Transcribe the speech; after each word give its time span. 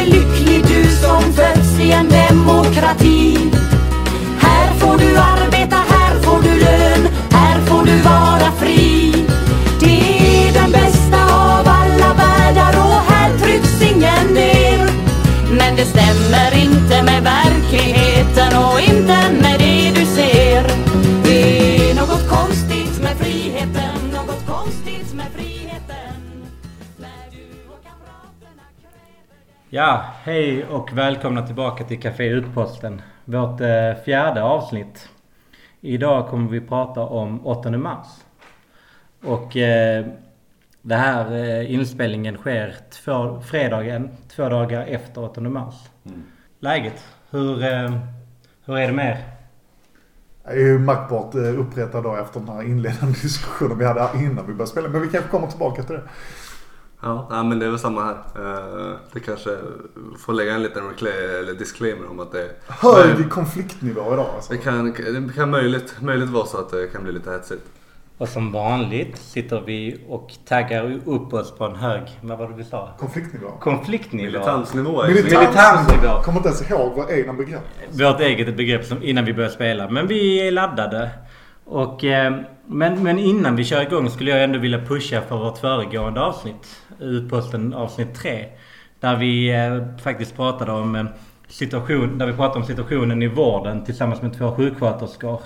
är 0.00 0.06
lycklig 0.06 0.62
du 0.66 0.84
som 0.90 1.32
föds 1.32 1.80
i 1.80 1.92
en 1.92 2.08
demokrati. 2.08 3.38
Här 4.38 4.74
får 4.74 4.98
du 4.98 5.16
arbeta, 5.16 5.76
här 5.76 6.20
får 6.22 6.42
du 6.42 6.60
lön, 6.60 7.08
här 7.30 7.60
får 7.60 7.84
du 7.84 7.96
vara 7.96 8.52
fri. 8.58 9.12
Det 9.80 10.46
är 10.48 10.52
den 10.52 10.72
bästa 10.72 11.24
av 11.24 11.68
alla 11.68 12.14
världar 12.14 12.80
och 12.80 13.12
här 13.12 13.38
trycks 13.38 13.82
ingen 13.82 14.26
ner. 14.34 14.90
Men 15.50 15.76
det 15.76 15.84
stämmer 15.84 16.54
inte 16.54 16.69
Ja, 29.72 30.04
hej 30.22 30.64
och 30.64 30.92
välkomna 30.92 31.46
tillbaka 31.46 31.84
till 31.84 32.00
Café 32.00 32.28
Utposten. 32.28 33.02
Vårt 33.24 33.60
eh, 33.60 33.94
fjärde 34.04 34.42
avsnitt. 34.42 35.08
Idag 35.80 36.28
kommer 36.28 36.50
vi 36.50 36.60
prata 36.60 37.00
om 37.00 37.46
8 37.46 37.70
mars. 37.70 38.06
Och 39.24 39.56
eh, 39.56 40.06
det 40.82 40.94
här 40.94 41.34
eh, 41.34 41.74
inspelningen 41.74 42.36
sker 42.36 42.76
två, 43.04 43.40
fredagen, 43.40 44.10
två 44.28 44.48
dagar 44.48 44.86
efter 44.86 45.24
8 45.24 45.40
mars. 45.40 45.74
Läget? 46.58 47.04
Hur, 47.30 47.62
eh, 47.64 47.92
hur 48.64 48.78
är 48.78 48.86
det 48.86 48.92
med 48.92 49.10
er? 49.10 49.24
Jag 50.44 50.52
är 50.52 50.66
ju 50.66 50.78
märkbart 50.78 51.34
eh, 51.34 51.60
uppretad 51.60 52.02
då 52.02 52.16
efter 52.16 52.40
den 52.40 52.48
här 52.48 52.62
inledande 52.62 53.18
diskussionen 53.22 53.78
vi 53.78 53.84
hade 53.84 54.08
innan 54.14 54.46
vi 54.46 54.52
började 54.52 54.66
spela. 54.66 54.88
Men 54.88 55.02
vi 55.02 55.08
kanske 55.08 55.30
kommer 55.30 55.46
tillbaka 55.46 55.82
till 55.82 55.94
det. 55.94 56.02
Ja, 57.02 57.42
men 57.42 57.58
det 57.58 57.66
är 57.66 57.70
väl 57.70 57.78
samma 57.78 58.04
här. 58.04 58.14
Eh, 58.36 58.96
Det 59.12 59.20
kanske 59.20 59.58
får 60.18 60.32
lägga 60.32 60.54
en 60.54 60.62
liten 60.62 60.82
eller 61.02 61.54
disclaimer 61.58 62.10
om 62.10 62.20
att 62.20 62.32
det, 62.32 62.50
Hög 62.68 63.30
konfliktnivå 63.30 64.12
idag 64.12 64.26
alltså. 64.34 64.52
det, 64.52 64.58
kan, 64.58 64.92
det 64.92 65.32
kan 65.34 65.50
möjligt, 65.50 65.96
möjligt 66.00 66.28
vara 66.28 66.46
så 66.46 66.58
att 66.58 66.70
det 66.70 66.86
kan 66.92 67.02
bli 67.02 67.12
lite 67.12 67.30
hetsigt. 67.30 67.62
Och 68.18 68.28
som 68.28 68.52
vanligt 68.52 69.18
sitter 69.18 69.60
vi 69.60 70.00
och 70.08 70.30
taggar 70.48 71.00
upp 71.04 71.32
oss 71.32 71.50
på 71.58 71.64
en 71.64 71.76
hög, 71.76 72.02
vad 72.20 72.38
var 72.38 72.48
det 72.48 72.54
vi 72.54 72.64
sa? 72.64 72.88
Konfliktnivå. 72.98 73.48
Konfliktnivå. 73.60 74.26
Militansnivå 74.26 75.02
är 75.02 75.08
Militansnivå. 75.08 76.22
Kommer 76.22 76.38
inte 76.38 76.48
ens 76.48 76.70
ihåg 76.70 76.94
våra 76.96 77.10
egna 77.16 77.32
begrepp. 77.32 77.62
Vårt 77.90 78.20
eget 78.20 78.56
begrepp 78.56 78.84
som 78.84 79.02
innan 79.02 79.24
vi 79.24 79.34
börjar 79.34 79.50
spela. 79.50 79.90
Men 79.90 80.06
vi 80.06 80.48
är 80.48 80.50
laddade. 80.52 81.10
Och, 81.64 82.04
eh, 82.04 82.34
men, 82.72 83.02
men 83.02 83.18
innan 83.18 83.56
vi 83.56 83.64
kör 83.64 83.82
igång 83.82 84.10
skulle 84.10 84.30
jag 84.30 84.44
ändå 84.44 84.58
vilja 84.58 84.78
pusha 84.86 85.20
för 85.20 85.36
vårt 85.36 85.58
föregående 85.58 86.20
avsnitt. 86.20 86.82
Utposten 87.00 87.74
avsnitt 87.74 88.14
3. 88.14 88.44
Där 89.00 89.16
vi 89.16 89.50
eh, 89.50 89.98
faktiskt 90.02 90.36
pratade 90.36 90.72
om 90.72 90.94
eh, 90.94 91.04
situation, 91.48 92.18
där 92.18 92.26
vi 92.26 92.32
pratade 92.32 92.60
om 92.60 92.66
situationen 92.66 93.22
i 93.22 93.26
vården 93.26 93.84
tillsammans 93.84 94.22
med 94.22 94.38
två 94.38 94.54
sjuksköterskor. 94.54 95.40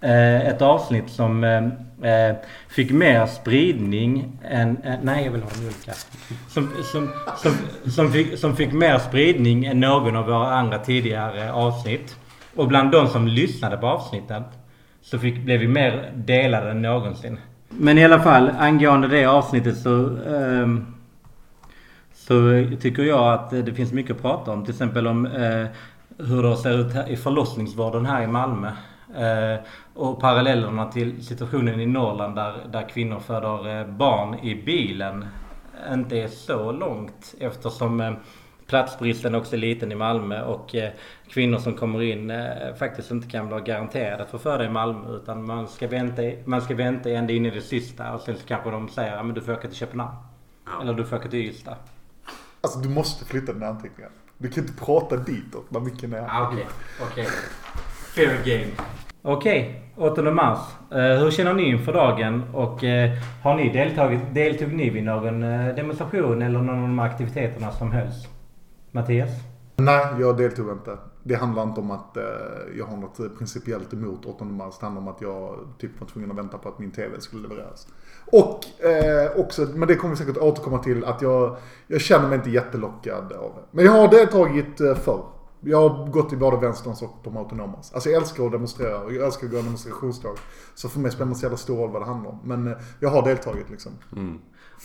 Eh, 0.00 0.46
ett 0.46 0.62
avsnitt 0.62 1.10
som 1.10 1.44
eh, 1.44 1.64
eh, 2.12 2.36
fick 2.68 2.90
mer 2.90 3.26
spridning 3.26 4.38
än... 4.42 4.76
Eh, 4.84 4.94
nej, 5.02 5.24
jag 5.24 5.32
vill 5.32 5.42
ha 5.42 5.50
mjölk 5.60 5.86
här. 5.86 5.96
Som, 6.48 6.70
som, 6.92 7.10
som, 7.36 7.52
som, 7.90 8.12
fick, 8.12 8.38
som 8.38 8.56
fick 8.56 8.72
mer 8.72 8.98
spridning 8.98 9.64
än 9.64 9.80
någon 9.80 10.16
av 10.16 10.26
våra 10.26 10.54
andra 10.54 10.78
tidigare 10.78 11.52
avsnitt. 11.52 12.16
Och 12.56 12.68
bland 12.68 12.90
de 12.90 13.08
som 13.08 13.28
lyssnade 13.28 13.76
på 13.76 13.86
avsnittet 13.86 14.61
så 15.02 15.18
fick, 15.18 15.44
blev 15.44 15.60
vi 15.60 15.68
mer 15.68 16.12
delade 16.14 16.70
än 16.70 16.82
någonsin. 16.82 17.38
Men 17.68 17.98
i 17.98 18.04
alla 18.04 18.20
fall, 18.20 18.50
angående 18.58 19.08
det 19.08 19.24
avsnittet 19.24 19.76
så... 19.76 20.16
ehm, 20.26 20.86
så 22.14 22.66
tycker 22.80 23.02
jag 23.02 23.32
att 23.32 23.50
det 23.50 23.74
finns 23.74 23.92
mycket 23.92 24.16
att 24.16 24.22
prata 24.22 24.52
om. 24.52 24.64
Till 24.64 24.74
exempel 24.74 25.06
om 25.06 25.26
eh, 25.26 25.66
hur 26.18 26.42
det 26.42 26.56
ser 26.56 26.78
ut 26.78 26.92
här 26.92 27.10
i 27.10 27.16
förlossningsvården 27.16 28.06
här 28.06 28.22
i 28.22 28.26
Malmö. 28.26 28.68
Eh, 29.16 29.60
och 29.94 30.20
parallellerna 30.20 30.86
till 30.86 31.24
situationen 31.24 31.80
i 31.80 31.86
Norrland 31.86 32.36
där, 32.36 32.54
där 32.72 32.88
kvinnor 32.88 33.20
föder 33.20 33.80
eh, 33.80 33.86
barn 33.86 34.34
i 34.34 34.54
bilen 34.54 35.24
inte 35.92 36.16
är 36.16 36.28
så 36.28 36.72
långt 36.72 37.34
eftersom 37.40 38.00
eh, 38.00 38.12
platsbristen 38.72 39.34
också 39.34 39.56
är 39.56 39.58
liten 39.58 39.92
i 39.92 39.94
Malmö 39.94 40.42
och 40.42 40.74
eh, 40.74 40.90
kvinnor 41.28 41.58
som 41.58 41.74
kommer 41.74 42.02
in 42.02 42.30
eh, 42.30 42.74
faktiskt 42.78 43.10
inte 43.10 43.28
kan 43.28 43.48
vara 43.48 43.60
garanterade 43.60 44.22
att 44.22 44.30
få 44.30 44.38
föda 44.38 44.64
i 44.64 44.68
Malmö 44.68 45.16
utan 45.16 45.46
man 45.46 45.68
ska 45.68 45.88
vänta, 45.88 46.22
man 46.44 46.62
ska 46.62 46.74
vänta 46.74 47.10
ända 47.10 47.32
in 47.32 47.46
i 47.46 47.50
det 47.50 47.60
sista 47.60 48.14
och 48.14 48.20
sen 48.20 48.36
så 48.36 48.46
kanske 48.46 48.70
de 48.70 48.88
säger 48.88 49.16
att 49.16 49.34
du 49.34 49.40
får 49.40 49.52
åka 49.52 49.68
till 49.68 49.76
Köpenhamn. 49.76 50.16
Eller 50.82 50.94
du 50.94 51.04
får 51.04 51.16
åka 51.16 51.28
till 51.28 51.38
Ystad. 51.38 51.76
Alltså 52.60 52.78
du 52.78 52.88
måste 52.88 53.24
flytta 53.24 53.52
den 53.52 53.62
anteckningen. 53.62 54.12
Du 54.38 54.48
kan 54.48 54.64
inte 54.64 54.84
prata 54.84 55.16
ditåt 55.16 55.70
när 55.70 55.80
micken 55.80 56.12
är 56.12 56.26
Ah, 56.28 56.48
Okej, 56.52 56.66
okej. 57.02 57.26
Fair 58.14 58.44
game. 58.44 58.72
Okej, 59.22 59.82
8 59.96 60.22
mars. 60.22 60.58
Eh, 60.90 60.98
hur 60.98 61.30
känner 61.30 61.54
ni 61.54 61.62
inför 61.68 61.92
dagen 61.92 62.42
och 62.54 62.84
eh, 62.84 63.10
har 63.42 63.54
ni 63.56 63.72
deltagit, 63.72 64.20
deltog 64.34 64.72
ni 64.72 64.90
vid 64.90 65.04
någon 65.04 65.42
eh, 65.42 65.74
demonstration 65.74 66.42
eller 66.42 66.58
någon 66.58 66.68
av 66.68 66.82
de 66.82 66.98
aktiviteterna 66.98 67.72
som 67.72 67.92
hölls? 67.92 68.28
Mattias? 68.92 69.30
Nej, 69.76 70.06
jag 70.20 70.36
deltog 70.36 70.70
inte. 70.70 70.98
Det 71.22 71.34
handlar 71.34 71.62
inte 71.62 71.80
om 71.80 71.90
att 71.90 72.16
eh, 72.16 72.22
jag 72.78 72.86
har 72.86 72.96
något 72.96 73.38
principiellt 73.38 73.92
emot 73.92 74.26
8 74.26 74.44
mars. 74.44 74.74
Det 74.80 74.86
handlar 74.86 75.02
om 75.02 75.08
att 75.08 75.20
jag 75.20 75.58
typ 75.78 76.00
var 76.00 76.08
tvungen 76.08 76.30
att 76.30 76.36
vänta 76.36 76.58
på 76.58 76.68
att 76.68 76.78
min 76.78 76.90
TV 76.90 77.20
skulle 77.20 77.42
levereras. 77.42 77.86
Och 78.26 78.84
eh, 78.84 79.40
också, 79.40 79.62
men 79.74 79.88
det 79.88 79.96
kommer 79.96 80.14
vi 80.14 80.18
säkert 80.18 80.36
återkomma 80.36 80.78
till, 80.78 81.04
att 81.04 81.22
jag, 81.22 81.56
jag 81.86 82.00
känner 82.00 82.28
mig 82.28 82.38
inte 82.38 82.50
jättelockad 82.50 83.32
av 83.32 83.52
det. 83.54 83.62
Men 83.70 83.84
jag 83.84 83.92
har 83.92 84.08
deltagit 84.08 84.80
eh, 84.80 84.94
förr. 84.94 85.24
Jag 85.60 85.88
har 85.88 86.06
gått 86.06 86.32
i 86.32 86.36
både 86.36 86.56
vänsterns 86.56 87.02
och 87.02 87.16
de 87.24 87.36
autonomas. 87.36 87.92
Alltså 87.92 88.08
jag 88.08 88.22
älskar 88.22 88.46
att 88.46 88.52
demonstrera 88.52 88.98
och 88.98 89.12
jag 89.12 89.26
älskar 89.26 89.46
att 89.46 89.52
gå 89.52 89.58
en 89.58 89.64
demonstrationsdag. 89.64 90.28
Så 90.74 90.88
för 90.88 91.00
mig 91.00 91.10
spelar 91.10 91.26
det 91.26 91.30
inte 91.30 91.40
så 91.40 91.44
jävla 91.44 91.56
stor 91.56 91.76
roll 91.76 91.90
vad 91.90 92.02
det 92.02 92.06
handlar 92.06 92.30
om. 92.30 92.38
Men 92.44 92.66
eh, 92.66 92.78
jag 93.00 93.08
har 93.08 93.22
deltagit 93.22 93.70
liksom. 93.70 93.92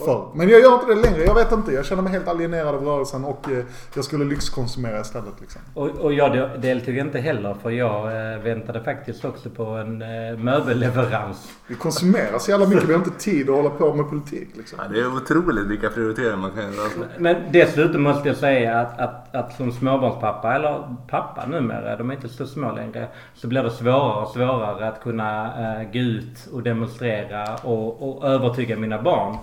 Förr. 0.06 0.28
Men 0.36 0.50
jag 0.50 0.62
gör 0.62 0.74
inte 0.74 0.86
det 0.94 1.02
längre. 1.02 1.24
Jag 1.24 1.36
vet 1.36 1.52
inte. 1.52 1.72
Jag 1.72 1.86
känner 1.86 2.04
mig 2.04 2.12
helt 2.14 2.28
alienerad 2.28 2.76
av 2.76 2.84
rörelsen 2.86 3.26
och 3.26 3.52
eh, 3.52 3.64
jag 3.96 4.04
skulle 4.04 4.26
lyxkonsumera 4.26 5.00
istället 5.02 5.34
liksom. 5.42 5.62
Och, 5.74 5.88
och 5.90 6.14
jag 6.14 6.32
del- 6.32 6.62
deltog 6.62 6.98
inte 6.98 7.20
heller 7.20 7.56
för 7.64 7.70
jag 7.70 8.34
eh, 8.34 8.40
väntade 8.40 8.84
faktiskt 8.84 9.26
också 9.26 9.50
på 9.50 9.64
en 9.64 10.02
eh, 10.02 10.38
möbelleverans. 10.38 11.52
Vi 11.68 11.76
konsumerar 11.76 12.40
så 12.40 12.52
jävla 12.52 12.68
mycket. 12.68 12.84
Vi 12.84 12.94
har 12.94 13.00
inte 13.00 13.20
tid 13.20 13.50
att 13.50 13.56
hålla 13.56 13.70
på 13.70 13.94
med 13.94 14.10
politik 14.10 14.50
liksom. 14.54 14.80
Ja, 14.82 14.90
det 14.94 15.00
är 15.00 15.16
otroligt 15.16 15.66
vilka 15.68 15.90
prioriteringar 15.90 16.38
man 16.38 16.52
kan 16.52 16.60
göra. 16.74 16.84
Alltså. 16.84 17.00
Men 17.18 17.36
dessutom 17.52 18.04
måste 18.04 18.28
jag 18.28 18.38
säga 18.38 18.80
att, 18.80 19.00
att, 19.00 19.36
att 19.36 19.54
som 19.58 19.72
småbarnspappa, 19.72 20.56
eller 20.56 20.96
pappa 21.08 21.46
numera, 21.46 21.96
de 21.96 22.10
är 22.10 22.14
inte 22.16 22.30
så 22.30 22.46
små 22.48 22.72
längre, 22.72 23.08
så 23.34 23.48
blir 23.48 23.64
det 23.64 23.72
svårare 23.72 24.22
och 24.22 24.30
svårare 24.30 24.88
att 24.88 25.04
kunna 25.04 25.54
gå 25.94 26.00
ut 26.00 26.48
och 26.54 26.64
demonstrera 26.64 27.56
och, 27.64 28.10
och 28.10 28.28
övertyga 28.28 28.78
mina 28.78 29.02
barn 29.02 29.38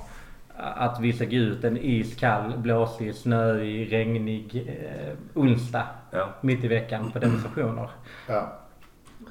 att 0.56 1.00
vi 1.00 1.12
gå 1.12 1.37
ut 1.37 1.65
en 1.65 1.76
iskall, 1.76 2.59
blåsig, 2.59 3.15
snöig, 3.15 3.92
regnig 3.92 4.66
eh, 4.69 5.16
onsdag 5.34 5.87
Ja. 6.10 6.28
mitt 6.41 6.65
i 6.65 6.69
veckan 6.69 7.10
på 7.12 7.19
demonstrationer. 7.19 7.91
Ja. 8.26 8.53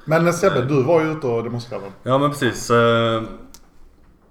Men 0.04 0.32
Sebbe, 0.32 0.62
du 0.62 0.82
var 0.82 1.00
ju 1.02 1.12
ute 1.12 1.26
och 1.26 1.44
demonstrerade. 1.44 1.86
Ja 2.02 2.18
men 2.18 2.30
precis. 2.30 2.70
eh, 2.70 3.22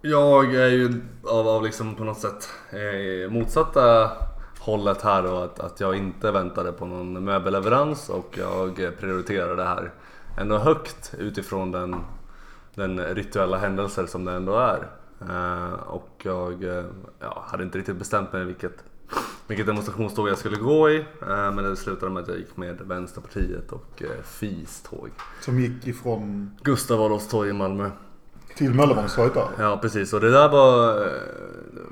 Jag 0.02 0.56
är 0.56 0.70
ju 0.70 1.02
av, 1.32 1.48
av 1.48 1.64
liksom 1.64 1.96
på 1.96 2.03
något 2.03 2.18
sätt 2.20 2.50
eh, 2.72 3.32
motsatta 3.32 4.12
hållet 4.59 5.02
här 5.02 5.24
då. 5.24 5.38
Att, 5.38 5.59
att 5.59 5.80
jag 5.80 5.96
inte 5.96 6.32
väntade 6.32 6.72
på 6.72 6.86
någon 6.86 7.24
möbelleverans 7.24 8.09
och 8.09 8.38
jag 8.40 8.76
prioriterar 9.00 9.56
det 9.56 9.64
här 9.64 9.92
ändå 10.38 10.58
högt 10.58 11.14
utifrån 11.20 11.72
den, 11.72 11.96
den 12.76 13.00
rituella 13.00 13.58
händelser 13.58 14.06
som 14.06 14.26
det 14.26 14.32
ändå 14.32 14.56
är. 14.58 14.88
Eh, 15.29 15.73
Och 15.73 16.09
jag 16.23 16.64
eh, 16.64 16.85
ja, 17.20 17.43
hade 17.47 17.64
inte 17.64 17.78
riktigt 17.78 17.96
bestämt 17.96 18.34
mig 18.34 18.46
vilket, 18.46 18.84
vilket 19.47 19.66
demonstrationståg 19.66 20.29
jag 20.29 20.37
skulle 20.37 20.58
gå 20.58 20.90
i. 20.90 20.97
eh, 21.22 21.52
Men 21.52 21.58
det 21.58 21.75
slutade 21.75 22.11
med 22.11 22.23
att 22.23 22.29
jag 22.29 22.37
gick 22.37 22.58
med 22.58 22.81
Vänsterpartiet 22.81 23.72
och 23.72 24.02
eh, 24.03 24.23
FIs 24.23 24.81
tåg. 24.90 25.09
Som 25.41 25.59
gick 25.59 25.87
ifrån 25.87 26.52
Gustav 26.64 27.02
Adolfs 27.02 27.28
torg 27.28 27.49
i 27.49 27.53
Malmö. 27.53 27.90
till 28.58 28.73
Möllevångstorget 28.73 29.34
där. 29.34 29.47
Ja 29.59 29.78
precis 29.81 30.14
och 30.14 30.20
det 30.22 30.31
där 30.31 30.49
var 30.49 31.08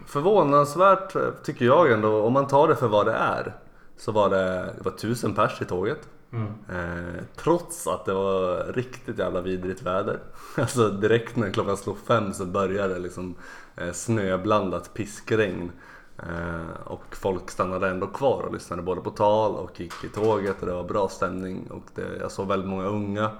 förvånansvärt 0.07 1.15
tycker 1.43 1.65
jag 1.65 1.91
ändå. 1.91 2.21
Om 2.23 2.33
man 2.33 2.47
tar 2.47 2.67
det 2.67 2.75
för 2.75 2.87
vad 2.87 3.05
det 3.05 3.13
är. 3.13 3.55
Så 3.97 4.11
var 4.11 4.29
det, 4.29 4.73
det 4.77 4.83
var 4.83 4.91
tusen 4.91 5.33
pers 5.35 5.61
i 5.61 5.65
tåget. 5.65 6.09
Mm. 6.33 6.47
Eh, 6.69 7.23
trots 7.35 7.87
att 7.87 8.05
det 8.05 8.13
var 8.13 8.73
riktigt 8.73 9.19
jävla 9.19 9.41
vidrigt 9.41 9.81
väder. 9.81 10.19
Alltså 10.57 10.89
direkt 10.89 11.35
när 11.35 11.51
klockan 11.51 11.77
slog 11.77 11.97
fem 11.97 12.33
så 12.33 12.45
började 12.45 12.93
det 12.93 12.99
liksom 12.99 13.35
eh, 13.75 13.91
snöblandat 13.91 14.93
piskregn. 14.93 15.71
Eh, 16.17 16.81
och 16.85 17.15
folk 17.15 17.51
stannade 17.51 17.89
ändå 17.89 18.07
kvar 18.07 18.43
och 18.43 18.53
lyssnade 18.53 18.81
både 18.81 19.01
på 19.01 19.09
tal 19.09 19.55
och 19.55 19.79
gick 19.79 20.03
i 20.03 20.09
tåget 20.09 20.61
och 20.61 20.67
det 20.67 20.73
var 20.73 20.83
bra 20.83 21.09
stämning. 21.09 21.67
Och 21.71 21.85
det, 21.95 22.17
jag 22.19 22.31
såg 22.31 22.47
väldigt 22.47 22.69
många 22.69 22.85
unga 22.85 23.31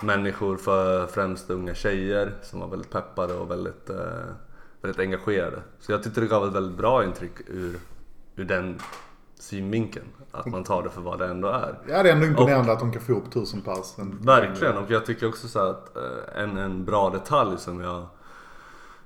människor, 0.00 0.56
för 0.56 1.06
främst 1.06 1.50
unga 1.50 1.74
tjejer 1.74 2.34
som 2.42 2.60
var 2.60 2.68
väldigt 2.68 2.90
peppade 2.90 3.34
och 3.34 3.50
väldigt, 3.50 3.90
eh, 3.90 4.24
väldigt 4.82 5.00
engagerade. 5.00 5.62
Så 5.78 5.92
jag 5.92 6.02
tyckte 6.02 6.20
det 6.20 6.26
gav 6.26 6.46
ett 6.46 6.54
väldigt 6.54 6.78
bra 6.78 7.04
intryck 7.04 7.40
ur, 7.46 7.78
ur 8.36 8.44
den 8.44 8.78
synvinkeln. 9.42 10.06
Att 10.32 10.46
man 10.46 10.64
tar 10.64 10.82
det 10.82 10.90
för 10.90 11.00
vad 11.00 11.18
det 11.18 11.26
ändå 11.26 11.48
är. 11.48 11.78
Ja, 11.88 12.02
det 12.02 12.08
är 12.10 12.14
ändå 12.14 12.26
imponerande 12.26 12.72
att 12.72 12.80
de 12.80 12.92
kan 12.92 13.02
få 13.02 13.12
ihop 13.12 13.30
tusen. 13.32 13.62
En- 13.98 14.18
Verkligen, 14.22 14.76
och 14.76 14.90
jag 14.90 15.06
tycker 15.06 15.28
också 15.28 15.48
så 15.48 15.58
att 15.58 15.96
eh, 15.96 16.42
en, 16.42 16.56
en 16.56 16.84
bra 16.84 17.10
detalj 17.10 17.58
som 17.58 17.80
jag, 17.80 18.06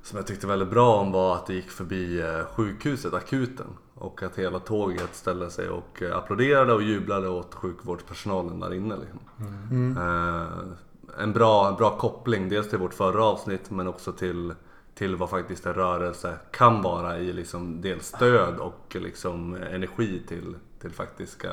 som 0.02 0.17
jag 0.17 0.26
tyckte 0.26 0.46
väldigt 0.46 0.70
bra 0.70 0.96
om 0.96 1.12
var 1.12 1.34
att 1.34 1.46
det 1.46 1.55
gick 1.55 1.70
förbi 1.70 2.20
eh, 2.20 2.44
sjukhuset, 2.56 3.14
akuten. 3.14 3.67
Och 3.94 4.23
att 4.23 4.38
hela 4.38 4.58
tåget 4.58 5.08
ställde 5.14 5.50
sig 5.50 5.69
och 5.69 6.02
eh, 6.02 6.17
applåderade 6.17 6.73
och 6.73 6.82
jublade 6.82 7.28
åt 7.28 7.55
sjukvårdspersonalen 7.55 8.61
där 8.61 8.75
inne. 8.75 8.94
Liksom. 8.96 9.19
Eh, 9.96 11.23
en, 11.23 11.32
bra, 11.32 11.69
en 11.69 11.75
bra 11.75 11.96
koppling, 11.99 12.49
dels 12.49 12.70
till 12.70 12.78
vårt 12.78 12.94
förra 12.94 13.25
avsnitt 13.25 13.70
men 13.70 13.88
också 13.88 14.12
till, 14.12 14.55
till 14.94 15.17
vad 15.17 15.31
faktiskt 15.31 15.67
en 15.67 15.75
rörelse 15.75 16.35
kan 16.50 16.83
vara 16.83 17.19
i 17.19 17.33
liksom 17.33 17.81
dels 17.81 18.06
stöd 18.06 18.59
och 18.59 18.97
liksom 19.00 19.55
energi 19.55 20.23
till, 20.29 20.55
till 20.81 20.91
faktiska 20.91 21.50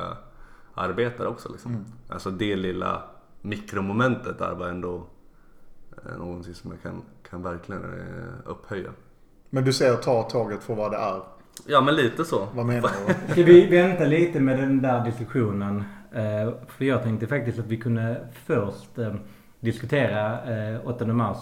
arbetare 0.73 1.27
också. 1.27 1.51
Liksom. 1.51 1.85
Alltså 2.09 2.31
det 2.31 2.55
lilla 2.55 3.03
mikromomentet 3.41 4.39
där 4.39 4.55
var 4.55 4.67
ändå 4.67 5.07
eh, 6.05 6.17
någonting 6.17 6.53
som 6.53 6.71
jag 6.71 6.81
kan, 6.81 7.01
kan 7.29 7.43
verkligen 7.43 7.83
eh, 7.83 8.49
upphöja. 8.51 8.89
Men 9.49 9.63
du 9.63 9.73
säger 9.73 9.95
ta 9.95 10.23
tåget 10.23 10.63
för 10.63 10.75
vad 10.75 10.91
det 10.91 10.97
är. 10.97 11.21
Ja 11.67 11.81
men 11.81 11.95
lite 11.95 12.25
så. 12.25 12.47
Vad 12.53 12.65
menar 12.65 12.89
du? 13.07 13.13
Ska 13.31 13.43
vi 13.43 13.67
vänta 13.67 14.03
lite 14.05 14.39
med 14.39 14.59
den 14.59 14.81
där 14.81 15.05
diskussionen? 15.05 15.83
Eh, 16.11 16.53
För 16.67 16.85
jag 16.85 17.03
tänkte 17.03 17.27
faktiskt 17.27 17.59
att 17.59 17.65
vi 17.65 17.77
kunde 17.77 18.27
först 18.45 18.89
diskutera 19.59 20.43
eh, 20.73 20.87
8 20.87 21.05
mars 21.05 21.37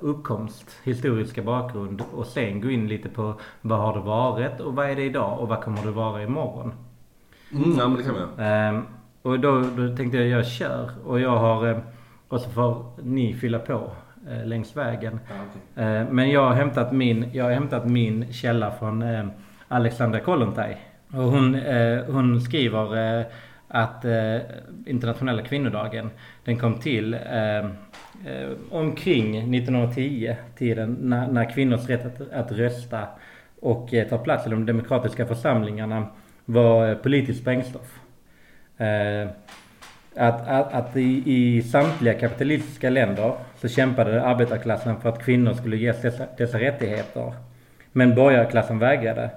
uppkomst, 0.00 0.76
historiska 0.84 1.42
bakgrund 1.42 2.02
och 2.14 2.26
sen 2.26 2.60
gå 2.60 2.70
in 2.70 2.88
lite 2.88 3.08
på 3.08 3.34
vad 3.60 3.78
har 3.78 3.94
det 3.94 4.00
varit 4.00 4.60
och 4.60 4.74
vad 4.74 4.90
är 4.90 4.96
det 4.96 5.02
idag 5.02 5.40
och 5.40 5.48
vad 5.48 5.62
kommer 5.62 5.82
det 5.82 5.90
vara 5.90 6.22
imorgon? 6.22 6.72
Mm, 7.52 7.78
ja 7.78 7.88
men 7.88 7.96
det 7.96 8.02
kan 8.02 8.14
vi 8.14 8.20
göra. 8.20 8.50
Ehm, 8.50 8.82
och 9.22 9.40
då, 9.40 9.60
då 9.60 9.96
tänkte 9.96 10.18
jag 10.18 10.26
jag 10.26 10.46
kör 10.46 10.90
och 11.04 11.20
jag 11.20 11.36
har 11.36 11.68
eh, 11.68 11.78
och 12.28 12.40
så 12.40 12.50
får 12.50 12.84
ni 13.02 13.34
fylla 13.34 13.58
på 13.58 13.90
eh, 14.30 14.46
längs 14.46 14.76
vägen. 14.76 15.20
Eh, 15.74 16.04
men 16.10 16.30
jag 16.30 16.46
har 16.46 16.54
hämtat 16.54 16.92
min, 16.92 17.30
jag 17.32 17.44
har 17.44 17.52
hämtat 17.52 17.86
min 17.86 18.32
källa 18.32 18.70
från 18.70 19.02
eh, 19.02 19.26
Alexandra 19.68 20.20
Kollontaj. 20.20 20.80
Och 21.08 21.22
hon, 21.22 21.54
eh, 21.54 22.04
hon 22.04 22.40
skriver 22.40 23.18
eh, 23.20 23.26
att 23.68 24.04
eh, 24.04 24.36
internationella 24.86 25.42
kvinnodagen 25.42 26.10
den 26.44 26.58
kom 26.58 26.78
till 26.78 27.16
eh, 28.26 28.50
omkring 28.70 29.54
1910 29.54 30.36
tiden 30.58 30.96
när, 31.00 31.28
när 31.28 31.50
kvinnors 31.50 31.88
rätt 31.88 32.06
att, 32.06 32.32
att 32.32 32.52
rösta 32.52 33.08
och 33.60 33.94
eh, 33.94 34.08
ta 34.08 34.18
plats 34.18 34.46
i 34.46 34.50
de 34.50 34.66
demokratiska 34.66 35.26
församlingarna 35.26 36.06
var 36.44 36.88
eh, 36.88 36.94
politiskt 36.94 37.40
sprängstoff. 37.40 38.00
Eh, 38.76 39.28
att, 40.16 40.48
att, 40.48 40.72
att 40.72 40.96
i, 40.96 41.22
i 41.26 41.62
samtliga 41.62 42.14
kapitalistiska 42.14 42.90
länder 42.90 43.32
så 43.60 43.68
kämpade 43.68 44.22
arbetarklassen 44.22 45.00
för 45.00 45.08
att 45.08 45.24
kvinnor 45.24 45.54
skulle 45.54 45.76
ges 45.76 46.02
dessa, 46.02 46.26
dessa 46.36 46.60
rättigheter. 46.60 47.34
Men 47.92 48.14
borgarklassen 48.14 48.78
vägrade. 48.78 49.30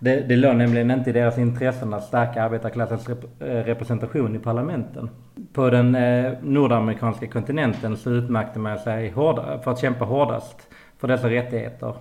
Det, 0.00 0.28
det 0.28 0.36
låg 0.36 0.56
nämligen 0.56 0.90
inte 0.90 1.10
i 1.10 1.12
deras 1.12 1.38
intressen 1.38 1.94
att 1.94 2.04
stärka 2.04 2.42
arbetarklassens 2.42 3.08
rep, 3.08 3.24
eh, 3.40 3.46
representation 3.46 4.36
i 4.36 4.38
parlamenten. 4.38 5.10
På 5.52 5.70
den 5.70 5.94
eh, 5.94 6.32
nordamerikanska 6.42 7.26
kontinenten 7.26 7.96
så 7.96 8.10
utmärkte 8.10 8.58
man 8.58 8.78
sig 8.78 9.10
hårda, 9.10 9.58
för 9.58 9.70
att 9.70 9.78
kämpa 9.78 10.04
hårdast 10.04 10.68
för 10.98 11.08
dessa 11.08 11.30
rättigheter. 11.30 11.94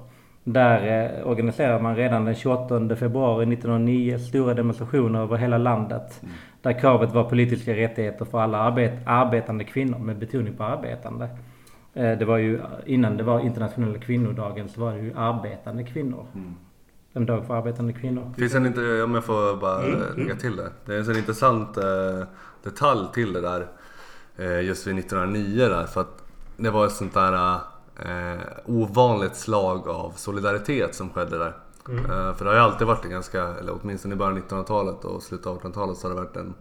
Där 0.43 1.03
eh, 1.03 1.27
organiserade 1.27 1.83
man 1.83 1.95
redan 1.95 2.25
den 2.25 2.35
28 2.35 2.95
februari 2.95 3.53
1909 3.53 4.17
stora 4.17 4.53
demonstrationer 4.53 5.19
över 5.19 5.37
hela 5.37 5.57
landet. 5.57 6.21
Där 6.61 6.73
kravet 6.79 7.13
var 7.13 7.23
politiska 7.23 7.73
rättigheter 7.73 8.25
för 8.25 8.39
alla 8.39 8.57
arbet, 8.57 8.93
arbetande 9.05 9.63
kvinnor 9.63 9.99
med 9.99 10.17
betoning 10.17 10.53
på 10.53 10.63
arbetande. 10.63 11.29
Eh, 11.93 12.17
det 12.17 12.25
var 12.25 12.37
ju 12.37 12.59
innan 12.85 13.17
det 13.17 13.23
var 13.23 13.39
internationella 13.39 13.99
kvinnodagen 13.99 14.69
så 14.69 14.81
var 14.81 14.93
det 14.93 14.99
ju 14.99 15.13
arbetande 15.15 15.83
kvinnor. 15.83 16.25
En 17.17 17.25
dag 17.25 17.45
för 17.47 17.53
arbetande 17.53 17.93
kvinnor. 17.93 18.33
Finns 18.37 18.55
en 18.55 18.65
inte, 18.65 19.03
om 19.03 19.15
jag 19.15 19.23
får 19.23 19.57
bara 19.57 19.83
eh, 19.83 20.17
lägga 20.17 20.35
till 20.35 20.55
det. 20.55 20.71
Det 20.85 20.93
är 20.93 20.97
en 20.97 21.05
sån 21.05 21.17
intressant 21.17 21.77
eh, 21.77 22.23
detalj 22.63 23.07
till 23.13 23.33
det 23.33 23.41
där. 23.41 23.67
Eh, 24.37 24.61
just 24.61 24.87
vid 24.87 24.99
1909 24.99 25.69
där. 25.69 25.85
För 25.85 26.01
att 26.01 26.23
det 26.57 26.69
var 26.69 26.85
ett 26.85 26.91
sånt 26.91 27.13
där 27.13 27.59
eh, 27.95 28.41
ovanligt 28.65 29.35
slag 29.35 29.87
av 29.87 30.11
solidaritet 30.15 30.95
som 30.95 31.09
skedde 31.09 31.37
där. 31.37 31.53
Eh, 31.89 32.35
för 32.35 32.45
det 32.45 32.51
har 32.51 32.55
ju 32.55 32.61
alltid 32.61 32.87
varit 32.87 33.05
en 33.05 33.11
ganska, 33.11 33.43
eller 33.43 33.73
åtminstone 33.81 34.13
i 34.13 34.17
början 34.17 34.37
av 34.37 34.43
1900-talet 34.43 35.05
och 35.05 35.23
slutet 35.23 35.47
av 35.47 35.61
1800-talet 35.61 35.97
så 35.97 36.07
har 36.07 36.15
det 36.15 36.21
varit 36.21 36.37
en 36.37 36.53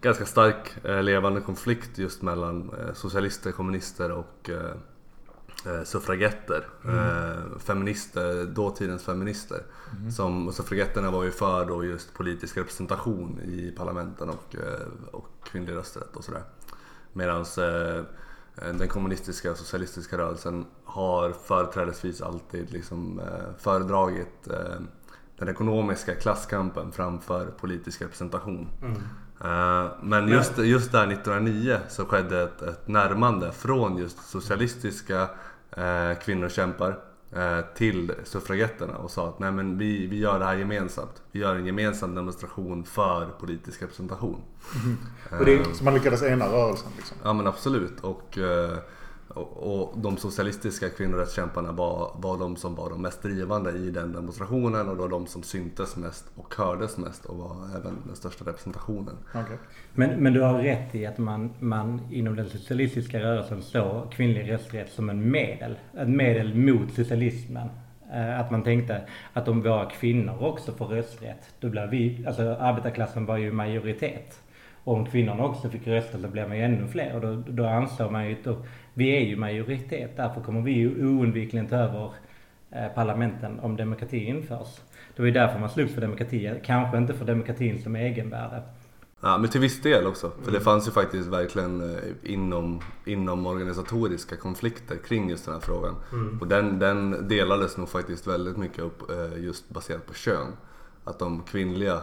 ganska 0.00 0.24
stark 0.24 0.74
levande 0.82 1.40
konflikt 1.40 1.98
just 1.98 2.22
mellan 2.22 2.70
socialister, 2.94 3.52
kommunister 3.52 4.12
och 4.12 4.50
eh, 5.66 5.82
suffragetter. 5.84 6.66
Eh, 6.84 7.58
feminister, 7.58 8.44
dåtidens 8.44 9.04
feminister. 9.04 9.62
Som, 10.16 10.48
och 10.48 10.54
suffragetterna 10.54 11.10
var 11.10 11.24
ju 11.24 11.30
för 11.30 11.64
då 11.64 11.84
just 11.84 12.14
politisk 12.14 12.56
representation 12.56 13.40
i 13.44 13.74
parlamenten 13.76 14.28
och, 14.28 14.56
eh, 14.56 15.12
och 15.12 15.28
kvinnlig 15.44 15.74
rösträtt 15.74 16.16
och 16.16 16.24
sådär. 16.24 16.42
Medan 17.12 17.40
eh, 17.40 18.02
den 18.78 18.88
kommunistiska 18.88 19.50
och 19.50 19.56
socialistiska 19.56 20.18
rörelsen 20.18 20.66
har 20.84 21.32
företrädesvis 21.32 22.22
alltid 22.22 22.72
liksom, 22.72 23.20
eh, 23.20 23.54
föredragit 23.58 24.48
eh, 24.50 24.80
den 25.38 25.48
ekonomiska 25.48 26.14
klasskampen 26.14 26.92
framför 26.92 27.46
politisk 27.46 28.02
representation. 28.02 28.68
Eh, 29.44 29.86
Men 30.02 30.28
just, 30.28 30.58
just 30.58 30.92
där 30.92 31.06
1909 31.12 31.78
så 31.88 32.04
skedde 32.04 32.42
ett, 32.42 32.62
ett 32.62 32.88
närmande 32.88 33.52
från 33.52 33.96
just 33.98 34.28
socialistiska 34.28 35.28
eh, 35.76 36.18
kvinnokämpar 36.24 36.98
eh, 37.32 37.60
till 37.74 38.12
suffragetterna 38.24 38.96
och 38.96 39.10
sa 39.10 39.28
att 39.28 39.38
nej 39.38 39.52
men 39.52 39.78
vi, 39.78 40.06
vi 40.06 40.18
gör 40.18 40.38
det 40.38 40.44
här 40.44 40.54
gemensamt. 40.56 41.22
Vi 41.32 41.40
gör 41.40 41.54
en 41.54 41.66
gemensam 41.66 42.14
demonstration 42.14 42.84
för 42.84 43.26
politisk 43.40 43.82
representation. 43.82 44.42
Och 45.38 45.44
det, 45.44 45.76
Så 45.76 45.84
man 45.84 45.94
lyckades 45.94 46.22
ena 46.22 46.46
rörelsen 46.46 46.88
liksom. 46.96 47.16
Ja 47.22 47.32
men 47.32 47.46
absolut. 47.46 48.00
Och, 48.00 48.38
eh, 48.38 48.78
och, 49.28 49.80
och 49.80 49.98
de 49.98 50.16
socialistiska 50.16 50.88
kvinnorättskämparna 50.88 51.72
var, 51.72 52.10
var 52.18 52.38
de 52.38 52.56
som 52.56 52.74
var 52.74 52.90
de 52.90 53.02
mest 53.02 53.22
drivande 53.22 53.70
i 53.70 53.90
den 53.90 54.12
demonstrationen 54.12 54.88
och 54.88 54.96
var 54.96 55.08
de 55.08 55.26
som 55.26 55.42
syntes 55.42 55.96
mest 55.96 56.24
och 56.36 56.54
hördes 56.58 56.98
mest 56.98 57.24
och 57.24 57.36
var 57.36 57.56
även 57.78 57.94
den 58.06 58.16
största 58.16 58.44
representationen. 58.44 59.14
Okej. 59.30 59.58
men, 59.94 60.10
men 60.10 60.32
du 60.32 60.40
har 60.40 60.58
rätt 60.58 60.94
i 60.94 61.06
att 61.06 61.18
man, 61.18 61.50
man 61.58 62.00
inom 62.10 62.36
den 62.36 62.48
socialistiska 62.48 63.20
rörelsen 63.20 63.62
såg 63.62 64.12
kvinnlig 64.12 64.52
rösträtt 64.52 64.92
som 64.92 65.10
en 65.10 65.30
medel. 65.30 65.78
Ett 65.98 66.08
medel 66.08 66.54
mot 66.54 66.92
socialismen. 66.94 67.68
Eh, 68.12 68.40
Att 68.40 68.50
man 68.50 68.62
tänkte 68.62 69.00
att 69.32 69.48
om 69.48 69.62
våra 69.62 69.90
kvinnor 69.90 70.42
också 70.44 70.72
får 70.72 70.86
rösträtt, 70.86 71.54
då 71.60 71.68
blir 71.68 71.86
vi, 71.86 72.24
alltså 72.26 72.42
arbetarklassen 72.42 73.26
var 73.26 73.36
ju 73.36 73.52
majoritet. 73.52 74.40
Och 74.84 74.94
om 74.94 75.06
kvinnorna 75.06 75.44
också 75.44 75.68
fick 75.68 75.86
rösta 75.86 76.18
så 76.18 76.28
blir 76.28 76.46
man 76.48 76.56
ju 76.56 76.62
ännu 76.62 76.88
fler 76.88 77.14
och 77.14 77.20
då, 77.20 77.42
då 77.52 77.66
ansåg 77.66 78.12
man 78.12 78.28
ju 78.28 78.36
då, 78.44 78.56
vi 78.98 79.16
är 79.16 79.20
ju 79.20 79.36
majoritet, 79.36 80.16
därför 80.16 80.40
kommer 80.40 80.60
vi 80.60 80.72
ju 80.72 81.06
oundvikligen 81.06 81.66
ta 81.66 81.76
över 81.76 82.12
eh, 82.70 82.88
parlamenten 82.94 83.60
om 83.60 83.76
demokrati 83.76 84.24
införs. 84.24 84.80
Det 85.16 85.22
var 85.22 85.26
ju 85.26 85.32
därför 85.32 85.58
man 85.58 85.70
slogs 85.70 85.94
för 85.94 86.00
demokrati, 86.00 86.60
kanske 86.64 86.98
inte 86.98 87.14
för 87.14 87.24
demokratin 87.24 87.82
som 87.82 87.96
egenvärde. 87.96 88.62
Ja, 89.20 89.38
men 89.38 89.50
till 89.50 89.60
viss 89.60 89.82
del 89.82 90.06
också. 90.06 90.32
För 90.42 90.52
det 90.52 90.60
fanns 90.60 90.88
ju 90.88 90.92
faktiskt 90.92 91.28
verkligen 91.28 91.80
eh, 91.80 91.98
inom, 92.22 92.80
inom 93.04 93.46
organisatoriska 93.46 94.36
konflikter 94.36 94.96
kring 94.96 95.30
just 95.30 95.44
den 95.44 95.54
här 95.54 95.60
frågan. 95.60 95.94
Och 96.40 96.46
den, 96.46 96.78
den 96.78 97.28
delades 97.28 97.76
nog 97.76 97.88
faktiskt 97.88 98.26
väldigt 98.26 98.56
mycket 98.56 98.78
upp 98.78 99.10
eh, 99.10 99.44
just 99.44 99.68
baserat 99.68 100.06
på 100.06 100.14
kön. 100.14 100.46
Att 101.04 101.18
de 101.18 101.42
kvinnliga 101.42 101.94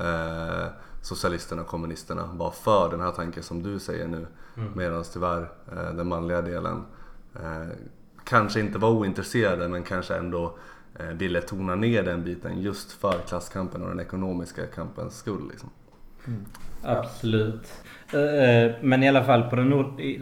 eh, 0.00 0.66
socialisterna 1.02 1.62
och 1.62 1.68
kommunisterna 1.68 2.30
var 2.32 2.50
för 2.50 2.90
den 2.90 3.00
här 3.00 3.10
tanken 3.10 3.42
som 3.42 3.62
du 3.62 3.78
säger 3.78 4.08
nu. 4.08 4.26
Medan 4.74 5.04
tyvärr 5.12 5.42
eh, 5.72 5.94
den 5.94 6.08
manliga 6.08 6.42
delen 6.42 6.84
eh, 7.34 7.68
kanske 8.24 8.60
inte 8.60 8.78
var 8.78 8.90
ointresserade 8.90 9.68
men 9.68 9.82
kanske 9.82 10.16
ändå 10.16 10.58
eh, 10.98 11.06
ville 11.06 11.40
tona 11.40 11.74
ner 11.74 12.02
den 12.02 12.24
biten 12.24 12.60
just 12.60 12.92
för 12.92 13.14
klasskampen 13.28 13.82
och 13.82 13.88
den 13.88 14.00
ekonomiska 14.00 14.66
kampens 14.66 15.18
skull. 15.18 15.48
Liksom. 15.50 15.70
Absolut. 16.82 17.72
Eh, 18.12 18.20
eh, 18.20 18.72
Men 18.80 19.02
i 19.02 19.08
alla 19.08 19.24
fall 19.24 19.42
på 19.42 19.56
den, 19.56 19.72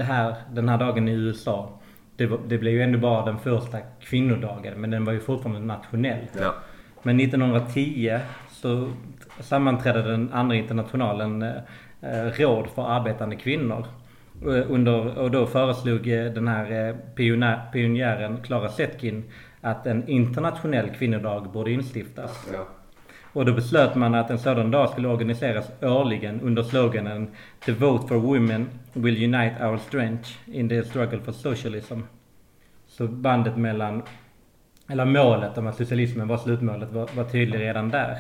här, 0.01 0.35
den 0.53 0.69
här 0.69 0.79
dagen 0.79 1.09
i 1.09 1.13
USA. 1.13 1.81
Det, 2.17 2.27
var, 2.27 2.41
det 2.47 2.59
blev 2.59 2.75
ju 2.75 2.83
ändå 2.83 2.99
bara 2.99 3.25
den 3.25 3.39
första 3.39 3.79
kvinnodagen 4.01 4.81
men 4.81 4.91
den 4.91 5.05
var 5.05 5.13
ju 5.13 5.21
fortfarande 5.21 5.61
nationell. 5.61 6.27
Ja. 6.41 6.55
Men 7.03 7.21
1910 7.21 8.19
så 8.51 8.93
sammanträdde 9.41 10.03
den 10.03 10.33
andra 10.33 10.57
internationalen 10.57 11.43
eh, 11.43 11.57
eh, 12.01 12.33
råd 12.33 12.67
för 12.75 12.91
arbetande 12.91 13.37
kvinnor. 13.37 13.87
Eh, 14.43 14.71
Under, 14.71 15.19
och 15.19 15.31
då 15.31 15.47
föreslog 15.47 16.03
den 16.35 16.49
här 16.49 16.97
pionjär, 17.15 17.61
pionjären 17.73 18.43
Clara 18.43 18.69
Zetkin 18.69 19.25
att 19.61 19.87
en 19.87 20.09
internationell 20.09 20.91
kvinnodag 20.91 21.51
borde 21.53 21.73
instiftas. 21.73 22.49
Ja. 22.53 22.67
Och 23.33 23.47
då 23.47 23.53
beslöt 23.53 23.95
man 23.95 24.15
att 24.15 24.31
en 24.31 24.39
sådan 24.39 24.71
dag 24.71 24.91
skulle 24.91 25.09
organiseras 25.09 25.71
årligen 25.83 26.41
under 26.41 26.63
sloganen 26.63 27.29
The 27.65 27.73
vote 27.73 28.09
for 28.09 28.17
women 28.17 28.69
will 28.93 29.25
unite 29.25 29.67
our 29.67 29.79
strength 29.79 30.31
in 30.47 30.69
the 30.69 30.85
struggle 30.85 31.21
for 31.21 31.33
socialism. 31.33 32.01
Så 32.87 33.09
bandet 33.09 33.57
mellan, 33.57 34.03
eller 34.89 35.05
målet 35.05 35.59
om 35.59 35.67
att 35.67 35.77
socialismen 35.77 36.29
var 36.29 36.37
slutmålet 36.37 36.93
var, 36.93 37.09
var 37.17 37.25
tydlig 37.25 37.61
redan 37.61 37.91
där. 37.91 38.17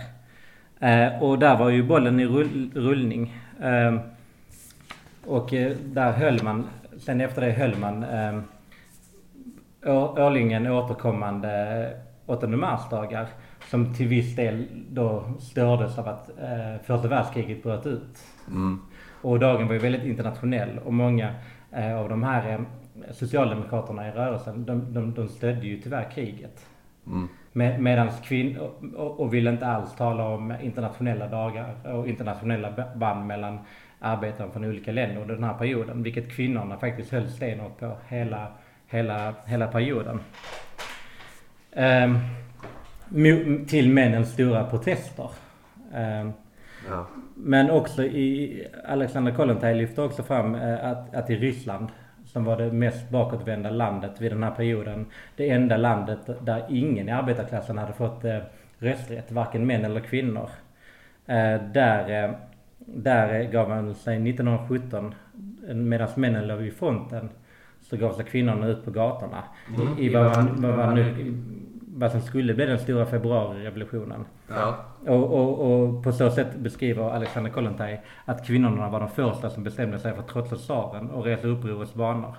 Eh, 0.81 1.23
och 1.23 1.39
där 1.39 1.57
var 1.57 1.71
ju 1.71 1.83
bollen 1.83 2.21
i 2.21 2.27
rull, 2.27 2.71
rullning. 2.75 3.37
Eh, 3.61 4.01
och 5.27 5.51
där 5.85 6.13
höll 6.13 6.43
man, 6.43 6.67
sen 6.99 7.21
efter 7.21 7.41
det 7.41 7.53
höll 7.53 7.77
man 7.77 8.03
eh, 8.03 8.41
årligen 10.27 10.67
återkommande 10.67 11.93
8 12.27 12.47
marsdagar. 12.47 13.27
Som 13.71 13.95
till 13.95 14.09
viss 14.09 14.37
del 14.37 14.67
då 14.91 15.25
stördes 15.41 15.99
av 15.99 16.09
att 16.09 16.31
eh, 16.39 16.85
första 16.85 17.09
världskriget 17.09 17.63
bröt 17.63 17.87
ut. 17.87 18.19
Mm. 18.49 18.81
Och 19.23 19.39
dagen 19.39 19.67
var 19.67 19.75
ju 19.75 19.81
väldigt 19.81 20.05
internationell 20.05 20.79
och 20.85 20.93
många 20.93 21.35
eh, 21.73 21.99
av 21.99 22.09
de 22.09 22.23
här 22.23 22.53
eh, 22.53 22.61
socialdemokraterna 23.13 24.09
i 24.09 24.11
rörelsen 24.11 24.65
de, 24.65 24.95
de, 24.95 25.15
de 25.15 25.29
stödde 25.29 25.67
ju 25.67 25.81
tyvärr 25.81 26.11
kriget. 26.11 26.67
Mm. 27.07 27.29
Med, 27.59 27.81
medans 27.81 28.21
kvinnor 28.21 28.71
och, 28.97 29.21
och 29.21 29.35
ville 29.35 29.51
inte 29.51 29.67
alls 29.67 29.95
tala 29.97 30.25
om 30.29 30.55
internationella 30.63 31.29
dagar 31.29 31.75
och 31.95 32.09
internationella 32.09 32.71
ba- 32.71 32.95
band 32.95 33.27
mellan 33.27 33.59
arbetare 34.01 34.51
från 34.53 34.65
olika 34.65 34.93
länder 34.93 35.21
under 35.23 35.35
den 35.35 35.45
här 35.45 35.55
perioden. 35.55 36.03
Vilket 36.03 36.33
kvinnorna 36.33 36.77
faktiskt 36.77 37.13
höll 37.13 37.29
stenhårt 37.29 37.79
på 37.81 37.97
hela, 38.09 38.47
hela, 38.87 39.35
hela 39.47 39.67
perioden. 39.67 40.21
Ehm, 41.73 42.19
till 43.69 43.89
männens 43.93 44.33
stora 44.33 44.65
protester. 44.65 45.31
Ehm, 45.95 46.33
Ja. 46.91 47.07
men 47.35 47.71
också 47.71 48.03
i 48.05 48.63
Alexander 48.89 49.33
Kollontaj 49.33 49.75
lyfter 49.75 50.05
också 50.05 50.23
fram 50.23 50.55
eh, 50.55 50.91
att, 50.91 51.15
att 51.15 51.31
i 51.31 51.37
Ryssland 51.37 51.89
som 52.33 52.45
var 52.45 52.57
det 52.57 52.73
mest 52.73 53.11
bakåtvända 53.11 53.71
landet 53.71 54.21
vid 54.21 54.33
den 54.33 54.43
här 54.43 54.51
perioden. 54.51 55.07
Det 55.37 55.51
enda 55.51 55.77
landet 55.77 56.19
där 56.45 56.65
ingen 56.69 57.09
i 57.09 57.13
arbetarklassen 57.13 57.79
hade 57.79 57.93
fått 57.93 58.25
eh, 58.25 58.39
rösträtt, 58.79 59.33
varken 59.33 59.67
män 59.67 59.85
eller 59.85 60.01
kvinnor. 60.01 60.51
Eh, 61.27 61.63
där, 61.73 62.25
eh, 62.25 62.31
där 62.79 63.43
gav 63.43 63.69
man 63.69 63.95
sig 63.95 64.31
1917, 64.31 65.15
medan 65.75 66.09
männen 66.17 66.47
låg 66.47 66.63
i 66.63 66.71
fronten, 66.71 67.29
så 67.81 67.97
gav 67.97 68.13
sig 68.13 68.25
kvinnorna 68.25 68.67
ut 68.67 68.85
på 68.85 68.91
gatorna. 68.91 69.45
I, 69.99 70.07
i 70.07 70.15
vad, 70.15 70.37
man, 70.37 70.63
vad, 70.63 70.77
man 70.77 70.95
nu, 70.95 71.35
vad 71.99 72.11
som 72.11 72.23
skulle 72.23 72.55
bli 72.55 72.67
den 72.67 72.79
stora 72.79 73.07
februarirevolutionen. 73.07 74.25
Ja. 74.49 74.85
Och, 75.07 75.25
och, 75.25 75.73
och 75.73 76.05
på 76.05 76.13
så 76.13 76.31
sätt 76.31 76.57
beskriver 76.57 77.11
Alexander 77.11 77.51
Kollontaj 77.51 78.05
att 78.25 78.47
kvinnorna 78.47 78.91
var 78.91 79.01
de 79.01 79.09
första 79.09 79.51
som 79.51 79.65
bestämde 79.65 79.99
sig 79.99 80.13
för 80.13 80.21
att 80.21 80.29
trotsa 80.29 80.57
tsaren 80.57 81.11
och 81.11 81.25
resa 81.25 81.47
upprorets 81.47 81.95
banor. 81.95 82.35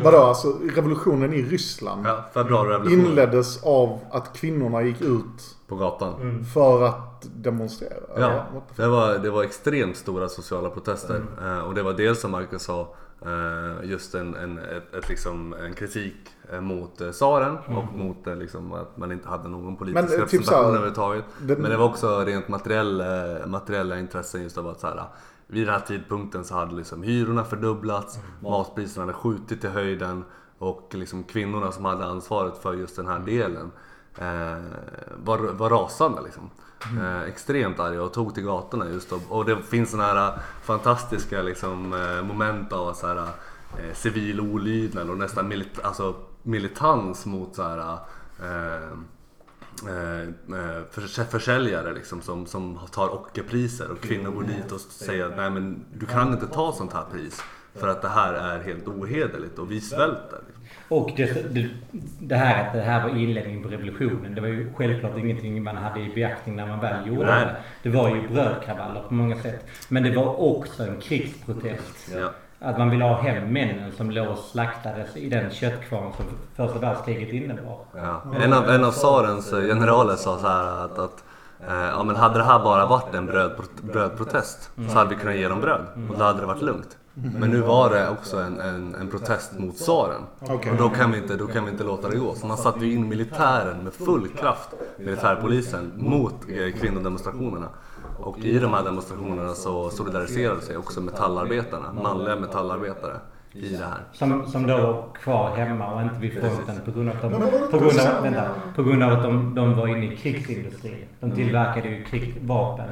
Vadå, 0.00 0.18
alltså 0.18 0.48
revolutionen 0.74 1.32
i 1.32 1.42
Ryssland 1.42 2.06
ja. 2.34 2.84
Inleddes 2.90 3.62
av 3.62 4.00
att 4.10 4.36
kvinnorna 4.36 4.82
gick 4.82 5.00
ut 5.00 5.56
På 5.68 5.76
gatan. 5.76 6.44
för 6.54 6.84
att 6.84 7.28
demonstrera? 7.36 7.92
Ja, 8.16 8.44
det 8.76 8.86
var, 8.86 9.18
det 9.18 9.30
var 9.30 9.42
extremt 9.42 9.96
stora 9.96 10.28
sociala 10.28 10.70
protester. 10.70 11.22
Eh, 11.42 11.58
och 11.58 11.74
det 11.74 11.82
var 11.82 11.92
dels 11.92 12.20
som 12.20 12.30
Marcus 12.30 12.62
sa, 12.62 12.94
eh, 13.22 13.90
just 13.90 14.14
en, 14.14 14.34
en, 14.34 14.58
ett, 14.58 14.94
ett 14.94 15.08
liksom, 15.08 15.54
en 15.54 15.74
kritik 15.74 16.16
mot 16.60 17.00
eh, 17.00 17.10
tsaren 17.10 17.58
och 17.58 17.98
mot 17.98 18.26
eh, 18.26 18.36
liksom, 18.36 18.72
att 18.72 18.96
man 18.96 19.12
inte 19.12 19.28
hade 19.28 19.48
någon 19.48 19.76
politisk 19.76 19.94
Men, 19.94 20.04
eh, 20.04 20.10
typ 20.10 20.20
representation 20.20 20.64
här, 20.64 20.68
överhuvudtaget. 20.68 21.24
Men 21.40 21.62
det 21.62 21.76
var 21.76 21.84
också 21.84 22.24
rent 22.24 22.48
materiella, 22.48 23.46
materiella 23.46 23.98
intressen 23.98 24.42
just 24.42 24.58
av 24.58 24.68
att 24.68 24.80
så 24.80 24.86
här, 24.86 25.04
vid 25.46 25.66
den 25.66 25.74
här 25.74 25.80
tidpunkten 25.80 26.44
så 26.44 26.54
hade 26.54 26.74
liksom 26.74 27.02
hyrorna 27.02 27.44
fördubblats, 27.44 28.18
matpriserna 28.40 29.06
hade 29.06 29.18
skjutit 29.18 29.64
i 29.64 29.68
höjden 29.68 30.24
och 30.58 30.88
liksom 30.92 31.24
kvinnorna 31.24 31.72
som 31.72 31.84
hade 31.84 32.04
ansvaret 32.04 32.58
för 32.58 32.74
just 32.74 32.96
den 32.96 33.06
här 33.06 33.18
delen 33.18 33.70
eh, 34.18 34.64
var, 35.24 35.38
var 35.38 35.70
rasande 35.70 36.22
liksom. 36.22 36.50
Eh, 37.00 37.22
extremt 37.22 37.80
arga 37.80 38.02
och 38.02 38.12
tog 38.12 38.34
till 38.34 38.44
gatorna 38.44 38.88
just 38.88 39.12
och, 39.12 39.20
och 39.28 39.44
det 39.44 39.62
finns 39.62 39.90
sådana 39.90 40.08
här 40.08 40.38
fantastiska 40.62 41.42
liksom, 41.42 41.92
eh, 41.92 42.24
moment 42.24 42.72
av 42.72 42.92
så 42.92 43.06
här, 43.06 43.16
eh, 43.16 43.94
civil 43.94 44.40
olydnad 44.40 45.10
och 45.10 45.18
nästan 45.18 45.48
milit, 45.48 45.80
alltså, 45.82 46.14
militans 46.42 47.26
mot 47.26 47.54
så 47.56 47.62
här, 47.62 47.98
eh, 48.42 48.88
eh, 49.88 50.22
eh, 50.22 50.82
förs- 50.90 51.28
försäljare 51.30 51.94
liksom, 51.94 52.20
som, 52.22 52.46
som 52.46 52.78
tar 52.92 53.14
ockerpriser 53.14 53.90
och 53.90 54.00
kvinnor 54.00 54.30
går 54.30 54.42
dit 54.42 54.72
och 54.72 54.80
säger 54.80 55.24
att 55.26 55.36
nej 55.36 55.50
men 55.50 55.84
du 55.94 56.06
kan 56.06 56.32
inte 56.32 56.46
ta 56.46 56.72
sånt 56.72 56.92
här 56.92 57.04
pris 57.12 57.42
för 57.74 57.88
att 57.88 58.02
det 58.02 58.08
här 58.08 58.32
är 58.34 58.62
helt 58.62 58.88
ohederligt 58.88 59.58
och 59.58 59.70
vi 59.70 59.80
svälter. 59.80 60.38
Och 60.88 61.10
det, 61.16 61.54
det, 61.54 61.68
det 62.20 62.36
här 62.36 62.66
att 62.66 62.72
det 62.72 62.80
här 62.80 63.02
var 63.08 63.16
inledningen 63.16 63.62
på 63.62 63.68
revolutionen. 63.68 64.34
Det 64.34 64.40
var 64.40 64.48
ju 64.48 64.72
självklart 64.76 65.18
ingenting 65.18 65.62
man 65.62 65.76
hade 65.76 66.00
i 66.00 66.12
beaktning 66.14 66.56
när 66.56 66.66
man 66.66 66.80
väl 66.80 67.06
gjorde 67.06 67.26
Nej. 67.26 67.44
det. 67.46 67.56
Det 67.82 67.96
var 67.96 68.08
ju 68.16 68.28
brödkravaller 68.28 69.02
på 69.08 69.14
många 69.14 69.42
sätt. 69.42 69.66
Men 69.88 70.02
det 70.02 70.16
var 70.16 70.40
också 70.40 70.82
en 70.82 71.00
krigsprotest. 71.00 72.10
Ja. 72.14 72.32
Att 72.64 72.78
man 72.78 72.90
ville 72.90 73.04
ha 73.04 73.20
hem 73.20 73.52
männen 73.52 73.92
som 73.92 74.10
låg 74.10 74.28
och 74.28 74.38
slaktades 74.38 75.16
i 75.16 75.28
den 75.28 75.50
köttkvarn 75.50 76.12
som 76.16 76.24
första 76.56 76.78
världskriget 76.78 77.32
innebar. 77.32 77.78
Ja. 77.96 78.22
En, 78.40 78.52
av, 78.52 78.70
en 78.70 78.84
av 78.84 78.90
tsarens 78.90 79.52
eh, 79.52 79.60
generaler 79.60 80.16
sa 80.16 80.38
så 80.38 80.46
här 80.46 80.84
att, 80.84 80.98
att 80.98 81.24
eh, 81.68 81.74
ja, 81.74 82.02
men 82.02 82.16
hade 82.16 82.38
det 82.38 82.44
här 82.44 82.58
bara 82.58 82.86
varit 82.86 83.14
en 83.14 83.26
bröd, 83.26 83.52
brödprotest 83.82 84.70
så 84.88 84.98
hade 84.98 85.10
vi 85.10 85.16
kunnat 85.16 85.36
ge 85.36 85.48
dem 85.48 85.60
bröd 85.60 85.86
och 86.10 86.18
då 86.18 86.24
hade 86.24 86.40
det 86.40 86.46
varit 86.46 86.62
lugnt. 86.62 86.96
Men 87.14 87.50
nu 87.50 87.60
var 87.60 87.90
det 87.90 88.08
också 88.08 88.36
en, 88.36 88.60
en, 88.60 88.94
en 88.94 89.08
protest 89.08 89.58
mot 89.58 89.76
tsaren. 89.76 90.22
Och 90.38 90.76
då 90.78 90.88
kan, 90.88 91.12
vi 91.12 91.18
inte, 91.18 91.36
då 91.36 91.46
kan 91.46 91.64
vi 91.64 91.70
inte 91.70 91.84
låta 91.84 92.08
det 92.08 92.16
gå. 92.16 92.34
Så 92.34 92.46
man 92.46 92.56
satte 92.56 92.86
ju 92.86 92.92
in 92.92 93.08
militären 93.08 93.78
med 93.84 93.92
full 93.92 94.28
kraft, 94.28 94.68
militärpolisen, 94.98 95.92
mot 95.96 96.34
eh, 96.48 96.80
kvinnodemonstrationerna. 96.80 97.68
Och 98.22 98.38
i 98.38 98.58
de 98.58 98.72
här 98.72 98.84
demonstrationerna 98.84 99.54
så 99.54 99.90
solidariserade 99.90 100.60
sig 100.60 100.76
också 100.76 101.00
metallarbetarna, 101.00 101.92
manliga 101.92 102.36
metallarbetare 102.36 103.16
i 103.52 103.68
det 103.68 103.84
här. 103.84 103.98
Som, 104.12 104.46
som 104.46 104.66
då 104.66 104.76
var 104.76 105.04
kvar 105.14 105.56
hemma 105.56 105.94
och 105.94 106.02
inte 106.02 106.20
vid 106.20 106.32
fronten 106.32 106.80
på 106.84 106.90
grund 106.90 107.08
av 107.08 107.14
att 107.16 107.22
de, 107.22 107.30
på 107.70 107.78
grund 107.78 108.00
av, 108.00 108.22
vänta, 108.22 108.50
på 108.76 108.82
grund 108.82 109.02
av 109.02 109.12
att 109.12 109.22
de, 109.22 109.54
de 109.54 109.74
var 109.76 109.88
inne 109.88 110.12
i 110.12 110.16
krigsindustrin. 110.16 111.06
De 111.20 111.30
tillverkade 111.30 111.88
ju 111.88 112.04
krigsvapen. 112.04 112.88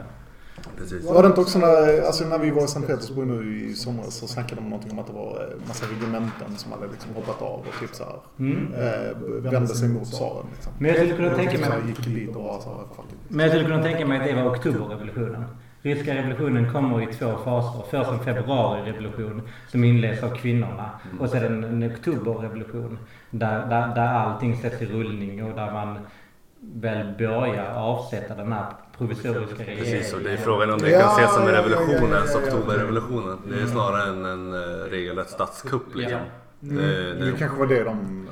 Precis. 0.78 1.04
Var 1.04 1.22
det 1.22 1.28
inte 1.28 1.40
också 1.40 1.58
när, 1.58 2.02
alltså 2.06 2.24
när 2.24 2.38
vi 2.38 2.50
var 2.50 2.64
i 2.64 2.68
Sankt 2.68 2.88
Petersburg 2.88 3.26
nu 3.28 3.60
i 3.70 3.74
somras 3.74 4.14
så 4.14 4.26
snackade 4.26 4.60
de 4.60 4.64
någonting 4.70 4.92
om 4.92 4.98
att 4.98 5.06
det 5.06 5.12
var 5.12 5.30
eh, 5.62 5.68
massa 5.68 5.86
regementen 5.86 6.56
som 6.56 6.72
hade 6.72 6.86
liksom 6.86 7.14
hoppat 7.14 7.42
av 7.42 7.58
och 7.58 7.80
typ 7.80 7.94
så 7.94 8.04
här, 8.04 8.12
Mm. 8.38 8.74
eh, 8.74 9.50
vände 9.52 9.68
sig 9.68 9.88
mot 9.88 10.04
tsaren. 10.04 10.46
Liksom. 10.54 10.72
Men 10.78 10.86
jag 10.88 10.96
skulle 10.96 11.16
kunna 11.16 11.34
tänka 11.34 11.58
mig... 11.58 11.70
gick 11.88 12.04
dit 12.04 12.36
och 12.36 12.62
så 12.62 12.68
här, 12.70 13.04
Men 13.28 13.40
jag 13.40 13.48
skulle 13.50 13.64
kunna 13.64 13.82
tänka 13.82 14.06
mig 14.06 14.18
att 14.20 14.26
det 14.26 14.34
var 14.42 14.50
oktoberrevolutionen. 14.50 15.44
Ryska 15.82 16.14
revolutionen 16.14 16.72
kommer 16.72 17.02
i 17.02 17.06
två 17.14 17.32
faser. 17.44 17.82
Först 17.90 18.10
en 18.10 18.18
februarirevolution 18.18 19.42
som 19.68 19.84
inleds 19.84 20.22
av 20.22 20.28
kvinnorna. 20.36 20.90
Och 21.20 21.28
sedan 21.28 21.64
en 21.64 21.92
oktoberrevolution 21.92 22.98
där, 23.30 23.66
där, 23.66 23.94
där 23.94 24.08
allting 24.08 24.56
sätts 24.62 24.82
i 24.82 24.86
rullning 24.86 25.44
och 25.44 25.56
där 25.56 25.72
man 25.72 25.98
väl 26.60 27.14
börjar 27.18 27.74
avsätta 27.74 28.34
den 28.34 28.52
här 28.52 28.66
provisoriska 29.00 29.64
regeringen. 29.64 29.84
Precis, 29.84 30.12
och 30.12 30.20
det 30.20 30.32
är 30.32 30.36
frågan 30.36 30.70
om 30.70 30.78
det 30.78 30.90
kan 30.90 31.10
ses 31.18 31.34
som 31.34 31.48
en 31.48 31.54
ja, 31.54 31.62
ja. 32.32 32.38
oktoberrevolutionen. 32.38 33.38
Det 33.48 33.62
är 33.62 33.66
snarare 33.66 34.08
en, 34.08 34.24
en 34.24 34.52
eh, 34.52 34.90
regelrätt 34.90 35.30
statskupp 35.30 35.94
liksom. 35.94 36.20
Det, 36.60 36.74
Det 36.74 37.30
det, 37.30 37.38
kanske 37.38 37.58
var 37.58 37.66
det 37.66 37.84
de 37.84 38.26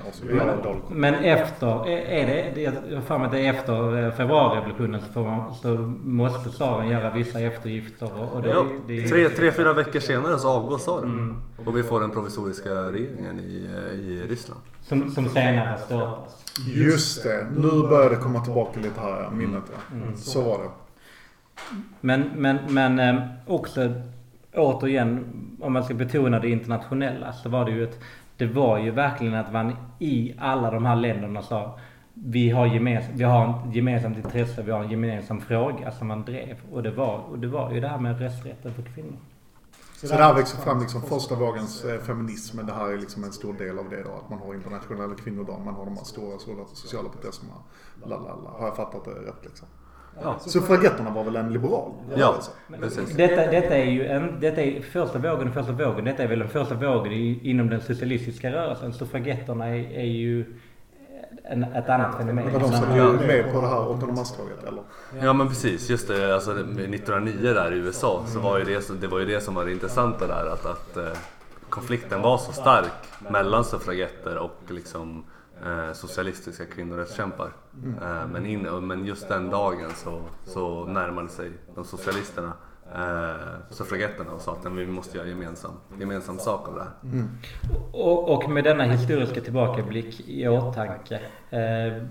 dåligt. 0.63 0.83
Men 0.91 1.15
efter, 1.15 1.89
är 1.89 2.27
det, 2.55 2.61
jag 2.63 2.73
har 2.73 3.03
för 3.03 3.19
mig 3.19 3.27
att 3.27 3.33
det 3.33 3.41
är 3.41 3.53
efter 3.53 4.07
eh, 4.07 4.13
februarirevolutionen 4.13 5.01
så, 5.15 5.45
så 5.63 5.69
måste 6.05 6.51
tsaren 6.51 6.89
göra 6.89 7.11
vissa 7.11 7.41
eftergifter. 7.41 8.11
Och, 8.35 8.43
det, 8.43 8.49
ja, 8.49 8.67
det, 8.87 9.09
tre, 9.09 9.29
tre, 9.29 9.53
fyra 9.53 9.73
veckor 9.73 10.01
senare 10.01 10.39
så 10.39 10.49
avgår 10.49 10.79
tsaren. 10.79 11.43
Och 11.65 11.77
vi 11.77 11.83
får 11.83 12.01
den 12.01 12.11
provisoriska 12.11 12.71
regeringen 12.71 13.41
i, 13.41 13.69
eh, 13.77 14.01
i 14.01 14.27
Ryssland. 14.29 14.61
som, 14.83 15.11
som 15.11 15.29
senare 15.29 15.79
störtas. 15.79 16.45
Just 16.67 17.23
det, 17.23 17.47
nu 17.57 17.71
börjar 17.89 18.11
det 18.11 18.17
komma 18.17 18.41
tillbaka 18.41 18.81
lite 18.81 19.01
här, 19.01 19.31
minnet 19.31 19.65
ja. 19.73 19.97
Så 20.17 20.43
var 20.43 20.59
det. 20.59 20.71
Men, 22.01 22.31
men, 22.37 22.59
men 22.69 22.99
eh, 22.99 23.23
också 23.47 23.93
återigen, 24.55 25.25
om 25.61 25.73
man 25.73 25.85
ska 25.85 25.95
betona 25.95 26.41
det 26.41 26.49
internationella 26.49 27.33
så 27.33 27.49
var 27.49 27.65
det 27.65 27.71
ju 27.71 27.85
ett, 27.85 28.01
det 28.37 28.47
var 28.47 28.79
ju 28.79 28.91
verkligen 28.91 29.35
att 29.35 29.53
man 29.53 29.77
i 29.99 30.35
alla 30.39 30.71
de 30.71 30.87
här 30.87 30.97
länderna 30.97 31.43
sa 31.43 31.79
vi 32.15 32.51
har, 32.51 32.67
gemens, 32.67 33.05
vi 33.13 33.25
har 33.25 33.69
ett 33.69 33.75
gemensamt 33.75 34.17
intresse, 34.17 34.63
vi 34.63 34.71
har 34.71 34.85
en 34.85 34.91
gemensam 34.91 35.41
fråga 35.41 35.91
som 35.91 36.09
man 36.09 36.25
drev. 36.25 36.57
Och 36.73 36.83
det 36.83 36.91
var, 36.91 37.19
och 37.19 37.39
det 37.39 37.49
var 37.49 37.73
ju 37.73 37.81
det 37.81 37.89
här 37.89 37.99
med 37.99 38.21
rösträtten 38.21 38.75
för 38.75 38.83
kvinnor. 38.83 39.19
Så 39.97 40.07
det 40.07 40.23
här 40.23 40.35
växer 40.35 40.59
fram 40.59 40.81
liksom 40.81 41.03
första 41.03 41.35
vågens 41.35 41.85
eh, 41.85 42.01
feminism, 42.01 42.57
men 42.57 42.67
det 42.67 42.73
här 42.73 42.89
är 42.93 42.99
liksom 42.99 43.25
en 43.25 43.33
stor 43.33 43.55
del 43.55 43.79
av 43.79 43.91
det 43.91 44.03
då. 44.03 44.11
Att 44.11 44.31
man 44.31 44.39
har 44.39 44.55
internationella 44.55 45.15
kvinnodagar, 45.15 45.65
man 45.65 45.75
har 45.75 45.85
de 45.85 45.97
här 45.97 46.05
stora, 46.05 46.39
stora 46.39 46.65
sociala 46.67 47.09
protesterna. 47.09 47.53
Lalala. 48.05 48.51
Har 48.51 48.67
jag 48.67 48.77
fattat 48.77 49.05
det 49.05 49.11
rätt 49.11 49.45
liksom? 49.45 49.69
Suffragetterna 50.41 51.11
var 51.11 51.25
väl 51.25 51.37
en 51.37 51.53
liberal 51.53 51.93
Ja, 52.17 52.35
precis. 52.81 53.17
Detta, 53.17 53.51
detta 53.51 53.77
är 53.77 53.85
ju 53.85 54.07
en, 54.07 54.41
detta 54.41 54.61
är 54.63 54.81
första 54.83 55.19
vågen 55.19 55.49
och 55.49 55.55
första 55.55 55.73
vågen. 55.73 56.05
Detta 56.05 56.23
är 56.23 56.29
väl 56.29 56.39
den 56.39 56.49
första 56.49 56.75
vågen 56.75 57.13
i, 57.13 57.41
inom 57.43 57.69
den 57.71 57.81
socialistiska 57.81 58.53
rörelsen. 58.53 58.93
Suffragetterna 58.93 59.67
är, 59.67 59.93
är 59.99 60.05
ju 60.05 60.45
en, 61.45 61.65
ett 61.65 61.89
annat 61.89 62.17
fenomen. 62.17 62.45
Det 62.47 62.53
var 62.53 62.61
de 62.61 62.73
som 62.73 62.97
Ja. 62.97 63.05
var 63.05 63.13
med 63.13 63.53
på 63.53 63.61
det 63.61 63.67
här 63.69 63.89
8 63.89 64.07
mars-tåget 64.07 64.65
eller? 64.69 64.83
Ja 65.23 65.33
men 65.33 65.49
precis, 65.49 65.91
just 65.91 66.09
det. 66.09 66.35
Alltså, 66.35 66.51
1909 66.53 67.35
där 67.43 67.73
i 67.73 67.77
USA 67.77 68.23
så 68.27 68.39
var 68.41 68.59
ju 68.59 68.65
det, 68.65 69.01
det 69.01 69.07
var 69.07 69.19
ju 69.19 69.25
det 69.25 69.41
som 69.41 69.55
var 69.55 69.65
det 69.65 69.73
intressanta 69.73 70.27
där. 70.27 70.47
Att, 70.53 70.67
att 70.67 70.97
eh, 70.97 71.05
konflikten 71.69 72.23
var 72.23 72.39
så 72.39 72.53
stark 72.53 72.93
mellan 73.31 73.65
suffragetter 73.65 74.39
och 74.39 74.57
liksom, 74.69 75.25
eh, 75.67 75.93
socialistiska 75.93 76.65
kvinnorättskämpar. 76.67 77.53
Eh, 78.03 78.27
men, 78.33 78.47
in, 78.47 78.63
men 78.63 79.05
just 79.07 79.29
den 79.29 79.51
dagen 79.51 79.91
så, 79.95 80.21
så 80.45 80.85
närmade 80.85 81.29
sig 81.29 81.51
de 81.75 81.85
socialisterna 81.85 82.53
eh, 82.95 83.71
suffragetterna 83.71 84.33
och 84.33 84.41
sa 84.41 84.53
att 84.53 84.65
"Nej, 84.65 84.85
vi 84.85 84.93
måste 84.93 85.19
göra 85.19 85.29
gemensam, 85.29 85.73
gemensam 85.99 86.39
sak 86.39 86.69
av 86.69 86.75
det 86.75 86.81
här. 86.83 87.25
Och, 87.93 88.35
och 88.35 88.51
med 88.51 88.65
denna 88.65 88.85
historiska 88.85 89.41
tillbakablick 89.41 90.21
i 90.29 90.49
åtanke. 90.49 91.21
Eh, 91.51 92.03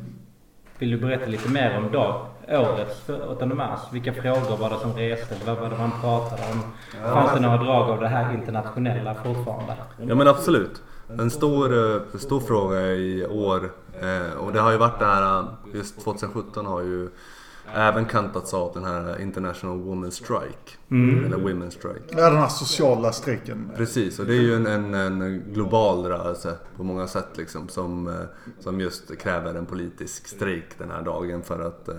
vill 0.80 0.92
du 0.92 0.98
berätta 0.98 1.26
lite 1.26 1.50
mer 1.50 1.78
om 1.78 1.92
dag, 1.92 2.26
årets 2.48 3.10
8 3.28 3.46
mars? 3.46 3.80
Vilka 3.92 4.14
frågor 4.14 4.58
var 4.58 4.70
det 4.70 4.80
som 4.80 4.94
restes? 4.94 5.48
Vad 5.48 5.58
var 5.58 5.70
det 5.70 5.78
man 5.78 5.92
pratade 6.02 6.42
om? 6.54 6.62
Fanns 7.14 7.34
det 7.34 7.40
några 7.40 7.58
drag 7.58 7.90
av 7.90 8.00
det 8.00 8.08
här 8.08 8.34
internationella 8.34 9.16
fortfarande? 9.16 9.74
Ja 10.08 10.16
men 10.16 10.28
absolut. 10.28 10.84
En 11.10 11.32
stor, 11.32 11.96
eh, 11.96 12.02
stor 12.20 12.40
fråga 12.40 12.88
i 12.88 13.26
år 13.26 13.72
eh, 14.02 14.38
och 14.38 14.54
det 14.54 14.60
har 14.60 14.72
ju 14.72 14.78
varit 14.78 15.00
det 15.00 15.06
här, 15.06 15.40
eh, 15.40 15.46
just 15.74 16.00
2017 16.00 16.66
har 16.66 16.82
ju 16.82 17.10
även 17.74 18.06
kantats 18.06 18.54
av 18.54 18.74
den 18.74 18.84
här 18.84 19.22
International 19.22 19.78
Women's 19.78 20.10
Strike. 20.10 20.78
Eller 21.26 21.38
Women's 21.38 21.70
Strike. 21.70 22.04
Ja, 22.10 22.30
den 22.30 22.40
här 22.40 22.48
sociala 22.48 23.12
strejken. 23.12 23.72
Precis, 23.78 24.20
och 24.20 24.26
det 24.26 24.34
är 24.34 24.42
ju 24.42 24.56
en, 24.56 24.68
en, 24.68 24.94
en 24.94 25.44
global 25.54 26.06
rörelse 26.06 26.58
på 26.78 26.84
många 26.84 27.08
sätt 27.08 27.30
liksom 27.38 27.70
som, 27.70 28.26
som 28.60 28.80
just 28.80 29.18
kräver 29.18 29.56
en 29.56 29.66
politisk 29.66 30.28
strejk 30.28 30.78
den 30.78 30.92
här 30.92 31.02
dagen 31.02 31.44
för 31.44 31.60
att, 31.60 31.90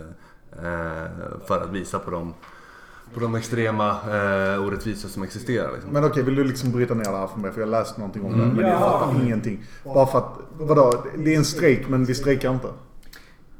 för 1.46 1.60
att 1.60 1.70
visa 1.70 1.98
på 1.98 2.10
de, 2.10 2.34
på 3.14 3.20
de 3.20 3.34
extrema 3.34 3.88
eh, 3.90 4.62
orättvisor 4.66 5.08
som 5.08 5.22
existerar. 5.22 5.72
Liksom. 5.72 5.90
Men 5.92 6.04
okej, 6.04 6.22
vill 6.22 6.34
du 6.34 6.44
liksom 6.44 6.72
bryta 6.72 6.94
ner 6.94 7.04
det 7.04 7.16
här 7.18 7.26
för 7.26 7.38
mig? 7.40 7.52
För 7.52 7.60
jag 7.60 7.66
har 7.66 7.70
läst 7.70 7.98
någonting 7.98 8.24
om 8.24 8.32
det. 8.32 8.38
Men 8.46 8.58
jag 8.58 8.68
Ja. 8.74 8.78
fattar 8.80 9.24
ingenting. 9.24 9.64
Bara 9.84 10.06
för 10.06 10.18
att, 10.18 10.38
vadå? 10.58 11.04
Det 11.18 11.34
är 11.34 11.38
en 11.38 11.44
strejk 11.44 11.88
men 11.88 12.04
vi 12.04 12.14
strejkar 12.14 12.50
inte. 12.54 12.68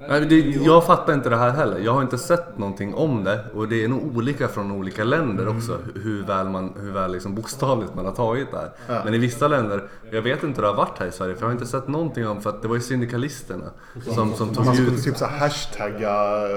Nej, 0.08 0.20
det, 0.20 0.40
jag 0.40 0.86
fattar 0.86 1.14
inte 1.14 1.28
det 1.28 1.36
här 1.36 1.50
heller. 1.50 1.78
Jag 1.78 1.92
har 1.92 2.02
inte 2.02 2.18
sett 2.18 2.58
någonting 2.58 2.94
om 2.94 3.24
det 3.24 3.44
och 3.54 3.68
det 3.68 3.84
är 3.84 3.88
nog 3.88 4.16
olika 4.16 4.48
från 4.48 4.72
olika 4.72 5.04
länder 5.04 5.48
också 5.48 5.78
hur 5.94 6.22
väl, 6.22 6.48
man, 6.48 6.72
hur 6.80 6.92
väl 6.92 7.12
liksom 7.12 7.34
bokstavligt 7.34 7.94
man 7.94 8.04
har 8.04 8.12
tagit 8.12 8.50
det 8.50 8.56
här. 8.56 8.70
Ja. 8.86 9.00
Men 9.04 9.14
i 9.14 9.18
vissa 9.18 9.48
länder, 9.48 9.88
jag 10.10 10.22
vet 10.22 10.42
inte 10.42 10.56
hur 10.56 10.62
det 10.62 10.68
har 10.68 10.76
varit 10.76 10.98
här 10.98 11.06
i 11.06 11.12
Sverige 11.12 11.34
för 11.34 11.42
jag 11.42 11.48
har 11.48 11.52
inte 11.52 11.66
sett 11.66 11.88
någonting 11.88 12.28
om 12.28 12.40
för 12.40 12.50
att 12.50 12.62
det 12.62 12.68
var 12.68 12.74
ju 12.74 12.80
syndikalisterna 12.80 13.70
som, 14.14 14.34
som 14.34 14.54
tog 14.54 14.64
Man 14.64 14.74
skulle 14.74 14.90
ut 14.90 15.04
typ 15.04 15.16
så 15.16 15.26
hashtagga 15.26 16.12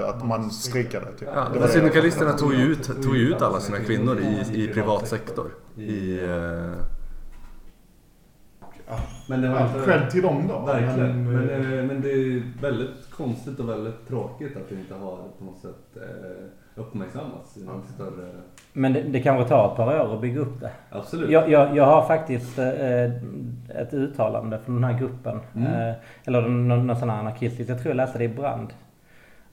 att 0.08 0.26
man 0.26 0.50
strejkade. 0.50 1.06
Typ. 1.18 1.28
Ja, 1.34 1.46
Det 1.60 1.68
syndikalisterna 1.68 2.32
tog 2.32 2.54
ju 2.54 2.62
ut, 2.62 3.02
tog 3.02 3.16
ut 3.16 3.42
alla 3.42 3.60
sina 3.60 3.78
kvinnor 3.78 4.18
i, 4.20 4.62
i 4.64 4.68
privat 4.68 5.08
sektor. 5.08 5.50
I, 5.76 6.20
eh, 8.92 9.00
Men 9.28 9.40
det 9.42 9.48
var 9.48 9.60
Ja, 9.60 9.66
inte... 9.66 9.84
Cred 9.84 10.10
till 10.10 10.22
dem 10.22 10.48
då. 10.48 10.58
Verkligen. 10.58 11.24
Men, 11.24 11.46
Men, 11.46 11.78
eh, 11.78 11.84
men 11.84 12.00
det 12.00 12.10
är 12.12 12.42
väldigt 12.62 13.10
konstigt 13.10 13.60
och 13.60 13.68
väldigt 13.68 14.08
tråkigt 14.08 14.56
att 14.56 14.68
det 14.68 14.74
inte 14.74 14.94
har 14.94 15.16
på 15.38 15.44
något 15.44 15.58
sätt 15.58 15.96
eh, 15.96 16.80
uppmärksammats 16.82 17.56
i 17.56 17.64
någon 17.64 17.82
större... 17.94 18.28
Men 18.72 18.92
det, 18.92 19.02
det 19.02 19.20
kanske 19.20 19.48
tar 19.48 19.70
ett 19.70 19.76
par 19.76 20.00
år 20.00 20.14
att 20.14 20.20
bygga 20.20 20.40
upp 20.40 20.60
det. 20.60 20.70
Absolut. 20.90 21.30
Jag, 21.30 21.50
jag, 21.50 21.76
jag 21.76 21.86
har 21.86 22.06
faktiskt 22.06 22.58
eh, 22.58 23.04
ett 23.82 23.94
uttalande 23.94 24.58
från 24.64 24.74
den 24.74 24.84
här 24.84 24.98
gruppen. 24.98 25.40
Eh, 25.56 25.92
eller 26.24 26.40
någon, 26.40 26.86
någon 26.86 26.96
sån 26.96 27.10
här 27.10 27.18
anarkistisk. 27.18 27.70
Jag 27.70 27.78
tror 27.78 27.90
jag 27.90 27.96
läste 27.96 28.18
det 28.18 28.24
i 28.24 28.28
Brand. 28.28 28.68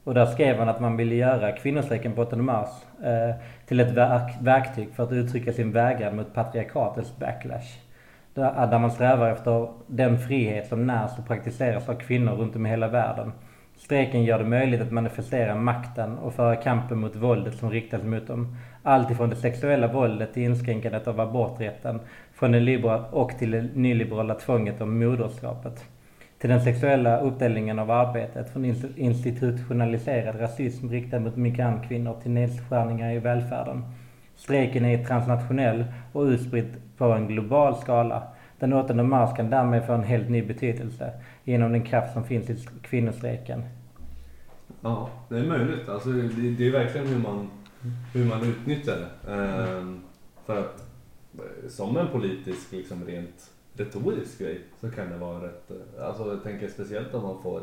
Och 0.04 0.14
där 0.14 0.26
skrev 0.26 0.58
han 0.58 0.70
att 0.70 0.80
man 0.80 0.98
ville 0.98 1.16
göra 1.16 1.52
kvinnostrejken 1.52 2.14
på 2.14 2.22
8 2.22 2.36
mars 2.36 2.70
eh, 3.04 3.36
till 3.66 3.80
ett 3.80 3.92
verk, 3.92 4.36
verktyg 4.42 4.90
för 4.96 5.04
att 5.04 5.12
uttrycka 5.12 5.54
sin 5.54 5.72
vägran 5.72 6.16
mot 6.16 6.34
patriarkatets 6.34 7.18
backlash. 7.18 7.78
Där, 8.40 8.80
man 8.80 8.92
strävar 8.92 9.32
efter 9.32 9.68
den 9.88 10.20
frihet 10.20 10.68
som 10.68 10.88
närs 10.88 11.12
och 11.18 11.28
praktiseras 11.28 11.90
av 11.90 11.94
kvinnor 11.94 12.32
runt 12.32 12.56
om 12.56 12.66
i 12.66 12.70
hela 12.70 12.88
världen. 12.88 13.32
Strejken 13.78 14.24
gör 14.24 14.40
det 14.40 14.46
möjligt 14.46 14.82
att 14.82 14.92
manifestera 14.92 15.56
makten 15.56 16.18
och 16.18 16.34
föra 16.34 16.56
kampen 16.56 17.00
mot 17.00 17.16
våldet 17.16 17.56
som 17.56 17.72
riktas 17.72 18.04
mot 18.04 18.28
dem. 18.28 18.56
Allt 18.84 19.12
ifrån 19.12 19.30
det 19.30 19.36
sexuella 19.36 19.88
våldet 19.88 20.34
till 20.34 20.44
inskränkandet 20.44 21.08
av 21.08 21.20
aborträtten, 21.20 22.00
från 22.34 22.52
det 22.52 22.60
liberala 22.60 23.06
och 23.12 23.32
till 23.40 23.52
det 23.52 23.62
nyliberala 23.62 24.36
tvånget 24.36 24.82
om 24.82 25.00
moderskapet. 25.00 25.86
Till 26.40 26.50
den 26.50 26.62
sexuella 26.62 27.20
uppdelningen 27.20 27.80
av 27.80 27.92
arbetet, 27.92 28.50
från 28.50 28.66
institutionaliserad 28.96 30.40
rasism 30.40 30.90
riktad 30.90 31.20
mot 31.20 31.36
migrantkvinnor 31.36 32.16
till 32.22 32.32
nedskärningar 32.32 33.14
i 33.14 33.20
välfärden. 33.20 33.84
Strejken 34.36 34.86
är 34.86 35.04
transnationell 35.04 35.86
och 36.14 36.24
utspridd 36.24 36.76
på 37.00 37.06
en 37.06 37.28
global 37.28 37.76
skala. 37.82 38.24
Den 38.60 38.74
8 38.74 38.94
mars 38.94 39.38
kan 39.38 39.50
därmed 39.50 39.86
få 39.86 39.94
en 39.94 40.04
helt 40.04 40.30
ny 40.30 40.42
betydelse 40.48 41.12
genom 41.44 41.72
den 41.72 41.84
kraft 41.84 42.14
som 42.14 42.24
finns 42.24 42.50
i 42.50 42.68
kvinnostrejken. 42.82 43.64
Ja, 44.82 45.10
det 45.30 45.38
är 45.38 45.46
möjligt. 45.46 45.90
Alltså, 45.90 46.10
det, 46.10 46.52
det 46.58 46.68
är 46.68 46.72
verkligen 46.72 47.08
hur 47.08 47.20
man, 47.20 47.50
hur 48.14 48.26
man 48.26 48.44
utnyttjar 48.44 48.96
det. 48.96 49.34
Ehm, 49.34 50.02
för 50.46 50.60
att 50.60 50.84
eh, 51.38 51.70
som 51.70 51.98
en 51.98 52.08
politisk, 52.08 52.72
liksom 52.72 53.06
rent 53.06 53.52
retorisk 53.74 54.40
grej 54.40 54.62
så 54.82 54.92
kan 54.92 55.10
det 55.10 55.18
vara 55.18 55.44
rätt... 55.44 55.72
Eh, 55.72 56.08
alltså 56.08 56.28
jag 56.28 56.44
tänker 56.44 56.68
speciellt 56.68 57.14
om 57.14 57.24
man 57.24 57.44
får... 57.44 57.62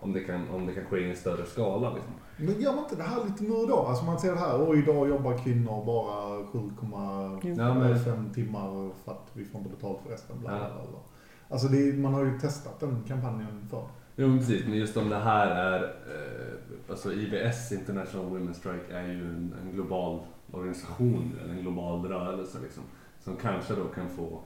Om 0.00 0.12
det 0.12 0.20
kan, 0.20 0.48
om 0.50 0.66
det 0.66 0.72
kan 0.74 0.84
ske 0.84 0.98
i 0.98 1.10
en 1.10 1.16
större 1.16 1.46
skala 1.46 1.94
liksom. 1.94 2.12
men 2.36 2.60
gör 2.60 2.72
man 2.74 2.84
inte 2.84 2.96
det 2.96 3.02
här 3.02 3.24
lite 3.24 3.42
nu 3.44 3.66
då? 3.66 3.76
Alltså 3.76 4.04
man 4.04 4.18
ser 4.20 4.32
det 4.32 4.38
här, 4.38 4.60
och 4.60 4.76
idag 4.76 5.08
jobbar 5.08 5.38
kvinnor 5.38 5.84
bara 5.84 6.42
7,5 6.42 7.58
Ja, 7.58 7.74
men- 7.74 8.32
timmar 8.34 8.90
för 9.04 9.12
att 9.12 9.30
vi 9.32 9.44
får 9.44 9.58
inte 9.60 9.70
betalt 9.76 9.98
för 10.04 10.10
resten. 10.10 10.40
Bla, 10.40 10.48
bla, 10.50 10.68
bla. 10.90 10.98
Alltså 11.48 11.68
det, 11.68 11.98
man 11.98 12.14
har 12.14 12.24
ju 12.24 12.38
testat 12.38 12.80
den 12.80 13.04
kampanjen 13.08 13.66
för. 13.70 13.82
Jo 14.16 14.28
men 14.28 14.38
precis, 14.38 14.64
men 14.66 14.76
just 14.78 14.96
om 14.96 15.08
det 15.08 15.16
här 15.18 15.46
är... 15.46 15.82
Eh, 15.82 16.90
alltså 16.90 17.12
IBS, 17.12 17.72
International 17.72 18.26
Women's 18.26 18.52
Strike, 18.52 18.92
är 18.94 19.06
ju 19.08 19.24
en, 19.24 19.54
en 19.62 19.72
global 19.72 20.20
organisation, 20.52 21.32
en 21.50 21.60
global 21.62 22.04
rörelse 22.06 22.58
liksom. 22.62 22.82
Som 23.20 23.36
kanske 23.36 23.74
då 23.74 23.84
kan 23.84 24.08
få, 24.08 24.40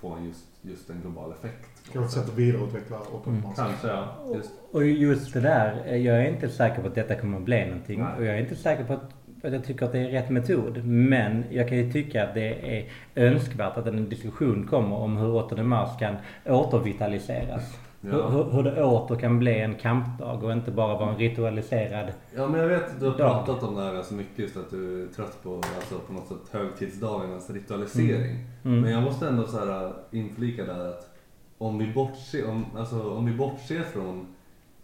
få 0.00 0.14
en 0.14 0.24
just, 0.24 0.44
just 0.62 0.90
en 0.90 1.00
global 1.00 1.32
effekt. 1.32 1.68
Kanske 1.92 2.18
ett 2.18 2.24
sätt 2.24 2.32
att 2.32 2.38
vidareutveckla 2.38 2.98
8 3.12 3.30
mars. 3.30 3.56
Kanske 3.56 3.88
ja. 3.88 4.16
Just, 4.34 4.50
Och 4.72 4.86
just 4.86 5.32
det 5.32 5.40
där, 5.40 5.96
jag 5.96 6.16
är 6.16 6.28
inte 6.28 6.48
säker 6.48 6.82
på 6.82 6.88
att 6.88 6.94
detta 6.94 7.14
kommer 7.14 7.38
att 7.38 7.44
bli 7.44 7.66
någonting. 7.66 8.00
Nej. 8.00 8.12
Och 8.18 8.24
jag 8.24 8.34
är 8.34 8.40
inte 8.40 8.56
säker 8.56 8.84
på 8.84 8.92
att, 8.92 9.12
att 9.44 9.52
jag 9.52 9.64
tycker 9.64 9.86
att 9.86 9.92
det 9.92 9.98
är 9.98 10.08
rätt 10.08 10.30
metod. 10.30 10.84
Men 10.84 11.44
jag 11.50 11.68
kan 11.68 11.78
ju 11.78 11.92
tycka 11.92 12.24
att 12.24 12.34
det 12.34 12.78
är 12.78 12.88
önskvärt 13.14 13.76
att 13.76 13.86
en 13.86 14.08
diskussion 14.08 14.66
kommer 14.66 14.96
om 14.96 15.16
hur 15.16 15.34
8 15.34 15.62
mars 15.62 15.98
kan 15.98 16.16
återvitaliseras. 16.46 17.78
Hur, 18.02 18.18
ja. 18.18 18.28
hur, 18.28 18.44
hur 18.44 18.62
det 18.62 18.84
åter 18.84 19.16
kan 19.16 19.38
bli 19.38 19.60
en 19.60 19.74
kampdag 19.74 20.44
och 20.44 20.52
inte 20.52 20.70
bara 20.70 20.94
vara 20.98 21.10
en 21.10 21.16
ritualiserad... 21.18 22.12
ja 22.36 22.48
men 22.48 22.60
jag 22.60 22.68
vet 22.68 22.90
att 22.90 23.00
du 23.00 23.06
har 23.10 23.18
Ja. 23.18 23.44
pratat 23.44 23.62
om 23.68 23.74
det 23.74 23.82
här 23.82 23.94
ganska 23.94 24.14
mycket 24.14 24.38
just 24.38 24.56
att 24.56 24.70
du 24.70 25.02
är 25.02 25.06
trött 25.08 25.42
på 25.42 25.54
alltså, 25.54 25.98
på 26.06 26.12
något 26.12 26.26
sätt 26.28 26.38
högtidsdagarnas 26.50 27.50
ritualisering. 27.50 28.36
Mm. 28.64 28.80
Men 28.80 28.90
jag 28.90 29.02
måste 29.02 29.28
ändå 29.28 29.46
så 29.46 29.58
här 29.58 29.92
inflika 30.10 30.64
där 30.64 30.88
att 30.88 31.10
om 31.58 31.78
vi 31.78 31.92
bortser, 31.92 32.50
om, 32.50 32.64
alltså, 32.78 33.10
om 33.14 33.26
vi 33.26 33.32
bortser 33.36 33.82
från 33.82 34.26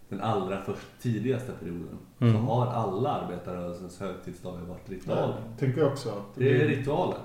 den 0.08 0.20
allra 0.20 0.60
först 0.60 0.86
tidigaste 1.02 1.52
perioden 1.52 1.98
Mm. 2.20 2.32
så 2.34 2.38
har 2.40 2.66
alla 2.66 3.10
arbetarrörelsens 3.10 4.00
högtidsdagar 4.00 4.60
varit 4.68 4.90
ritualer. 4.90 5.34
Tänker 5.58 5.80
jag 5.80 5.92
också 5.92 6.08
att 6.08 6.34
Det 6.34 6.62
är 6.62 6.66
ritualer. 6.68 7.18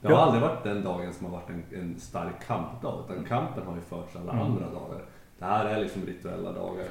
Det 0.00 0.08
har 0.08 0.14
Ja. 0.14 0.20
aldrig 0.20 0.42
varit 0.42 0.64
den 0.64 0.84
dagen 0.84 1.12
som 1.12 1.26
har 1.26 1.32
varit 1.32 1.50
en, 1.50 1.64
en 1.80 2.00
stark 2.00 2.46
kampdag 2.46 3.04
utan 3.10 3.24
kampen 3.24 3.66
har 3.66 3.74
ju 3.74 3.80
förts 3.80 4.16
alla 4.16 4.32
Mm. 4.32 4.44
andra 4.46 4.64
dagar. 4.64 5.02
Det 5.42 5.48
här 5.48 5.66
är 5.66 5.80
liksom 5.80 6.06
rituella 6.06 6.52
dagar. 6.52 6.84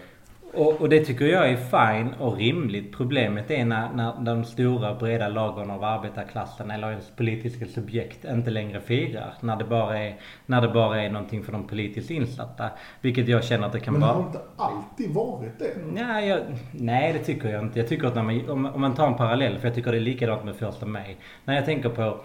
Och, 0.53 0.81
och 0.81 0.89
det 0.89 1.05
tycker 1.05 1.25
jag 1.25 1.49
är 1.49 1.55
fine 1.55 2.13
och 2.19 2.37
rimligt. 2.37 2.97
Problemet 2.97 3.51
är 3.51 3.65
när, 3.65 3.93
när 3.93 4.13
de 4.21 4.43
stora 4.45 4.93
breda 4.95 5.27
lagren 5.27 5.71
av 5.71 5.83
arbetarklassen 5.83 6.71
eller 6.71 6.89
ens 6.89 7.09
politiska 7.15 7.65
subjekt 7.65 8.25
inte 8.25 8.49
längre 8.49 8.81
firar. 8.81 9.33
När 9.41 9.55
det 9.55 9.63
bara 9.63 9.99
är, 9.99 10.15
när 10.45 10.61
det 10.61 10.67
bara 10.67 11.01
är 11.03 11.09
någonting 11.09 11.43
för 11.43 11.51
de 11.51 11.67
politiskt 11.67 12.09
insatta. 12.11 12.69
Vilket 13.01 13.27
jag 13.27 13.43
känner 13.43 13.67
att 13.67 13.73
det 13.73 13.79
kan 13.79 13.93
Men 13.93 14.01
det 14.01 14.07
vara. 14.07 14.17
har 14.17 14.25
inte 14.27 14.39
alltid 14.57 15.13
varit 15.13 15.59
det. 15.59 15.73
Nej, 15.93 16.27
jag, 16.27 16.39
nej, 16.71 17.13
det 17.13 17.19
tycker 17.19 17.49
jag 17.49 17.61
inte. 17.63 17.79
Jag 17.79 17.87
tycker 17.87 18.07
att 18.07 18.15
när 18.15 18.23
man, 18.23 18.49
om, 18.49 18.65
om 18.65 18.81
man 18.81 18.93
tar 18.95 19.07
en 19.07 19.15
parallell, 19.15 19.57
för 19.59 19.67
jag 19.67 19.75
tycker 19.75 19.91
det 19.91 19.97
är 19.97 20.01
likadant 20.01 20.43
med 20.45 20.55
första 20.55 20.85
maj. 20.85 21.17
När 21.45 21.55
jag 21.55 21.65
tänker 21.65 21.89
på 21.89 22.17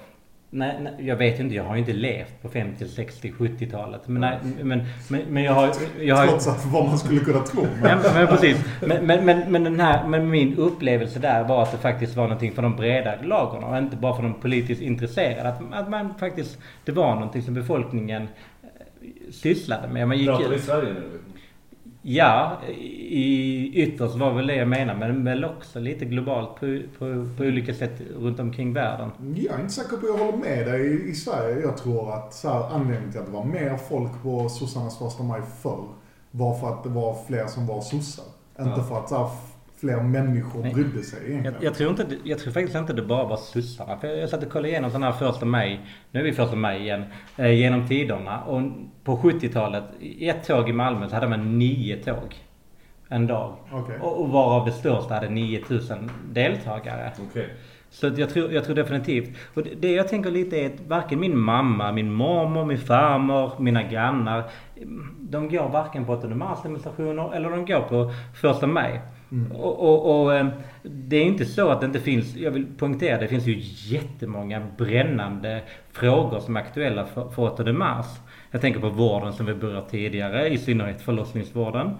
Nej, 0.50 0.78
nej, 0.82 0.94
jag 0.98 1.16
vet 1.16 1.40
inte. 1.40 1.54
Jag 1.54 1.64
har 1.64 1.74
ju 1.74 1.80
inte 1.80 1.92
levt 1.92 2.42
på 2.42 2.48
50, 2.48 2.88
60, 2.88 3.32
70-talet. 3.38 4.08
Men, 4.08 4.20
nej, 4.20 4.38
men, 4.62 4.82
men, 5.08 5.22
men 5.28 5.42
jag 5.42 5.52
har... 5.52 5.70
Jag 6.00 6.16
har 6.16 6.26
Trots 6.26 6.48
att 6.48 6.66
vad 6.66 6.86
man 6.86 6.98
skulle 6.98 7.20
kunna 7.20 7.40
tro. 7.40 7.62
Men, 7.62 7.98
men, 7.98 8.14
men 8.14 8.26
precis. 8.26 8.64
Men, 8.80 9.06
men, 9.06 9.24
men, 9.24 9.52
men, 9.52 9.64
den 9.64 9.80
här, 9.80 10.08
men 10.08 10.30
min 10.30 10.56
upplevelse 10.56 11.18
där 11.18 11.44
var 11.44 11.62
att 11.62 11.72
det 11.72 11.78
faktiskt 11.78 12.16
var 12.16 12.24
någonting 12.24 12.52
för 12.52 12.62
de 12.62 12.76
breda 12.76 13.14
lagren 13.22 13.64
och 13.64 13.78
inte 13.78 13.96
bara 13.96 14.16
för 14.16 14.22
de 14.22 14.34
politiskt 14.34 14.82
intresserade. 14.82 15.48
Att, 15.48 15.60
att 15.72 15.90
man 15.90 16.14
faktiskt, 16.18 16.58
det 16.84 16.92
var 16.92 17.14
någonting 17.14 17.42
som 17.42 17.54
befolkningen 17.54 18.22
eh, 18.22 18.68
sysslade 19.30 19.88
med. 19.88 20.08
Man 20.08 20.18
gick 20.18 20.28
Pratar 20.28 20.48
vi. 20.48 20.58
Sverige 20.58 20.92
nu? 20.92 21.20
Ja, 22.08 22.60
i 22.78 23.82
ytterst 23.82 24.14
var 24.14 24.32
väl 24.32 24.46
det 24.46 24.54
jag 24.56 24.68
menar. 24.68 24.94
Men 24.94 25.24
väl 25.24 25.44
också 25.44 25.80
lite 25.80 26.04
globalt 26.04 26.48
på, 26.60 26.80
på, 26.98 27.26
på 27.36 27.42
olika 27.44 27.74
sätt 27.74 28.00
runt 28.18 28.40
omkring 28.40 28.72
världen. 28.72 29.10
jag 29.36 29.54
är 29.58 29.60
inte 29.60 29.72
säker 29.74 29.96
på 29.96 29.96
att 29.96 30.02
jag 30.18 30.26
håller 30.26 30.38
med 30.38 30.66
dig 30.66 30.86
i, 30.86 31.10
i 31.10 31.14
Sverige. 31.14 31.60
Jag 31.60 31.76
tror 31.76 32.14
att 32.14 32.34
så 32.34 32.48
här, 32.48 32.74
anledningen 32.74 33.10
till 33.10 33.20
att 33.20 33.26
det 33.26 33.32
var 33.32 33.44
mer 33.44 33.76
folk 33.76 34.22
på 34.22 34.48
sossarnas 34.48 34.98
första 34.98 35.22
maj 35.22 35.40
förr 35.62 35.84
var 36.30 36.54
för 36.58 36.68
att 36.68 36.82
det 36.82 36.88
var 36.88 37.16
fler 37.26 37.46
som 37.46 37.66
var 37.66 37.80
sossar. 37.80 38.24
Inte 38.58 38.70
Ja. 38.76 38.82
för 38.84 38.98
att 38.98 39.08
så 39.08 39.16
här, 39.18 39.28
fler 39.80 40.00
människor 40.02 40.62
Nej. 40.62 40.74
brydde 40.74 41.02
sig 41.02 41.18
Jag, 41.22 41.30
egentligen. 41.30 41.58
jag, 41.62 41.74
tror 41.74 41.90
inte, 41.90 42.06
jag 42.24 42.38
tror 42.38 42.52
faktiskt 42.52 42.76
inte 42.76 42.92
det 42.92 43.02
bara 43.02 43.24
var 43.24 43.36
sossarna. 43.36 43.98
För 43.98 44.08
jag, 44.08 44.18
jag 44.18 44.28
satt 44.28 44.42
och 44.44 44.50
kollade 44.50 44.68
igenom 44.68 44.90
sådana 44.90 45.06
här 45.06 45.12
första 45.18 45.46
maj, 45.46 45.80
nu 46.10 46.20
är 46.20 46.24
vi 46.24 46.32
första 46.32 46.56
maj 46.56 46.80
igen, 46.80 47.04
eh, 47.36 47.50
genom 47.52 47.88
tiderna. 47.88 48.42
Och 48.42 48.62
på 49.04 49.16
70-talet, 49.16 49.84
i 50.00 50.28
ett 50.28 50.46
tåg 50.46 50.68
i 50.68 50.72
Malmö 50.72 51.08
så 51.08 51.14
hade 51.14 51.28
man 51.28 51.58
nio 51.58 51.96
tåg. 51.96 52.34
En 53.08 53.26
dag. 53.26 53.56
Okej. 53.72 53.98
Och, 54.00 54.20
och 54.20 54.28
varav 54.28 54.66
det 54.66 54.72
största 54.72 55.14
hade 55.14 55.28
9000 55.28 56.10
deltagare. 56.32 57.12
Okej. 57.30 57.48
Så 57.90 58.06
jag, 58.16 58.30
tror, 58.30 58.52
jag 58.52 58.64
tror 58.64 58.74
definitivt. 58.74 59.36
Och 59.54 59.62
det, 59.62 59.70
det 59.80 59.92
jag 59.92 60.08
tänker 60.08 60.30
lite 60.30 60.56
är 60.56 60.66
att 60.66 60.80
varken 60.88 61.20
min 61.20 61.38
mamma, 61.38 61.92
min 61.92 62.12
mormor, 62.12 62.64
min 62.64 62.78
farmor, 62.78 63.52
mina 63.58 63.82
grannar. 63.82 64.44
De 65.20 65.48
går 65.48 65.68
varken 65.68 66.04
på 66.04 66.12
8 66.12 66.28
mars-demonstrationer 66.28 67.34
eller 67.34 67.50
de 67.50 67.66
går 67.66 67.80
på 67.80 68.12
första 68.34 68.66
maj. 68.66 69.00
Och, 69.54 69.80
och, 69.80 70.22
och 70.22 70.34
eh, 70.34 70.46
det 70.82 71.16
är 71.16 71.24
inte 71.24 71.44
så 71.44 71.68
att 71.68 71.80
det 71.80 71.86
inte 71.86 72.00
finns, 72.00 72.36
jag 72.36 72.50
vill 72.50 72.66
poängtera, 72.78 73.18
det 73.20 73.28
finns 73.28 73.46
ju 73.46 73.56
jättemånga 73.94 74.62
brännande 74.76 75.62
frågor 75.92 76.40
som 76.40 76.56
är 76.56 76.60
aktuella 76.60 77.06
för, 77.06 77.28
för 77.28 77.42
8 77.42 77.72
mars. 77.72 78.06
Jag 78.50 78.60
tänker 78.60 78.80
på 78.80 78.88
vården 78.88 79.32
som 79.32 79.46
vi 79.46 79.54
berört 79.54 79.90
tidigare, 79.90 80.48
i 80.48 80.58
synnerhet 80.58 81.02
förlossningsvården. 81.02 81.90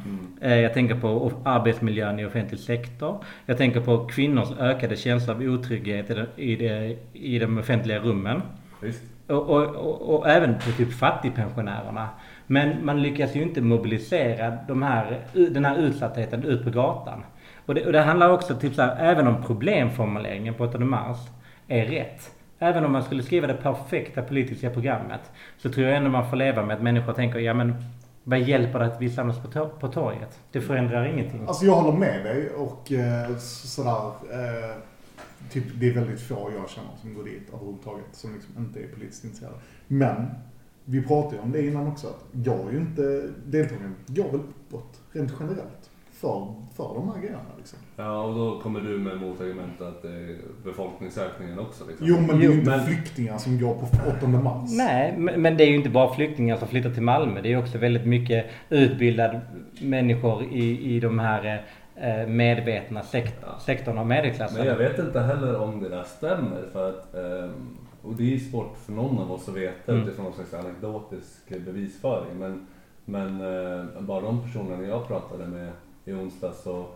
Eh, 0.41 0.55
Jag 0.61 0.75
tänker 0.75 0.95
på 0.95 1.33
arbetsmiljön 1.45 2.21
i 2.21 2.27
offentlig 2.27 2.61
sektor. 2.61 3.25
Jag 3.47 3.59
tänker 3.59 3.81
på 3.81 4.07
kvinnors 4.07 4.49
ökade 4.61 4.97
känsla 4.97 5.35
av 5.35 5.43
otrygghet 5.43 6.11
i 6.11 6.15
de, 6.15 6.27
i 6.43 6.57
de, 6.57 6.97
i 7.13 7.39
de 7.39 7.59
offentliga 7.59 7.99
rummen. 7.99 8.43
Och, 9.27 9.51
och, 9.51 10.15
och 10.15 10.29
även 10.29 10.55
på 10.55 10.71
typ 10.77 10.93
fattigpensionärerna. 10.93 12.09
Men 12.47 12.85
man 12.85 13.03
lyckas 13.03 13.37
ju 13.37 13.43
inte 13.43 13.61
mobilisera 13.61 14.57
de 14.69 14.83
här, 14.83 15.21
den 15.33 15.65
här 15.65 15.79
utsattheten 15.79 16.45
ut 16.45 16.65
på 16.65 16.71
gatan. 16.71 17.25
Och 17.67 17.75
det, 17.75 17.87
och 17.87 17.93
det 17.93 18.01
handlar 18.01 18.31
också 18.31 18.55
typ 18.55 18.75
så 18.75 18.83
här, 18.83 18.97
även 18.99 19.27
om 19.27 19.43
problemformuleringen 19.43 20.55
på 20.55 20.65
8 20.65 20.79
mars 20.79 21.19
är 21.69 21.87
rätt. 21.87 22.31
Även 22.59 22.85
om 22.85 22.93
man 22.93 23.03
skulle 23.03 23.23
skriva 23.23 23.47
det 23.47 23.55
perfekta 23.55 24.23
politiska 24.23 24.71
programmet 24.71 25.21
så 25.59 25.71
tror 25.71 25.87
jag 25.87 25.97
ändå 25.97 26.11
man 26.11 26.31
får 26.31 26.37
leva 26.37 26.63
med 26.63 26.77
att 26.77 26.83
människor 26.83 27.13
tänker, 27.13 27.39
ja 27.39 27.55
men 27.55 27.75
vad 28.25 28.41
hjälper 28.41 28.79
det 28.79 28.85
att 28.85 29.01
vi 29.01 29.11
samlas 29.11 29.39
på, 29.39 29.49
tor 29.49 29.69
på 29.81 29.89
torget? 29.89 30.41
Det 30.53 30.61
förändrar 30.61 31.05
ingenting. 31.05 31.45
Alltså 31.47 31.65
jag 31.65 31.75
håller 31.75 31.99
med 31.99 32.25
dig 32.25 32.51
och 32.51 32.93
eh, 32.93 33.37
sådär. 33.39 34.07
Eh, 34.33 34.77
typ, 35.51 35.65
det 35.75 35.89
är 35.89 35.95
väldigt 35.95 36.21
få 36.21 36.35
jag 36.35 36.71
känner 36.71 36.91
som 37.01 37.15
går 37.15 37.25
dit 37.25 37.49
överhuvudtaget. 37.55 38.05
Som 38.13 38.35
liksom 38.35 38.55
inte 38.59 38.81
är 38.81 38.89
politiskt 38.89 39.25
intresserade. 39.25 39.57
Men 39.87 40.31
vi 40.89 41.03
pratade 41.03 41.37
ju 41.37 41.43
om 41.43 41.53
det 41.53 41.67
innan 41.67 41.87
också. 41.87 42.07
Att 42.07 42.25
jag 42.45 42.69
är 42.69 42.73
ju 42.73 42.79
inte 42.79 43.23
deltagare. 43.47 43.93
Jag 44.07 44.25
vill 44.25 44.41
uppåt 44.41 45.01
rent 45.13 45.33
generellt. 45.41 45.91
För, 46.13 46.55
för 46.77 46.95
de 46.95 47.09
här 47.13 47.19
grejerna 47.21 47.41
liksom. 47.59 47.79
Ja, 47.97 48.23
och 48.25 48.35
då 48.35 48.61
kommer 48.61 48.81
du 48.81 48.99
med 48.99 49.21
motargumentet 49.21 49.81
att 49.87 50.03
det 50.03 50.09
är 50.09 50.37
befolkningsökningen 50.65 51.59
också 51.59 51.85
liksom. 51.89 52.07
Jo 52.07 52.17
men 52.21 52.27
det 52.39 52.47
är 52.47 52.51
ju 52.51 52.59
inte 52.59 52.71
men- 52.71 52.87
flyktingar 52.87 53.39
som 53.39 53.61
går 53.61 53.75
på 53.75 53.87
8 54.19 54.27
mars. 54.29 54.71
Nej, 54.77 55.15
men 55.19 55.57
det 55.57 55.65
är 55.65 55.69
ju 55.69 55.77
inte 55.77 55.91
bara 55.91 56.15
flyktingar 56.15 56.57
som 56.57 56.69
flyttar 56.69 56.91
till 56.91 57.03
Malmö. 57.03 57.41
Det 57.41 57.53
är 57.53 57.59
också 57.59 57.79
väldigt 57.79 58.07
mycket 58.07 58.47
utbildade 58.69 59.41
människor 59.81 60.43
i, 60.43 60.95
i 60.97 61.01
de 61.01 61.19
här 61.19 61.67
eh, 61.97 62.27
medvetna 62.29 63.03
sekt, 63.03 63.45
sektorn 63.61 63.99
av 63.99 64.07
medelklassen. 64.07 64.59
Men 64.59 64.67
jag 64.67 64.77
vet 64.77 64.99
inte 64.99 65.21
heller 65.21 65.61
om 65.61 65.81
det 65.83 65.89
där 65.89 66.03
stämmer 66.05 66.63
för 66.73 66.89
att 66.89 67.15
ehm, 67.15 67.77
och 68.07 68.15
det 68.15 68.35
är 68.35 68.39
svårt 68.39 68.77
för 68.77 68.93
någon 68.93 69.19
av 69.19 69.33
oss 69.33 69.49
att 69.49 69.55
veta 69.55 69.93
Mm. 69.93 70.05
utifrån 70.05 70.25
någon 70.25 70.35
slags 70.35 70.55
anekdotisk 70.55 71.49
bevisföring 71.49 72.39
men, 72.39 72.67
men 73.05 73.41
eh, 73.41 74.01
bara 74.01 74.21
de 74.21 74.43
personerna 74.43 74.83
jag 74.87 75.07
pratade 75.09 75.47
med 75.47 75.73
i 76.05 76.13
onsdags 76.13 76.63
så, 76.63 76.87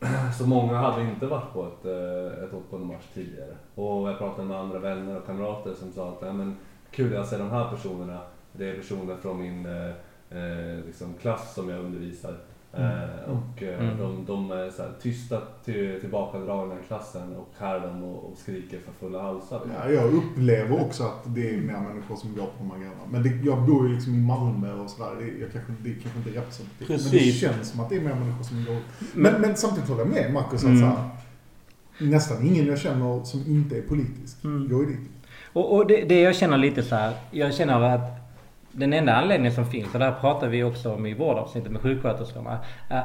så 0.38 0.46
många 0.46 0.74
hade 0.76 1.02
inte 1.02 1.26
varit 1.26 1.52
på 1.52 1.66
ett, 1.66 1.84
eh, 1.84 2.44
ett 2.44 2.54
8 2.70 2.78
mars 2.78 3.02
tidigare. 3.14 3.56
Och 3.74 4.08
jag 4.08 4.18
pratade 4.18 4.48
med 4.48 4.56
andra 4.56 4.78
vänner 4.78 5.16
och 5.18 5.26
kamrater 5.26 5.74
som 5.74 5.92
sa 5.92 6.08
att 6.08 6.22
"Nej, 6.22 6.32
men, 6.32 6.56
kul 6.90 7.12
jag 7.12 7.26
ser 7.26 7.38
de 7.38 7.50
här 7.50 7.70
personerna, 7.70 8.18
det 8.52 8.70
är 8.70 8.74
personer 8.76 9.16
från 9.16 9.38
min 9.40 9.66
eh, 9.66 9.88
eh, 10.30 10.84
liksom 10.86 11.14
klass 11.20 11.54
som 11.54 11.68
jag 11.68 11.78
undervisar. 11.84 12.34
Eh, 12.78 13.30
och 13.32 13.62
eh, 13.62 13.80
Mm. 13.80 13.98
de, 13.98 14.24
de 14.26 14.50
är 14.50 14.70
så 14.70 14.82
här, 14.82 14.90
tysta, 15.02 15.40
till, 15.64 16.00
tillbakadragna 16.00 16.74
i 16.74 16.86
klassen 16.86 17.36
och 17.36 17.48
här 17.58 17.80
de 17.80 18.02
och, 18.04 18.24
och 18.32 18.38
skriker 18.38 18.78
för 18.78 18.92
fulla 19.06 19.22
halsar. 19.22 19.60
Ja, 19.84 19.90
jag 19.90 20.14
upplever 20.14 20.80
också 20.80 21.02
att 21.04 21.34
det 21.34 21.50
är 21.50 21.56
mer 21.56 21.80
människor 21.80 22.16
som 22.16 22.34
går 22.34 22.42
på 22.46 22.52
de 22.58 22.70
här 22.70 22.78
grejerna. 22.78 23.00
Men 23.10 23.22
det, 23.22 23.28
jag 23.44 23.62
bor 23.66 23.88
ju 23.88 23.94
liksom 23.94 24.14
i 24.14 24.18
Malmö 24.18 24.72
och 24.74 24.90
sådär. 24.90 25.10
Det, 25.20 25.26
jag 25.40 25.52
kanske, 25.52 25.72
det 25.82 25.90
kanske 26.02 26.18
inte 26.18 26.30
är 26.30 26.34
representativt. 26.34 26.88
Men 26.88 26.98
det 27.12 27.32
känns 27.32 27.70
som 27.70 27.80
att 27.80 27.88
det 27.88 27.96
är 27.96 28.00
mer 28.00 28.14
människor 28.14 28.44
som 28.44 28.64
går. 28.64 28.74
Men- 29.14 29.32
Men, 29.32 29.40
men, 29.40 29.56
samtidigt 29.56 29.88
håller 29.88 30.00
jag 30.02 30.10
med 30.10 30.32
Marcus 30.32 30.64
att 30.64 30.68
Mm. 30.70 30.80
så 30.80 30.86
här, 30.86 31.08
nästan 31.98 32.46
ingen 32.46 32.66
jag 32.66 32.78
känner 32.78 33.24
som 33.24 33.40
inte 33.46 33.78
är 33.78 33.82
politisk 33.82 34.44
Mm. 34.44 34.68
går 34.68 34.80
ju 34.84 34.90
dit. 34.90 35.10
Och, 35.52 35.74
och 35.76 35.86
det, 35.86 36.04
det 36.04 36.20
jag 36.20 36.36
känner 36.36 36.58
lite 36.58 36.82
så 36.82 36.94
här, 36.94 37.14
jag 37.30 37.54
känner 37.54 37.80
att 37.82 38.25
den 38.76 38.92
enda 38.92 39.14
anledningen 39.14 39.52
som 39.52 39.66
finns, 39.66 39.92
och 39.92 39.98
det 39.98 40.04
här 40.04 40.14
pratar 40.20 40.48
vi 40.48 40.64
också 40.64 40.94
om 40.94 41.06
i 41.06 41.14
vårdavsnittet 41.14 41.72
med 41.72 41.82
sjuksköterskorna, 41.82 42.58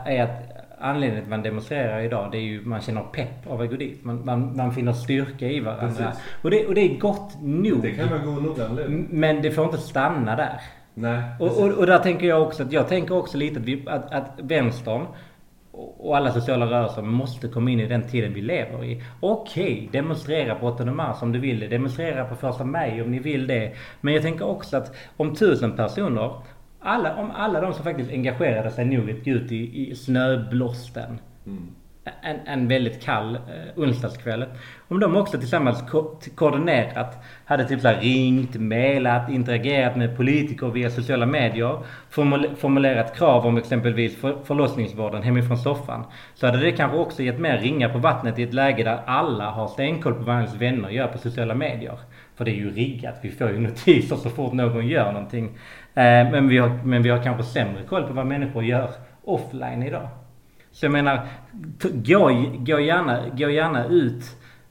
är 0.06 0.24
att 0.24 0.62
anledningen 0.80 1.16
till 1.16 1.34
att 1.34 1.38
man 1.38 1.44
demonstrerar 1.44 2.02
idag, 2.02 2.32
det 2.32 2.38
är 2.38 2.42
ju 2.42 2.66
man 2.66 2.82
känner 2.82 3.02
pepp 3.02 3.48
av 3.48 3.62
att 3.62 3.70
gå 3.70 3.76
dit. 3.76 4.04
Man, 4.04 4.26
man, 4.26 4.56
man 4.56 4.74
finner 4.74 4.94
styrka 4.94 5.48
i 5.48 5.60
varandra. 5.60 5.88
Precis. 5.88 6.22
Och 6.42 6.52
det, 6.52 6.68
och 6.68 6.76
det 6.76 6.82
är 6.82 6.98
gott 6.98 7.38
nog. 7.42 7.82
Det 7.82 7.92
kan 7.92 8.10
vara 8.10 8.20
god 8.20 8.44
nog 8.44 8.62
anledning. 8.62 9.08
Men 9.10 9.42
det 9.42 9.52
får 9.52 9.66
inte 9.66 9.78
stanna 9.78 10.36
där. 10.36 10.62
Nej, 10.94 11.24
Och, 11.40 11.48
och, 11.48 11.72
och 11.72 11.86
där 11.86 12.00
tänker 12.00 12.28
jag 12.28 12.42
också 12.42 12.64
att 12.64 12.72
jag 12.72 12.88
tänker 12.88 13.18
också 13.18 13.38
lite 13.38 13.60
att, 13.60 13.66
vi, 13.66 13.84
att, 13.88 14.14
att 14.14 14.32
vänstern 14.38 15.06
och 15.74 16.18
alla 16.18 16.32
sociala 16.32 16.66
rörelser 16.66 17.02
måste 17.02 17.48
komma 17.48 17.70
in 17.70 17.80
i 17.80 17.88
den 17.88 18.08
tiden 18.08 18.34
vi 18.34 18.42
lever 18.42 18.86
i. 18.86 19.04
Okej, 19.20 19.90
demonstrera 19.92 20.56
på 20.56 20.68
8 20.68 20.86
mars 20.86 21.22
om 21.22 21.32
du 21.32 21.40
vill 21.40 21.60
det. 21.60 21.68
Demonstrera 21.68 22.26
på 22.26 22.36
första 22.36 22.64
maj 22.64 23.02
om 23.02 23.12
ni 23.12 23.20
vill 23.20 23.48
det. 23.48 23.74
Men 24.02 24.14
jag 24.14 24.24
tänker 24.24 24.46
också 24.46 24.78
att 24.78 24.96
om 25.18 25.36
tusen 25.36 25.76
personer, 25.76 26.32
alla, 26.80 27.16
om 27.16 27.32
alla 27.32 27.62
de 27.62 27.74
som 27.74 27.84
faktiskt 27.84 28.12
engagerade 28.12 28.72
sig 28.72 28.86
nog 28.86 29.12
att 29.12 29.26
gå 29.26 29.32
ut 29.32 29.52
i, 29.52 29.90
i 29.92 29.96
snöblåsten 29.96 31.20
Mm 31.46 31.68
en, 32.04 32.40
en 32.46 32.68
väldigt 32.68 33.04
kall 33.04 33.36
eh, 33.36 33.84
onsdagskväll. 33.84 34.46
Om 34.88 35.00
de 35.00 35.16
också 35.16 35.38
tillsammans 35.38 35.82
ko 35.82 36.20
koordinerat 36.36 37.24
hade 37.46 37.68
typ 37.68 37.82
så 37.82 37.90
ringt, 37.90 38.56
mejlat, 38.56 39.30
interagerat 39.30 39.96
med 39.96 40.18
politiker 40.18 40.68
via 40.68 40.90
sociala 40.90 41.26
medier. 41.26 41.78
Formul 42.10 42.56
formulerat 42.56 43.18
krav 43.18 43.46
om 43.46 43.58
exempelvis 43.58 44.22
för 44.22 44.38
förlossningsvården 44.44 45.24
hemifrån 45.24 45.58
soffan. 45.58 46.04
Så 46.34 46.46
hade 46.46 46.60
det 46.60 46.72
kanske 46.72 46.98
också 46.98 47.24
gett 47.24 47.40
mer 47.40 47.58
ringar 47.58 47.90
på 47.90 47.98
vattnet 47.98 48.40
i 48.40 48.44
ett 48.44 48.54
läge 48.54 48.84
där 48.84 49.00
alla 49.06 49.50
har 49.50 49.68
stenkoll 49.68 50.14
på 50.14 50.24
vad 50.24 50.36
ens 50.36 50.56
vänner 50.56 50.90
gör 50.90 51.08
på 51.08 51.18
sociala 51.18 51.56
medier. 51.56 52.00
För 52.36 52.46
det 52.46 52.52
är 52.52 52.56
ju 52.56 52.72
riggat. 52.72 53.20
Vi 53.22 53.32
får 53.32 53.50
ju 53.50 53.60
notiser 53.60 54.16
så 54.16 54.30
fort 54.30 54.54
någon 54.54 54.88
gör 54.88 55.12
någonting. 55.12 55.46
Eh, 55.94 56.32
men, 56.32 56.48
vi 56.48 56.58
har, 56.58 56.70
men 56.84 57.04
vi 57.04 57.10
har 57.10 57.24
kanske 57.24 57.44
sämre 57.44 57.84
koll 57.84 58.04
på 58.04 58.14
vad 58.14 58.26
människor 58.26 58.64
gör 58.64 58.90
offline 59.24 59.84
idag. 59.84 60.10
Så 60.72 60.86
jag 60.86 60.92
menar, 60.92 61.20
gå, 61.94 62.20
gå, 62.60 62.80
gärna, 62.80 63.20
gå 63.38 63.50
gärna 63.50 63.86
ut. 63.86 64.24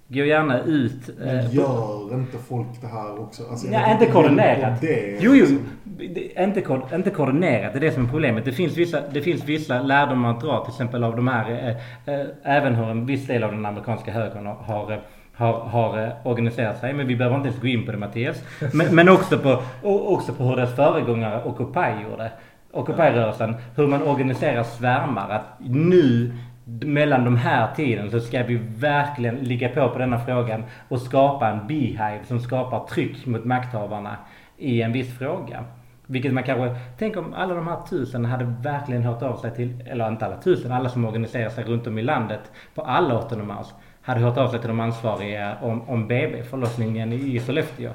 Gå 0.09 0.25
gärna 0.25 0.61
ut. 0.61 1.09
eh, 1.09 1.27
Men 1.27 1.51
gör 1.51 2.15
inte 2.15 2.39
folk 2.39 2.67
det 2.81 2.87
här 2.87 3.21
också? 3.21 3.43
Alltså, 3.51 3.67
Nej, 3.71 3.93
inte 3.93 4.07
koordinerat. 4.07 4.81
Det, 4.81 5.19
Jo, 5.21 5.35
jo. 5.35 5.41
liksom. 5.41 5.59
Det- 5.85 6.43
Inte, 6.43 6.63
inte 6.95 7.11
koordinerat, 7.11 7.73
det 7.73 7.79
är 7.79 7.81
det 7.81 7.93
som 7.93 8.05
är 8.05 8.09
problemet. 8.09 8.45
Det 8.45 8.53
finns 8.53 8.77
vissa, 8.77 9.01
det 9.13 9.21
finns 9.21 9.45
vissa 9.45 9.83
lärdomar 9.83 10.31
att 10.31 10.41
dra 10.41 10.65
till 10.65 10.71
exempel 10.73 11.05
av 11.05 11.17
de 11.17 11.29
här, 11.29 11.51
eh, 11.51 12.15
eh, 12.15 12.27
även 12.43 12.75
hur 12.75 12.91
en 12.91 13.07
viss 13.07 13.27
del 13.27 13.43
av 13.45 13.53
den 13.53 13.67
amerikanska 13.67 14.11
högern 14.13 14.47
har, 14.47 15.01
har, 15.35 15.53
har, 15.61 15.99
eh, 16.03 16.09
organiserat 16.25 16.81
sig. 16.81 16.93
Men 16.93 17.07
vi 17.07 17.17
behöver 17.17 17.37
inte 17.37 17.49
ens 17.49 17.61
gå 17.61 17.67
in 17.69 17.87
på 17.87 17.93
det 17.93 17.99
Mattias. 17.99 18.43
Men, 18.73 18.95
men 18.95 19.09
också, 19.09 19.39
på, 19.39 19.63
också 19.83 20.33
på 20.33 20.45
hur 20.45 20.57
dess 20.57 20.77
föregångare 20.77 21.45
Occupy 21.45 22.03
gjorde. 22.11 22.31
Occupy-rörelsen, 22.73 23.55
hur 23.77 23.87
man 23.87 24.03
organiserar 24.03 24.63
svärmar. 24.63 25.31
Att 25.31 25.45
nu 25.59 26.33
mellan 26.65 27.25
de 27.25 27.37
här 27.37 27.75
tiden 27.75 28.11
så 28.11 28.21
ska 28.21 28.43
vi 28.43 28.57
verkligen 28.77 29.37
ligga 29.37 29.69
på 29.69 29.89
på 29.89 29.99
denna 29.99 30.19
frågan 30.19 30.65
och 30.89 31.01
skapa 31.01 31.49
en 31.49 31.67
beehive 31.67 32.21
som 32.25 32.41
skapar 32.41 32.87
tryck 32.87 33.27
mot 33.27 33.45
makthavarna 33.45 34.17
i 34.59 34.83
en 34.83 34.93
viss 34.93 35.19
fråga. 35.19 35.65
Vilket 36.07 36.33
man 36.33 36.43
kanske, 36.43 36.77
tänk 36.99 37.17
om 37.17 37.35
alla 37.35 37.55
de 37.55 37.69
här 37.69 37.81
tusen 37.91 38.25
hade 38.25 38.45
verkligen 38.45 39.03
hört 39.03 39.23
av 39.23 39.37
sig 39.37 39.55
till, 39.55 39.85
eller 39.87 40.09
inte 40.09 40.27
alla 40.27 40.37
tusen, 40.37 40.73
alla 40.73 40.89
som 40.89 41.05
organiserar 41.05 41.49
sig 41.49 41.65
runt 41.65 41.87
om 41.87 41.99
i 41.99 42.03
landet 42.03 42.41
på 42.75 42.83
alla 42.83 43.19
8 43.19 43.37
mars 43.37 43.67
hade 44.03 44.21
hört 44.21 44.39
av 44.39 44.49
sig 44.49 44.59
till 44.59 44.69
de 44.69 44.81
ansvariga 44.81 45.57
om, 45.63 45.89
om 45.89 46.09
BB, 46.09 46.43
förlossningen 46.43 47.13
i 47.13 47.39
Sollefteå. 47.39 47.91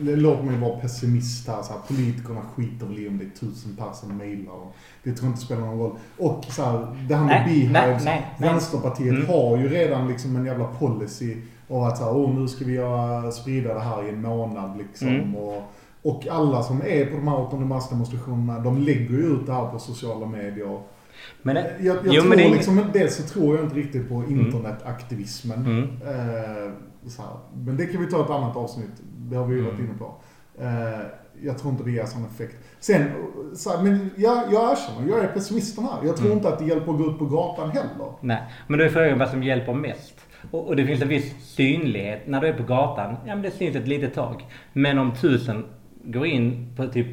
Låt 0.00 0.44
mig 0.44 0.58
vara 0.60 0.78
pessimist 0.80 1.48
här. 1.48 1.62
Så 1.62 1.72
här 1.72 1.80
politikerna 1.88 2.40
skiter 2.54 2.86
väl 2.86 2.98
i 2.98 3.08
om 3.08 3.18
det 3.18 3.24
är 3.24 3.30
tusen 3.30 3.76
personer 3.76 3.92
som 3.92 4.16
mejlar. 4.16 4.54
Det 5.02 5.12
tror 5.12 5.26
jag 5.26 5.32
inte 5.32 5.40
spelar 5.44 5.60
någon 5.62 5.78
roll. 5.78 5.96
Och 6.18 6.44
så 6.44 6.62
här, 6.62 6.86
det 7.08 7.14
här 7.14 7.24
med 7.24 7.44
Nej, 7.46 7.68
nej, 7.72 7.72
beehives. 7.72 8.04
nej, 8.04 8.34
nej. 8.38 8.50
Vänsterpartiet 8.50 9.14
Mm. 9.14 9.26
har 9.26 9.56
ju 9.58 9.68
redan 9.68 10.08
liksom 10.08 10.36
en 10.36 10.44
jävla 10.46 10.64
policy. 10.66 11.36
Och 11.68 11.88
att 11.88 11.98
så 11.98 12.04
här, 12.04 12.12
oh, 12.12 12.34
nu 12.34 12.48
ska 12.48 12.64
vi 12.64 12.72
göra, 12.72 13.30
sprida 13.32 13.74
det 13.74 13.80
här 13.80 14.06
i 14.06 14.08
en 14.08 14.22
månad 14.22 14.78
liksom. 14.78 15.08
Mm. 15.08 15.36
Och, 15.36 15.62
och 16.02 16.26
alla 16.30 16.62
som 16.62 16.82
är 16.82 17.06
på 17.06 17.16
de 17.16 17.28
här 17.28 17.40
8 17.40 17.56
mars 17.56 17.88
demonstrationerna, 17.88 18.58
de 18.60 18.78
lägger 18.78 19.10
ju 19.10 19.22
ut 19.26 19.46
det 19.46 19.52
här 19.52 19.66
på 19.66 19.78
sociala 19.78 20.26
medier. 20.26 20.80
Men, 21.42 21.56
Jag, 21.56 21.64
jag 21.80 21.96
jo, 22.04 22.12
tror 22.12 22.28
men 22.28 22.38
det 22.38 22.48
liksom, 22.48 22.80
dels 22.92 23.16
så 23.16 23.22
tror 23.22 23.56
jag 23.56 23.64
inte 23.64 23.76
riktigt 23.76 24.08
på 24.08 24.24
internetaktivismen. 24.28 25.58
Mm. 25.66 25.82
Eh. 25.82 26.72
Men 27.56 27.76
det 27.76 27.86
kan 27.86 28.00
vi 28.00 28.10
ta 28.10 28.24
ett 28.24 28.30
annat 28.30 28.56
avsnitt. 28.56 29.02
Det 29.30 29.36
har 29.36 29.44
vi 29.46 29.54
ju 29.54 29.62
varit 29.62 29.74
Mm. 29.78 29.86
inne 29.86 29.98
på. 29.98 30.14
Eh, 30.60 31.00
jag 31.42 31.58
tror 31.58 31.72
inte 31.72 31.84
det 31.84 31.90
ger 31.90 32.04
sån 32.04 32.24
effekt. 32.24 32.56
Sen, 32.80 33.02
men 33.82 34.10
jag, 34.16 34.36
jag 34.52 34.72
erkänner, 34.72 35.08
jag 35.08 35.24
är 35.24 35.28
pessimisten 35.28 35.84
här. 35.84 36.06
Jag 36.06 36.16
tror 36.16 36.26
Mm. 36.26 36.38
inte 36.38 36.48
att 36.48 36.58
det 36.58 36.64
hjälper 36.64 36.92
att 36.92 36.98
gå 36.98 37.10
ut 37.10 37.18
på 37.18 37.24
gatan 37.24 37.70
heller. 37.70 38.12
Nej, 38.20 38.42
men 38.66 38.78
då 38.78 38.84
är 38.84 38.88
frågan 38.88 39.18
vad 39.18 39.28
som 39.28 39.42
hjälper 39.42 39.74
mest. 39.74 40.14
Och, 40.50 40.66
och 40.66 40.76
det 40.76 40.86
finns 40.86 41.02
en 41.02 41.08
viss 41.08 41.34
synlighet. 41.54 42.26
När 42.26 42.40
du 42.40 42.46
är 42.46 42.52
på 42.52 42.62
gatan, 42.62 43.16
ja 43.26 43.34
men 43.34 43.42
det 43.42 43.50
syns 43.50 43.76
ett 43.76 43.88
litet 43.88 44.14
tag. 44.14 44.44
Men 44.72 44.98
om 44.98 45.12
tusen 45.20 45.64
går 46.04 46.26
in 46.26 46.72
på 46.76 46.86
typ 46.86 47.06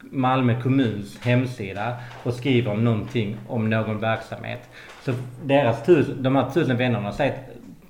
Malmö 0.00 0.62
kommuns 0.62 1.18
hemsida 1.20 1.96
och 2.22 2.34
skriver 2.34 2.74
någonting 2.74 3.36
om 3.48 3.70
någon 3.70 3.98
verksamhet. 4.00 4.60
Så 5.04 5.12
deras 5.44 5.84
tusen, 5.86 6.22
de 6.22 6.36
här 6.36 6.50
tusen 6.50 6.76
vännerna, 6.76 7.12
säger, 7.12 7.38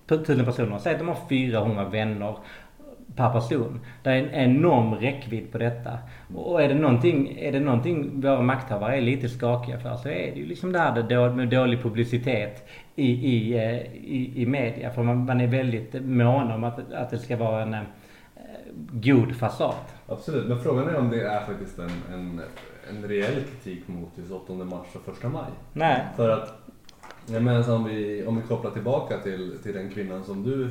tusen 0.08 0.44
personerna, 0.44 0.78
säger 0.78 0.96
att 0.96 1.00
de 1.06 1.08
har 1.08 1.18
400 1.28 1.84
vänner 1.84 2.36
per 3.16 3.30
person. 3.30 3.80
Det 4.02 4.10
är 4.10 4.16
en 4.16 4.30
enorm 4.30 4.94
räckvidd 4.94 5.52
på 5.52 5.58
detta. 5.58 5.98
Och 6.34 6.62
är 6.62 6.68
det 6.68 6.74
någonting, 6.74 7.38
är 7.38 7.52
det 7.52 7.60
någonting 7.60 8.20
våra 8.20 8.42
makthavare 8.42 8.96
är 8.96 9.00
lite 9.00 9.28
skakiga 9.28 9.78
för 9.78 9.96
så 9.96 10.08
är 10.08 10.32
det 10.34 10.40
ju 10.40 10.46
liksom 10.46 10.72
det 10.72 10.78
här 10.78 11.30
med 11.30 11.48
dålig 11.48 11.82
publicitet 11.82 12.68
i, 12.96 13.10
i, 13.10 13.54
eh, 13.54 13.94
i, 13.94 14.42
i 14.42 14.46
media. 14.46 14.90
För 14.90 15.02
man, 15.02 15.24
man 15.24 15.40
är 15.40 15.46
väldigt 15.46 16.04
mån 16.04 16.52
om 16.52 16.64
att, 16.64 16.92
att 16.92 17.10
det 17.10 17.18
ska 17.18 17.36
vara 17.36 17.62
en 17.62 17.74
eh, 17.74 17.80
god 18.92 19.36
fasad. 19.36 19.74
Absolut, 20.08 20.48
men 20.48 20.60
frågan 20.60 20.88
är 20.88 20.96
om 20.96 21.10
det 21.10 21.22
är 21.22 21.40
faktiskt 21.40 21.78
en, 21.78 21.90
en, 22.14 22.40
en 22.90 23.08
reell 23.08 23.34
kritik 23.34 23.88
mot 23.88 24.10
just 24.16 24.30
8 24.30 24.52
mars 24.52 24.86
och 24.92 25.24
1 25.24 25.32
maj. 25.32 25.50
Nej. 25.72 26.04
För 26.16 26.30
att, 26.30 26.54
jag 27.26 27.42
menar 27.42 27.74
om 27.74 27.84
vi, 27.84 28.26
om 28.26 28.36
vi 28.36 28.42
kopplar 28.42 28.70
tillbaka 28.70 29.18
till, 29.18 29.58
till 29.62 29.74
den 29.74 29.90
kvinnan 29.90 30.24
som 30.24 30.42
du 30.42 30.70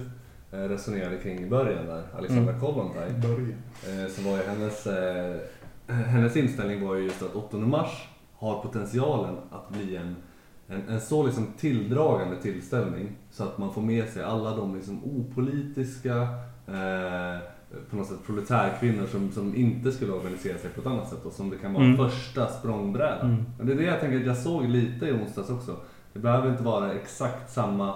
resonerade 0.58 1.18
kring 1.18 1.40
i 1.40 1.50
början 1.50 1.86
där, 1.86 2.04
Alexandra 2.18 2.54
Mm. 2.54 2.62
Kollontaj. 2.62 3.10
Eh, 3.10 4.08
så 4.12 4.22
var 4.22 4.38
ju 4.38 4.44
hennes, 4.44 4.88
eh, 4.88 5.36
hennes 5.88 6.38
inställning 6.38 6.88
var 6.88 6.96
ju 6.96 7.04
just 7.04 7.22
att 7.24 7.36
8 7.36 7.58
mars 7.58 8.08
har 8.34 8.62
potentialen 8.62 9.36
att 9.52 9.70
bli 9.70 9.96
en, 9.96 10.16
en, 10.68 10.90
en 10.90 11.02
så 11.02 11.26
liksom 11.26 11.48
tilldragande 11.58 12.42
tillställning 12.42 13.12
så 13.32 13.44
att 13.44 13.58
man 13.58 13.74
får 13.74 13.82
med 13.82 14.10
sig 14.10 14.24
alla 14.24 14.56
de 14.56 14.76
liksom 14.76 15.04
opolitiska 15.04 16.22
eh, 16.68 17.40
på 17.90 17.96
något 17.96 18.08
sätt 18.08 18.26
proletärkvinnor 18.26 19.06
som, 19.06 19.32
som 19.32 19.56
inte 19.56 19.92
skulle 19.92 20.12
organisera 20.14 20.58
sig 20.58 20.70
på 20.70 20.82
ett 20.82 20.88
annat 20.88 21.10
sätt 21.10 21.26
och 21.26 21.32
som 21.34 21.50
det 21.50 21.58
kan 21.58 21.74
vara 21.74 21.84
Mm. 21.86 21.98
första 21.98 22.48
språngbrädan. 22.48 23.30
Mm. 23.30 23.44
Men 23.58 23.68
det 23.68 23.74
är 23.74 23.78
det 23.78 23.84
jag 23.84 24.00
tänker 24.00 24.20
att 24.20 24.26
jag 24.26 24.38
såg 24.38 24.64
lite 24.68 25.06
i 25.06 25.12
onsdags 25.12 25.50
också. 25.50 25.76
Det 26.14 26.20
behöver 26.20 26.50
inte 26.50 26.64
vara 26.64 26.94
exakt 26.94 27.54
samma, 27.54 27.94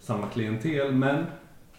samma 0.00 0.26
klientel 0.26 0.92
men 0.92 1.24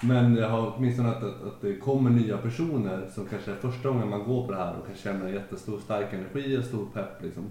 men 0.04 0.36
jag 0.36 0.50
har 0.50 0.74
åtminstone 0.78 1.10
att, 1.10 1.24
att, 1.24 1.44
att 1.44 1.62
det 1.62 1.76
kommer 1.76 2.10
nya 2.10 2.38
personer 2.38 3.08
som 3.14 3.26
kanske 3.26 3.52
är 3.52 3.56
första 3.56 3.90
gången 3.90 4.10
man 4.10 4.24
går 4.24 4.46
på 4.46 4.52
det 4.52 4.58
här 4.58 4.76
och 4.80 4.88
kan 4.88 4.96
känna 4.96 5.26
en 5.28 5.34
jättestor 5.34 5.80
stark 5.80 6.14
energi 6.14 6.58
och 6.58 6.64
stor 6.64 6.86
pepp 6.94 7.24
liksom. 7.24 7.44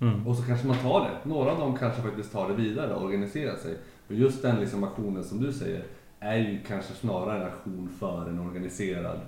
Mm. 0.00 0.26
Och 0.26 0.36
så 0.36 0.42
kanske 0.42 0.66
man 0.66 0.76
tar 0.76 1.00
det. 1.00 1.28
Några 1.28 1.52
av 1.52 1.58
dem 1.58 1.76
kanske 1.76 2.02
faktiskt 2.02 2.32
tar 2.32 2.48
det 2.48 2.54
vidare 2.54 2.94
och 2.94 3.04
organiserar 3.04 3.56
sig. 3.56 3.76
Och 4.08 4.14
just 4.14 4.42
den 4.42 4.60
liksom 4.60 4.84
aktionen 4.84 5.24
som 5.24 5.40
du 5.42 5.52
säger 5.52 5.82
är 6.20 6.36
ju 6.36 6.60
kanske 6.68 6.92
snarare 6.92 7.36
en 7.40 7.46
aktion 7.46 7.88
för 7.98 8.28
en 8.28 8.38
organiserad 8.38 9.20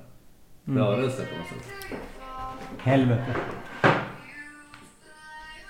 Mm. 0.69 0.85
rörelse 0.85 1.23
på 1.23 1.39
något 1.39 1.49
sätt. 1.49 1.99
Helvete. 2.79 3.37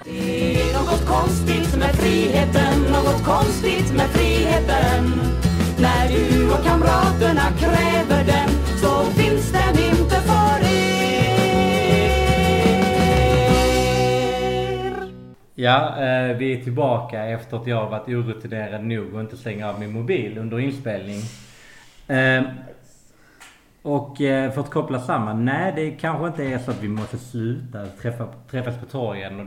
Det 0.04 0.60
är 0.60 0.74
något 0.78 1.06
konstigt 1.06 1.78
med 1.78 1.94
friheten, 1.94 2.80
något 2.82 3.24
konstigt 3.24 3.94
med 3.96 4.06
friheten. 4.06 5.47
När 5.80 6.08
du 6.08 6.50
och 6.52 6.64
kamraterna 6.64 7.50
kräver 7.58 8.24
den 8.24 8.48
så 8.76 9.04
finns 9.04 9.52
den 9.52 9.70
inte 9.70 10.14
för 10.14 10.60
er. 10.60 10.88
Ja, 15.54 15.96
eh, 16.02 16.36
vi 16.36 16.52
är 16.52 16.64
tillbaka 16.64 17.24
efter 17.24 17.56
att 17.56 17.66
jag 17.66 17.90
varit 17.90 18.08
orutinerad 18.08 18.84
nog 18.84 19.14
och 19.14 19.20
inte 19.20 19.36
slänga 19.36 19.68
av 19.68 19.80
min 19.80 19.92
mobil 19.92 20.38
under 20.38 20.60
inspelning. 20.60 21.20
Ehm, 22.08 22.44
och 23.82 24.20
eh, 24.20 24.52
för 24.52 24.60
att 24.60 24.70
koppla 24.70 25.00
samman, 25.00 25.44
nej 25.44 25.72
det 25.76 25.90
kanske 25.90 26.26
inte 26.26 26.44
är 26.44 26.58
så 26.58 26.70
att 26.70 26.82
vi 26.82 26.88
måste 26.88 27.18
sluta 27.18 27.86
träffa, 27.86 28.28
träffas 28.50 28.78
på 28.78 28.86
torgen 28.86 29.40
och 29.40 29.46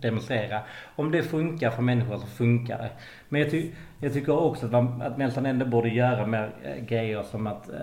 demonstrera. 0.00 0.60
Om 0.96 1.10
det 1.10 1.22
funkar 1.22 1.70
för 1.70 1.82
människor 1.82 2.18
så 2.18 2.26
funkar 2.26 2.78
det. 2.78 2.90
Men 3.28 3.40
jag, 3.40 3.50
ty- 3.50 3.70
jag 4.00 4.12
tycker 4.12 4.38
också 4.38 4.66
att, 4.66 4.72
man, 4.72 5.02
att 5.02 5.18
Melton 5.18 5.46
ändå 5.46 5.66
borde 5.66 5.88
göra 5.88 6.26
mer 6.26 6.50
äh, 6.64 6.84
grejer 6.84 7.22
som 7.22 7.46
att 7.46 7.68
äh, 7.68 7.76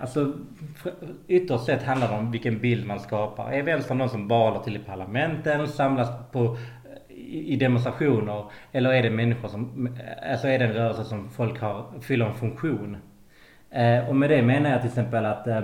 Alltså 0.00 0.32
ytterst 1.28 1.64
sett 1.64 1.82
handlar 1.82 2.08
det 2.08 2.16
om 2.18 2.30
vilken 2.30 2.58
bild 2.58 2.86
man 2.86 3.00
skapar. 3.00 3.52
Är 3.52 3.62
vänstern 3.62 3.98
någon 3.98 4.08
som 4.08 4.28
bara 4.28 4.58
till 4.58 4.76
i 4.76 4.78
parlamenten, 4.78 5.68
samlas 5.68 6.08
på, 6.32 6.44
eh, 6.44 7.14
i, 7.16 7.52
i 7.52 7.56
demonstrationer? 7.56 8.44
Eller 8.72 8.92
är 8.92 9.02
det 9.02 9.10
människor 9.10 9.48
som, 9.48 9.88
alltså 10.32 10.48
är 10.48 10.58
det 10.58 10.64
en 10.64 10.72
rörelse 10.72 11.04
som 11.04 11.30
folk 11.30 11.60
har, 11.60 11.84
fyller 12.00 12.26
en 12.26 12.34
funktion? 12.34 12.96
Eh, 13.70 14.08
och 14.08 14.16
med 14.16 14.30
det 14.30 14.42
menar 14.42 14.70
jag 14.70 14.80
till 14.80 14.88
exempel 14.88 15.26
att 15.26 15.46
eh, 15.46 15.62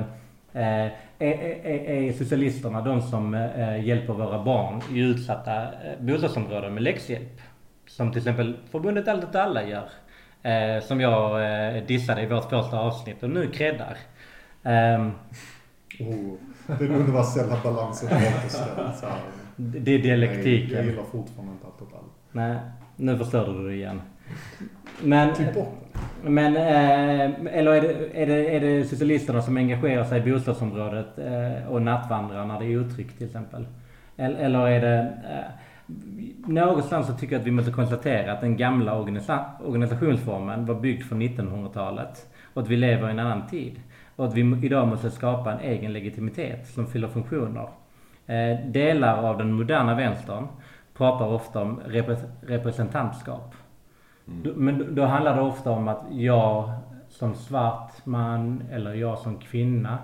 är, 0.52 0.92
är, 1.18 1.90
är 1.90 2.12
socialisterna 2.12 2.80
de 2.80 3.02
som 3.02 3.34
eh, 3.34 3.84
hjälper 3.86 4.12
våra 4.12 4.44
barn 4.44 4.80
i 4.92 4.98
utsatta 5.00 5.66
bostadsområden 6.00 6.74
med 6.74 6.82
läxhjälp? 6.82 7.40
Som 7.88 8.12
till 8.12 8.18
exempel 8.18 8.56
förbundet 8.70 9.08
Allt 9.08 9.24
åt 9.24 9.34
alla 9.34 9.64
gör. 9.64 9.88
Eh, 10.42 10.82
som 10.82 11.00
jag 11.00 11.44
eh, 11.76 11.84
dissade 11.84 12.22
i 12.22 12.26
vårt 12.26 12.50
första 12.50 12.78
avsnitt 12.78 13.22
och 13.22 13.30
nu 13.30 13.50
creddar. 13.50 13.96
Ehm, 14.62 15.12
Oh, 16.00 16.34
den 16.78 16.94
universella 16.94 17.56
balansen 17.64 18.08
är 18.08 18.34
återställd. 18.38 18.70
det 19.56 19.78
är 19.78 19.82
Nej, 19.84 19.98
dialektiken. 19.98 20.76
Jag 20.76 20.86
gillar 20.86 21.02
fortfarande 21.02 21.52
inte 21.52 21.66
allt 21.66 21.82
åt 21.82 21.92
alla. 21.92 22.08
Nej, 22.32 22.56
nu 22.96 23.18
förstörde 23.18 23.52
du 23.52 23.68
det 23.68 23.74
igen. 23.74 24.02
Men, 25.02 25.34
Typ 25.34 25.48
men 26.22 26.56
eh, 26.56 27.56
eller 27.58 27.72
är 27.72 27.80
det, 27.80 28.22
är, 28.22 28.26
det, 28.26 28.56
är 28.56 28.60
det 28.60 28.84
socialisterna 28.84 29.42
som 29.42 29.56
engagerar 29.56 30.04
sig 30.04 30.28
i 30.28 30.32
bostadsområdet 30.32 31.18
eh, 31.18 31.68
och 31.68 31.82
nattvandrar 31.82 32.44
när 32.44 32.60
det 32.60 32.66
är 32.66 32.80
otryggt 32.80 33.18
till 33.18 33.26
exempel? 33.26 33.66
Eller, 34.16 34.38
eller 34.38 34.68
är 34.68 34.80
det... 34.80 34.98
Eh, 34.98 35.50
någonstans 36.46 37.06
så 37.06 37.12
tycker 37.12 37.34
jag 37.34 37.40
att 37.40 37.46
vi 37.46 37.50
måste 37.50 37.70
konstatera 37.72 38.32
att 38.32 38.40
den 38.40 38.56
gamla 38.56 38.94
organisa- 38.94 39.44
organisationsformen 39.64 40.66
var 40.66 40.74
byggd 40.74 41.02
för 41.02 41.16
1900-talet. 41.16 42.26
Och 42.54 42.62
att 42.62 42.68
vi 42.68 42.76
lever 42.76 43.08
i 43.08 43.10
en 43.10 43.18
annan 43.18 43.46
tid. 43.46 43.80
Och 44.16 44.24
att 44.26 44.34
vi 44.34 44.66
idag 44.66 44.88
måste 44.88 45.10
skapa 45.10 45.52
en 45.52 45.60
egen 45.60 45.92
legitimitet 45.92 46.66
som 46.66 46.86
fyller 46.86 47.08
funktioner. 47.08 47.68
Eh, 48.26 48.66
delar 48.66 49.22
av 49.22 49.38
den 49.38 49.52
moderna 49.52 49.94
vänstern 49.94 50.46
pratar 50.96 51.26
ofta 51.26 51.62
om 51.62 51.80
repre- 51.80 52.30
representantskap. 52.46 53.54
Då- 54.24 54.52
Men 54.56 54.78
då, 54.78 54.84
då 54.90 55.04
handlar 55.04 55.34
det 55.36 55.42
ofta 55.42 55.70
om 55.70 55.88
att 55.88 56.02
jag 56.10 56.70
som 57.08 57.34
svart 57.34 57.92
man 58.06 58.62
eller 58.72 58.94
jag 58.94 59.18
som 59.18 59.38
kvinna 59.38 59.98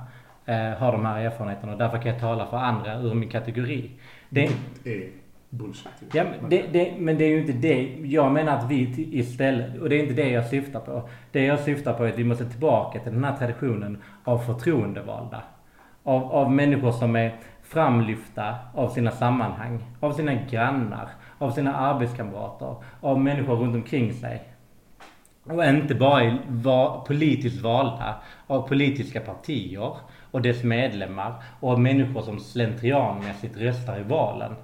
eh, 0.47 0.57
har 0.79 0.93
de 0.93 1.05
här 1.05 1.21
erfarenheterna 1.25 1.73
och 1.73 1.79
därför 1.79 1.99
kan 1.99 2.13
jag 2.13 2.21
tala 2.21 2.47
för 2.47 2.57
andra 2.57 2.99
ur 3.01 3.15
min 3.15 3.29
kategori. 3.29 3.91
Det, 4.29 4.45
är 4.45 4.51
bullshit. 5.55 5.93
Ja, 6.13 6.25
men 6.25 6.51
det, 6.51 6.65
det, 6.73 6.95
men 6.99 7.19
det 7.19 7.25
är 7.25 7.29
ju 7.29 7.41
inte 7.41 7.53
det. 7.53 7.97
Jag 8.05 8.33
menar 8.33 8.57
att 8.57 8.71
vi 8.71 9.09
istället, 9.13 9.81
och 9.81 9.89
det 9.89 9.97
är 9.97 10.03
inte 10.03 10.15
det 10.15 10.31
jag 10.31 10.47
syftar 10.47 10.81
på. 10.81 11.09
Det 11.33 11.45
jag 11.45 11.61
syftar 11.61 11.93
på 11.93 12.05
är 12.05 12.09
att 12.09 12.19
vi 12.19 12.25
måste 12.25 12.51
tillbaka 12.51 13.01
till 13.01 13.13
den 13.13 13.25
här 13.25 13.37
traditionen 13.37 14.03
av 14.25 14.39
förtroendevalda. 14.39 15.43
Av, 16.03 16.33
av 16.33 16.53
människor 16.53 16.93
som 16.93 17.17
är 17.17 17.35
framlyfta 17.63 18.55
av 18.75 18.89
sina 18.89 19.11
sammanhang, 19.11 19.85
av 20.01 20.13
sina 20.13 20.35
grannar, 20.35 21.09
av 21.39 21.51
sina 21.51 21.75
arbetskamrater, 21.75 22.77
av 23.01 23.21
människor 23.21 23.57
runt 23.57 23.75
omkring 23.75 24.13
sig. 24.13 24.43
Och 25.45 25.65
inte 25.65 25.95
bara 25.95 26.39
var, 26.49 27.05
politiskt 27.05 27.63
valda 27.63 28.15
av 28.47 28.69
politiska 28.69 29.21
partier 29.21 29.97
och 30.31 30.43
dess 30.43 30.65
medlemmar 30.65 31.35
och 31.61 31.71
av 31.71 31.81
människor 31.81 32.23
som 32.23 32.41
slentrianmässigt 32.41 33.57
röstar 33.57 34.01
i 34.01 34.03
valen. 34.03 34.55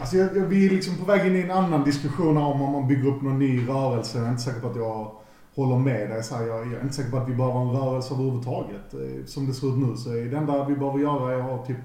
Alltså 0.00 0.16
jag, 0.16 0.36
jag, 0.36 0.46
vi 0.46 0.66
är 0.66 0.70
liksom 0.70 0.96
på 0.96 1.04
väg 1.04 1.26
in 1.26 1.36
i 1.36 1.40
en 1.40 1.50
annan 1.50 1.84
diskussion 1.84 2.36
om 2.36 2.62
om 2.62 2.72
man 2.72 2.88
bygger 2.88 3.08
upp 3.08 3.22
någon 3.22 3.38
ny 3.38 3.68
rörelse. 3.68 4.18
Jag 4.18 4.26
är 4.26 4.30
inte 4.30 4.42
säker 4.42 4.60
på 4.60 4.68
att 4.68 4.76
jag 4.76 5.12
håller 5.54 5.78
med 5.78 6.10
dig. 6.10 6.22
Så 6.22 6.34
här, 6.34 6.46
jag, 6.46 6.66
jag 6.66 6.72
är 6.72 6.82
inte 6.82 6.94
säker 6.94 7.10
på 7.10 7.16
att 7.16 7.28
vi 7.28 7.34
behöver 7.34 7.60
en 7.60 7.70
rörelse 7.70 8.14
överhuvudtaget. 8.14 8.94
Eh, 8.94 9.24
som 9.26 9.46
det 9.46 9.54
ser 9.54 9.66
ut 9.68 9.88
nu 9.88 9.96
så 9.96 10.10
är 10.10 10.24
det 10.24 10.36
enda 10.36 10.64
vi 10.64 10.74
behöver 10.74 10.98
göra 10.98 11.32
är 11.32 11.38
att 11.38 11.44
ha 11.44 11.66
typ 11.66 11.76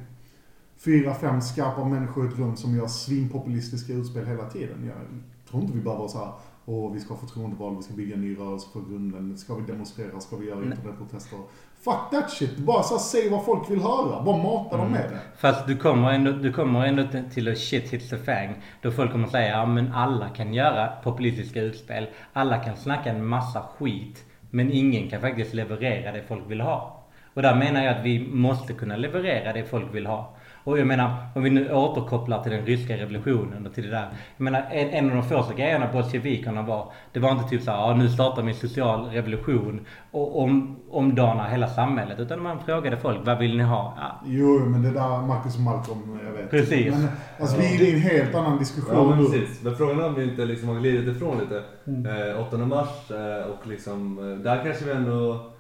fyra, 0.78 1.14
fem 1.14 1.42
skarpa 1.42 1.86
människor 1.86 2.26
i 2.26 2.28
ett 2.28 2.40
rum 2.40 2.56
som 2.56 2.76
gör 2.76 2.88
svinpopulistiska 2.88 3.94
utspel 3.94 4.26
hela 4.26 4.50
tiden. 4.50 4.86
Jag 4.86 5.22
tror 5.50 5.62
inte 5.62 5.78
vi 5.78 5.84
behöver 5.84 6.08
så 6.08 6.18
här, 6.18 6.32
åh 6.66 6.94
vi 6.94 7.00
ska 7.00 7.14
ha 7.14 7.20
förtroendeval, 7.22 7.76
vi 7.78 7.84
ska 7.84 7.94
bygga 7.94 8.16
en 8.16 8.22
ny 8.22 8.36
rörelse 8.36 8.68
på 8.74 8.80
grunden, 8.80 9.38
ska 9.38 9.56
vi 9.56 9.72
demonstrera, 9.72 10.20
ska 10.20 10.36
vi 10.36 10.48
göra 10.48 10.60
Nej. 10.60 10.68
internetprotester. 10.78 11.40
Fuck 11.84 12.10
that 12.12 12.30
shit! 12.32 12.58
Bara 12.58 12.84
så 12.84 13.00
säg 13.00 13.30
vad 13.30 13.46
folk 13.46 13.72
vill 13.72 13.82
höra, 13.82 14.24
bara 14.24 14.38
mata 14.38 14.78
dem 14.78 14.92
med 14.92 15.10
det. 15.10 15.20
Fast 15.38 15.68
du 15.68 15.78
kommer 15.78 16.12
ändå, 16.12 16.32
du 16.32 16.54
kommer 16.54 16.86
ändå 16.86 17.04
till- 17.34 17.52
att 17.52 17.58
shit 17.58 17.90
hits 17.94 18.10
the 18.10 18.18
fan. 18.18 18.54
Då 18.82 18.92
folk 18.92 19.12
kommer 19.12 19.28
säga 19.28 19.50
ja 19.50 19.66
men 19.66 19.92
alla 19.94 20.30
kan 20.30 20.54
göra 20.54 20.88
populistiska 21.04 21.62
utspel. 21.62 22.08
Alla 22.34 22.58
kan 22.58 22.78
snacka 22.78 23.10
en 23.10 23.26
massa 23.26 23.62
skit. 23.62 24.26
Men 24.50 24.72
ingen 24.72 25.10
kan 25.10 25.22
faktiskt 25.22 25.54
leverera 25.54 26.12
det 26.12 26.24
folk 26.28 26.44
vill 26.52 26.62
ha. 26.62 27.04
Och 27.34 27.42
där 27.42 27.56
menar 27.56 27.84
jag 27.84 27.98
att 27.98 28.06
vi 28.06 28.28
måste 28.34 28.74
kunna 28.74 28.96
leverera 28.96 29.54
det 29.54 29.64
folk 29.64 29.96
vill 29.96 30.06
ha. 30.06 30.36
Och 30.64 30.80
jag 30.80 30.88
menar, 30.88 31.16
om 31.36 31.44
vi 31.44 31.50
nu 31.50 31.74
återkopplar 31.74 32.44
till 32.44 32.52
den 32.52 32.66
ryska 32.66 32.98
revolutionen 32.98 33.68
och 33.68 33.74
till 33.74 33.84
det 33.84 33.90
där. 33.90 34.08
Jag 34.38 34.44
menar, 34.44 34.64
en, 34.72 34.90
en 34.90 35.10
av 35.10 35.16
de 35.16 35.24
första 35.24 35.54
grejerna 35.54 35.88
bolsjevikerna 35.94 36.62
var, 36.62 36.92
det 37.14 37.20
var 37.20 37.32
inte 37.32 37.50
typ 37.50 37.62
såhär, 37.62 37.78
ja 37.78 37.96
nu 37.96 38.10
startar 38.10 38.42
vi 38.42 38.52
en 38.52 38.58
social 38.58 39.06
revolution 39.06 39.86
och 40.12 40.42
om, 40.42 40.80
omdanar 40.90 41.50
hela 41.50 41.68
samhället. 41.68 42.20
Utan 42.20 42.42
man 42.42 42.60
frågade 42.60 42.98
folk, 42.98 43.18
vad 43.26 43.38
vill 43.38 43.58
ni 43.58 43.64
ha? 43.64 43.98
Ja, 43.98 44.22
Jo, 44.26 44.60
men 44.60 44.84
det 44.84 44.92
där 44.92 45.22
Marcus 45.28 45.58
Malcolm, 45.58 46.20
jag 46.26 46.32
vet. 46.32 46.52
Precis. 46.52 46.94
Men, 46.94 47.08
alltså 47.40 47.58
vi 47.58 47.76
är 47.76 47.82
i 47.82 47.94
en 47.94 48.02
helt 48.02 48.36
annan 48.36 48.60
diskussion 48.60 48.96
Ja 48.96 49.16
men 49.16 49.18
precis. 49.18 49.64
Men 49.64 49.76
frågan 49.76 50.00
är 50.00 50.06
om 50.06 50.16
vi 50.16 50.24
inte 50.24 50.46
liksom 50.46 50.70
har 50.70 50.76
glidit 50.76 51.16
ifrån 51.16 51.40
lite. 51.40 51.64
Mm. 51.88 52.30
Eh, 52.32 52.48
8 52.48 52.58
mars 52.58 53.12
eh, 53.12 53.52
och 53.52 53.68
liksom, 53.68 54.18
eh, 54.18 54.44
där 54.44 54.64
kanske 54.64 54.86
vi 54.86 54.92
ändå 54.92 55.52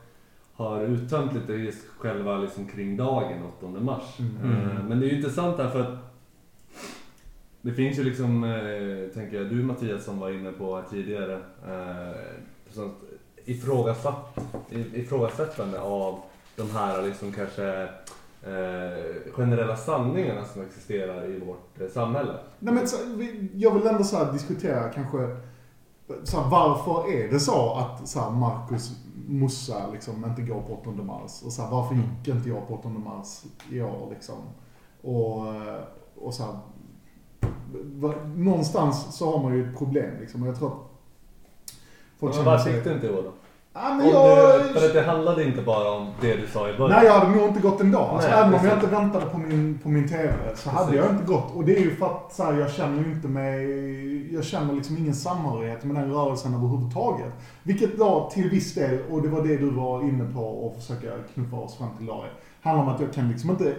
har 0.61 0.81
uttömt 0.81 1.33
lite 1.33 1.53
just 1.53 1.87
själva 1.97 2.37
liksom 2.37 2.67
kring 2.67 2.97
dagen 2.97 3.43
8 3.59 3.67
mars. 3.67 4.19
Mm. 4.19 4.53
Eh, 4.53 4.83
men 4.83 4.99
det 4.99 5.05
är 5.05 5.09
ju 5.09 5.15
intressant 5.15 5.57
där 5.57 5.69
för 5.69 5.79
att 5.79 6.11
det 7.61 7.73
finns 7.73 7.99
ju 7.99 8.03
liksom, 8.03 8.43
eh, 8.43 9.13
tänker 9.13 9.37
jag, 9.37 9.49
du 9.49 9.63
Mattias 9.63 10.05
som 10.05 10.19
var 10.19 10.29
inne 10.29 10.51
på 10.51 10.75
här 10.75 10.83
tidigare, 10.89 11.33
eh, 11.67 12.15
sånt 12.69 12.97
ifrågasatt, 13.45 14.39
ifrågasättande 14.93 15.79
av 15.79 16.19
de 16.55 16.69
här 16.69 17.01
liksom 17.01 17.31
kanske 17.31 17.89
eh, 18.43 19.31
generella 19.31 19.75
sanningarna 19.75 20.45
som 20.45 20.61
existerar 20.61 21.25
i 21.25 21.39
vårt 21.39 21.81
eh, 21.81 21.87
samhälle. 21.87 22.33
Nej, 22.59 22.73
men 22.73 22.87
så, 22.87 22.97
jag 23.53 23.73
vill 23.73 23.87
ändå 23.87 24.03
så 24.03 24.17
här 24.17 24.33
diskutera 24.33 24.89
kanske, 24.89 25.37
så 26.23 26.41
här, 26.41 26.49
varför 26.49 27.13
är 27.13 27.31
det 27.31 27.39
så 27.39 27.73
att 27.73 28.07
så 28.07 28.19
här, 28.19 28.29
Marcus 28.29 28.91
Mussa 29.27 29.91
liksom 29.91 30.25
inte 30.25 30.41
går 30.41 30.61
på 30.61 30.73
8 30.73 30.89
mars? 30.91 31.41
Och 31.45 31.51
så 31.51 31.61
här, 31.61 31.71
varför 31.71 31.95
gick 31.95 32.27
inte 32.27 32.49
jag 32.49 32.67
på 32.67 32.73
8 32.73 32.89
mars 32.89 33.43
i 33.71 33.81
år 33.81 34.09
liksom? 34.13 34.35
Och, 35.01 35.47
eh, 35.47 35.83
och 36.15 36.33
så 36.33 36.43
här, 36.43 36.59
någonstans 38.35 39.17
så 39.17 39.31
har 39.31 39.43
man 39.43 39.53
ju 39.53 39.69
ett 39.69 39.77
problem 39.77 40.19
liksom. 40.19 40.41
Och 40.41 40.47
jag 40.47 40.55
tror 40.55 40.67
att 40.67 40.77
folk 42.19 42.35
Men 42.35 42.45
varför 42.45 42.75
gick 42.75 42.83
du 42.83 42.93
inte 42.93 43.07
i 43.07 43.09
år 43.09 43.23
då? 43.23 43.31
Ja, 43.73 43.93
men 43.93 44.09
jag... 44.09 44.61
du, 44.61 44.79
för 44.79 44.85
att 44.87 44.93
det 44.93 45.01
handlade 45.01 45.43
inte 45.43 45.61
bara 45.61 45.91
om 45.91 46.07
det 46.21 46.35
du 46.35 46.47
sa 46.47 46.69
i 46.69 46.77
början. 46.77 46.97
Nej, 46.99 47.05
jag 47.05 47.19
hade 47.19 47.35
nog 47.35 47.47
inte 47.47 47.59
gått 47.59 47.81
en 47.81 47.91
dag. 47.91 48.09
Alltså, 48.09 48.29
Nej, 48.29 48.39
även 48.39 48.47
om 48.47 48.53
jag 48.53 48.61
precis. 48.61 48.83
inte 48.83 48.95
väntade 48.95 49.25
på 49.25 49.37
min, 49.37 49.79
på 49.83 49.89
min 49.89 50.07
TV 50.07 50.33
så 50.55 50.69
hade 50.69 50.91
Precis. 50.91 51.05
jag 51.05 51.13
inte 51.13 51.25
gått. 51.25 51.55
Och 51.55 51.65
det 51.65 51.77
är 51.77 51.81
ju 51.81 51.95
för 51.95 52.05
att 52.05 52.33
så 52.33 52.43
här, 52.43 52.53
jag 52.53 52.71
känner 52.71 53.03
ju 53.03 53.11
inte 53.11 53.27
mig... 53.27 54.33
Jag 54.33 54.43
känner 54.43 54.73
liksom 54.73 54.97
ingen 54.97 55.13
samhörighet 55.13 55.83
med 55.83 55.95
den 55.95 56.13
rörelsen 56.13 56.53
överhuvudtaget. 56.53 57.33
Vilket 57.63 57.97
då 57.97 58.29
till 58.33 58.49
viss 58.49 58.73
del, 58.73 58.99
och 59.09 59.21
det 59.21 59.29
var 59.29 59.41
det 59.47 59.57
du 59.57 59.69
var 59.69 60.01
inne 60.01 60.33
på 60.33 60.41
och 60.41 60.75
försöka 60.75 61.09
knuffa 61.33 61.55
oss 61.55 61.77
fram 61.77 61.89
till 61.97 62.05
idag, 62.05 62.25
handlar 62.61 62.83
om 62.83 62.89
att 62.89 63.01
jag 63.01 63.13
kan 63.13 63.29
liksom 63.29 63.49
inte... 63.49 63.75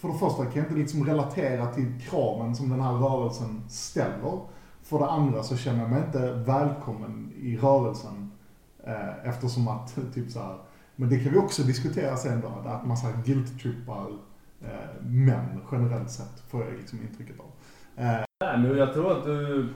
För 0.00 0.08
det 0.08 0.18
första 0.18 0.44
kan 0.44 0.52
jag 0.54 0.64
inte 0.64 0.74
liksom 0.74 1.06
relatera 1.06 1.66
till 1.66 2.00
kraven 2.10 2.54
som 2.54 2.70
den 2.70 2.80
här 2.80 2.92
rörelsen 2.92 3.62
ställer. 3.68 4.38
För 4.82 4.98
det 4.98 5.06
andra 5.06 5.42
så 5.42 5.56
känner 5.56 5.80
jag 5.80 5.90
mig 5.90 6.02
inte 6.06 6.32
välkommen 6.32 7.32
i 7.36 7.56
rörelsen. 7.56 8.27
Eh, 8.88 9.28
eftersom 9.28 9.68
att, 9.68 9.94
typ 10.14 10.30
så 10.30 10.38
här, 10.40 10.56
men 10.96 11.08
det 11.08 11.18
kan 11.18 11.32
vi 11.32 11.38
också 11.38 11.62
diskutera 11.62 12.16
sen 12.16 12.40
då, 12.40 12.70
att 12.70 12.86
man 12.86 12.96
så 12.96 13.06
här 13.06 13.22
guilt-trippar 13.24 14.06
eh, 14.64 15.02
män 15.02 15.60
generellt 15.72 16.10
sett, 16.10 16.40
får 16.48 16.64
jag 16.64 16.72
liksom 16.72 16.98
intrycket 17.02 17.36
av. 17.40 17.46
Eh, 18.04 18.20
Nej, 18.40 18.58
men 18.58 18.78
jag 18.78 18.92
tror 18.92 19.18
att 19.18 19.24
du... 19.24 19.68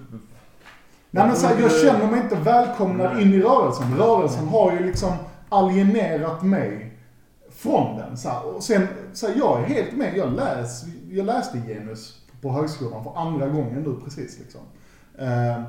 nej 1.11 1.27
men 1.27 1.37
så 1.37 1.47
här, 1.47 1.57
tror 1.57 1.71
jag 1.71 1.81
känner 1.81 2.11
mig 2.11 2.21
inte 2.21 2.37
välkomnad 2.37 3.21
in 3.21 3.33
i 3.35 3.43
rörelsen. 3.43 3.97
Rörelsen 3.97 4.49
har 4.49 4.73
ju 4.73 4.87
liksom 4.87 5.13
alienerat 5.49 6.43
mig 6.43 6.99
från 7.51 7.97
den. 7.97 8.17
Så 8.17 8.29
här, 8.29 8.55
och 8.55 8.63
sen, 8.63 8.87
så 9.13 9.27
här, 9.27 9.35
jag 9.39 9.61
är 9.61 9.65
helt 9.65 9.97
med, 9.97 10.17
jag, 10.17 10.33
läs, 10.33 10.85
jag 11.11 11.27
läste 11.27 11.59
genus 11.59 12.21
på 12.41 12.53
högskolan 12.53 13.05
för 13.05 13.17
andra 13.17 13.49
gången 13.49 13.83
nu 13.83 14.01
precis 14.05 14.39
liksom. 14.39 14.61
Eh, 15.19 15.63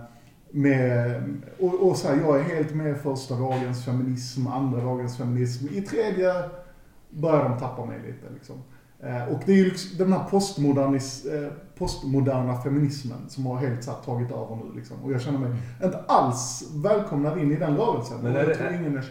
med, 0.55 1.23
och, 1.59 1.89
och 1.89 1.97
så 1.97 2.07
här, 2.07 2.17
jag 2.21 2.39
är 2.39 2.43
helt 2.43 2.75
med 2.75 2.91
i 2.91 2.95
första 2.95 3.35
vågens 3.35 3.85
feminism, 3.85 4.47
andra 4.47 4.81
vågens 4.81 5.17
feminism. 5.17 5.67
I 5.67 5.81
tredje 5.81 6.33
börjar 7.09 7.49
de 7.49 7.59
tappa 7.59 7.85
mig 7.85 7.99
lite 7.99 8.33
liksom. 8.33 8.55
Eh, 8.99 9.33
och 9.33 9.39
det 9.45 9.51
är 9.51 9.57
ju 9.57 9.65
liksom 9.65 9.97
den 9.97 10.13
här 10.13 10.23
postmodernis, 10.23 11.25
eh, 11.25 11.51
postmoderna 11.84 12.62
feminismen 12.62 13.30
som 13.30 13.46
har 13.46 13.58
helt 13.58 13.84
så 13.84 13.91
här, 13.91 13.98
tagit 14.06 14.32
över 14.32 14.56
nu 14.56 14.76
liksom. 14.76 15.04
Och 15.04 15.12
jag 15.12 15.22
känner 15.22 15.39
mig 15.39 15.52
inte 15.84 16.00
alls 16.08 16.72
välkomnad 16.76 17.39
in 17.39 17.52
i 17.52 17.56
den 17.56 17.78
rörelsen. 17.78 18.17
Men 18.22 18.36
är 18.36 18.46
det, 18.46 18.54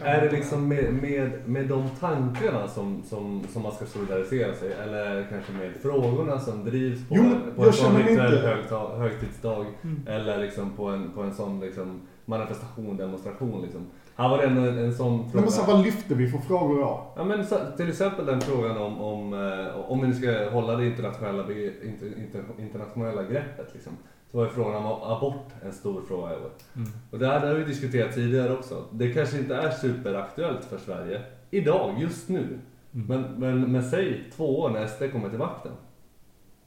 är 0.05 0.21
det 0.21 0.31
liksom 0.31 0.67
med, 0.67 0.93
med, 0.93 1.31
med 1.45 1.67
de 1.67 1.89
tankarna 1.99 2.67
som, 2.67 3.03
som, 3.09 3.43
som 3.53 3.61
man 3.61 3.71
ska 3.71 3.85
solidarisera 3.85 4.55
sig? 4.55 4.73
Eller 4.83 5.27
kanske 5.29 5.51
med 5.51 5.71
frågorna 5.81 6.39
som 6.39 6.65
drivs 6.65 7.07
på 7.09 7.15
Jo, 7.15 7.23
en, 7.23 7.55
på 7.55 7.65
en 7.65 7.73
sån 7.73 7.97
rituell 7.97 8.37
högta, 8.37 8.97
högtidsdag? 8.97 9.65
Eller 10.07 10.37
liksom 10.37 10.69
på 10.69 10.87
en, 10.87 11.11
på 11.11 11.21
en 11.21 11.33
sån 11.33 11.59
liksom 11.59 12.01
manifestation, 12.25 12.97
demonstration 12.97 13.61
liksom? 13.61 13.81
Här 14.15 14.29
var 14.29 14.39
ändå 14.39 14.61
en, 14.61 14.77
en 14.77 14.93
sån 14.93 15.31
fråga. 15.31 15.41
men 15.41 15.51
så 15.51 15.61
här, 15.61 15.73
vad 15.73 15.85
lyfter 15.85 16.15
vi 16.15 16.29
för 16.29 16.37
frågor 16.37 16.79
då? 16.79 17.13
Ja, 17.15 17.23
men 17.23 17.45
så, 17.45 17.57
till 17.77 17.89
exempel 17.89 18.25
den 18.25 18.41
frågan 18.41 18.77
om, 18.77 19.01
om, 19.01 19.33
eh, 19.33 19.91
om 19.91 20.01
vi 20.01 20.07
nu 20.07 20.13
ska 20.13 20.49
hålla 20.49 20.75
det 20.75 20.85
internationella, 20.85 21.41
inter, 21.41 22.05
inter, 22.17 22.43
internationella 22.59 23.23
greppet. 23.23 23.69
Liksom, 23.73 23.97
så 24.31 24.37
var 24.37 24.45
ju 24.45 24.51
frågan 24.51 24.85
om 24.85 25.03
abort 25.03 25.47
en 25.65 25.73
stor 25.73 26.01
fråga 26.07 26.31
i 26.31 26.35
år. 26.35 26.51
Och 27.11 27.19
det 27.19 27.27
här 27.27 27.39
det 27.41 27.47
har 27.47 27.55
vi 27.55 27.63
diskuterat 27.63 28.15
tidigare 28.15 28.53
också. 28.53 28.83
Det 28.91 29.13
kanske 29.13 29.37
inte 29.37 29.55
är 29.55 29.71
superaktuellt 29.71 30.65
för 30.65 30.77
Sverige 30.77 31.21
idag, 31.51 31.95
just 31.99 32.29
nu. 32.29 32.59
Men, 32.91 33.21
men, 33.21 33.71
men 33.71 33.83
säg 33.83 34.23
två 34.35 34.59
år 34.59 34.69
när 34.69 34.87
SD 34.87 35.11
kommer 35.11 35.29
till 35.29 35.39
makten. 35.39 35.71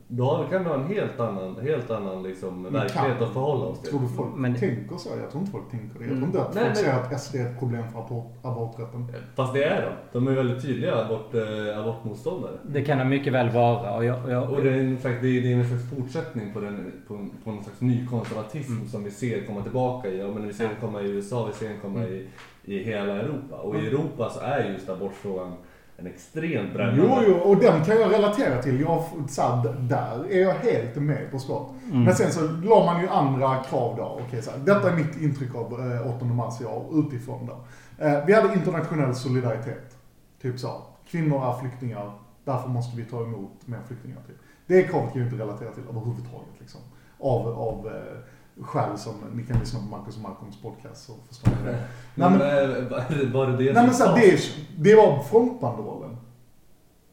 Då 0.09 0.47
kan 0.51 0.63
vi 0.65 0.69
ha 0.69 0.75
en 0.75 0.87
helt 0.87 1.21
annan, 1.21 1.57
helt 1.63 1.91
annan 1.91 2.23
liksom, 2.23 2.63
verklighet 2.73 3.23
att 3.23 3.33
förhålla 3.33 3.65
oss 3.65 3.81
till. 3.81 3.91
Tror 3.91 4.01
du 4.01 4.09
folk 4.09 4.29
Men- 4.37 4.55
tänker 4.55 4.97
så? 4.97 5.09
Jag 5.21 5.31
tror 5.31 5.41
inte 5.41 5.53
folk 5.53 5.71
tänker 5.71 5.99
det. 5.99 6.05
Jag 6.05 6.09
tror 6.09 6.17
Mm. 6.17 6.25
inte 6.29 6.43
att 6.43 6.55
Nej, 6.55 6.65
folk 6.65 6.75
men- 6.77 6.85
ser 6.85 6.93
att 6.93 7.13
SD 7.21 7.35
är 7.39 7.47
ett 7.47 7.59
problem 7.59 7.83
för 7.93 7.99
abort, 8.01 8.33
aborträtten. 8.43 9.07
Fast 9.37 9.55
det 9.55 9.65
är 9.65 9.83
de. 9.83 10.19
De 10.19 10.29
är 10.29 10.33
väldigt 10.33 10.63
tydliga 10.63 10.95
abort, 11.05 11.35
eh, 11.35 11.79
abortmotståndare. 11.79 12.53
Det 12.63 12.83
kan 12.85 12.99
det 12.99 13.05
mycket 13.05 13.33
väl 13.33 13.51
vara. 13.51 13.97
Och 13.97 14.05
jag, 14.05 14.25
och 14.25 14.31
jag, 14.33 14.51
Och 14.51 14.63
det 14.63 14.71
är, 14.71 14.79
en 14.79 14.99
det 15.03 15.09
är 15.09 15.21
det 15.43 15.53
är 15.53 15.57
en 15.57 15.69
slags 15.69 15.91
fortsättning 15.91 16.53
på, 16.53 16.61
den, 16.61 16.93
på, 17.09 17.27
på 17.45 17.51
någon 17.51 17.65
slags 17.65 17.81
nykonservatism 17.81 18.73
Mm. 18.73 18.89
som 18.89 19.05
vi 19.05 19.11
ser 19.11 19.47
komma 19.47 19.63
tillbaka 19.63 20.09
i. 20.09 20.19
Ja, 20.19 20.29
men 20.35 20.47
vi 20.47 20.53
ser 20.53 20.65
den 20.65 20.77
komma 20.81 21.03
i 21.03 21.11
USA, 21.11 21.47
vi 21.47 21.53
ser 21.53 21.69
den 21.69 21.81
komma 21.83 22.05
i, 22.05 22.27
i 22.65 22.83
hela 22.83 23.13
Europa. 23.13 23.57
Och 23.57 23.77
i 23.77 23.87
Europa 23.87 24.31
så 24.31 24.41
är 24.41 24.71
just 24.73 24.89
abortfrågan 24.89 25.53
en 25.99 26.07
extremt 26.07 26.73
brännande. 26.73 27.03
Jo, 27.03 27.23
jo, 27.29 27.35
och 27.35 27.57
den 27.57 27.85
kan 27.85 27.97
jag 28.01 28.13
relatera 28.13 28.63
till. 28.63 28.81
Jag, 28.81 29.05
så 29.29 29.43
här, 29.43 29.77
där 29.81 30.33
är 30.33 30.43
jag 30.43 30.55
helt 30.55 30.97
med 30.97 31.31
på 31.31 31.39
skott. 31.39 31.71
Mm. 31.85 32.05
Men 32.05 32.15
sen 32.15 32.33
så 32.33 32.41
la 32.41 32.85
man 32.85 33.03
ju 33.03 33.09
andra 33.09 33.65
krav 33.65 33.97
då. 33.97 34.21
Okej, 34.27 34.43
så 34.43 34.51
här, 34.51 34.59
detta 34.59 34.91
är 34.91 34.97
mitt 34.97 35.21
intryck 35.21 35.55
av 35.55 35.93
eh, 35.93 36.17
8 36.17 36.25
mars 36.25 36.61
i 36.61 36.65
år, 36.65 36.85
utifrån 36.93 37.47
då. 37.47 37.65
Eh, 38.05 38.25
vi 38.27 38.33
hade 38.33 38.55
internationell 38.55 39.15
solidaritet. 39.15 39.97
Typ 40.43 40.59
så. 40.59 40.83
Kvinnor 41.09 41.45
är 41.45 41.61
flyktingar, 41.61 42.13
därför 42.45 42.69
måste 42.69 42.97
vi 42.97 43.05
ta 43.05 43.23
emot 43.23 43.67
mer 43.67 43.79
flyktingar. 43.87 44.19
Typ. 44.27 44.37
Det 44.67 44.83
kravet 44.83 45.13
kan 45.13 45.21
jag 45.21 45.27
inte 45.27 45.43
relatera 45.43 45.73
till 45.73 45.83
överhuvudtaget. 45.91 46.55
Liksom. 46.59 46.81
Av, 47.19 47.49
av 47.49 47.87
eh, 47.87 48.19
skäl 48.61 48.99
som, 48.99 49.15
ni 49.35 49.43
kan 49.43 49.59
lyssna 49.59 49.81
på 49.81 49.87
Marcus 49.87 50.17
och 50.17 50.23
Malcolms 50.23 50.63
podcast 50.63 51.07
så 51.07 51.13
förstår 51.29 51.51
ni 51.51 51.71
det. 51.71 51.79
Nej, 52.15 52.31
Men, 52.31 52.41
eh, 52.41 53.33
var 53.33 53.47
det 53.47 53.57
det 53.57 53.73
Nej 53.73 53.87
men 53.87 53.95
så 53.95 54.05
här, 54.05 54.17
det, 54.17 54.41
det 54.79 54.95
var 54.95 55.23
frontbanderollen. 55.23 56.17